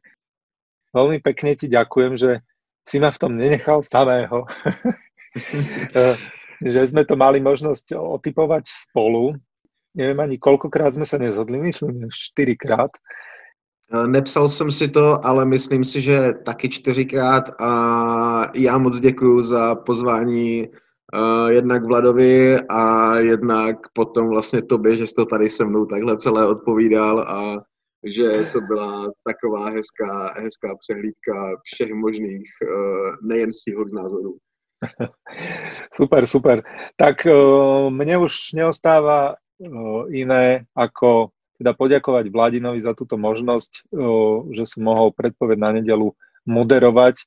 Veľmi 0.95 1.19
pekne 1.21 1.59
ti 1.59 1.67
ďakujem, 1.67 2.15
že 2.17 2.41
si 2.87 2.97
ma 3.03 3.13
v 3.13 3.21
tom 3.21 3.37
nenechal 3.37 3.83
samého. 3.83 4.47
že 6.65 6.81
sme 6.89 7.05
to 7.05 7.19
mali 7.19 7.43
možnosť 7.43 7.99
otypovať 7.99 8.65
spolu. 8.67 9.37
Neviem 9.99 10.19
ani 10.21 10.37
koľkokrát 10.39 10.95
sme 10.95 11.05
sa 11.05 11.19
nezhodli, 11.19 11.59
myslím, 11.59 12.09
čtyřikrát. 12.09 12.95
Nepsal 14.07 14.49
jsem 14.49 14.73
si 14.73 14.89
to, 14.89 15.27
ale 15.27 15.47
myslím 15.47 15.85
si, 15.85 16.01
že 16.01 16.33
taky 16.45 16.69
čtyřikrát 16.69 17.45
a 17.61 18.51
já 18.55 18.79
moc 18.79 19.01
děkuju 19.01 19.43
za 19.43 19.75
pozvání 19.75 20.69
uh, 20.69 21.49
jednak 21.49 21.85
Vladovi 21.85 22.57
a 22.69 23.15
jednak 23.19 23.77
potom 23.93 24.29
vlastně 24.29 24.63
tobě, 24.63 24.97
že 24.97 25.07
jsi 25.07 25.15
to 25.15 25.27
tady 25.27 25.51
se 25.51 25.65
mnou 25.65 25.87
takhle 25.87 26.17
celé 26.17 26.47
odpovídal 26.47 27.21
a 27.21 27.63
že 28.05 28.51
to 28.53 28.61
byla 28.61 29.11
taková 29.25 29.71
hezká, 29.71 30.35
hezká 30.37 30.69
přehlídka 30.81 31.57
všech 31.63 31.93
možných, 31.95 32.49
eh, 32.63 33.13
nejen 33.23 33.51
Seahawks 33.53 33.93
názorů. 33.93 34.37
super, 35.95 36.27
super. 36.27 36.63
Tak 36.97 37.27
uh, 37.27 37.91
mne 37.91 38.19
už 38.19 38.55
neostáva 38.55 39.35
uh, 39.35 40.07
iné, 40.15 40.71
ako 40.77 41.35
teda 41.59 41.75
poďakovať 41.75 42.31
Vladinovi 42.31 42.79
za 42.81 42.95
túto 42.95 43.19
možnosť, 43.19 43.91
že 44.55 44.65
som 44.65 44.87
mohol 44.87 45.11
predpoveď 45.11 45.59
na 45.59 45.71
nedelu 45.83 46.15
moderovať. 46.47 47.27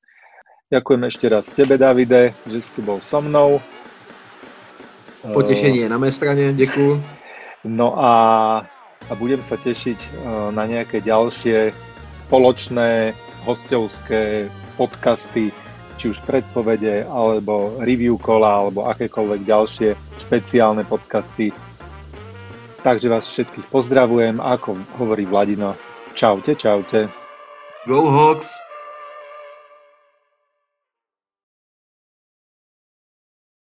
Ďakujem 0.72 1.02
ešte 1.12 1.26
raz 1.28 1.52
tebe, 1.52 1.76
Davide, 1.76 2.32
že 2.48 2.64
si 2.64 2.72
tu 2.72 2.82
bol 2.82 3.04
so 3.04 3.20
mnou. 3.20 3.60
Potešenie 5.22 5.86
je 5.86 5.90
na 5.92 6.00
mé 6.00 6.10
strane, 6.10 6.56
ďakujem. 6.56 6.98
No 7.68 7.94
a 8.00 8.12
a 9.10 9.14
budem 9.18 9.44
sa 9.44 9.60
tešiť 9.60 10.24
na 10.56 10.64
nejaké 10.64 11.04
ďalšie 11.04 11.76
spoločné 12.16 13.18
hostovské 13.44 14.48
podcasty, 14.80 15.50
či 16.00 16.16
už 16.16 16.24
predpovede, 16.24 17.10
alebo 17.10 17.76
review 17.82 18.16
kola, 18.16 18.64
alebo 18.64 18.88
akékoľvek 18.88 19.42
ďalšie 19.44 19.90
špeciálne 20.22 20.86
podcasty. 20.86 21.50
Takže 22.82 23.08
vás 23.10 23.30
všetkých 23.30 23.70
pozdravujem, 23.70 24.42
ako 24.42 24.74
hovorí 24.98 25.30
Vladino. 25.30 25.78
Čaute, 26.18 26.58
čaute. 26.58 27.08
Go 27.86 28.10
Hawks! 28.10 28.71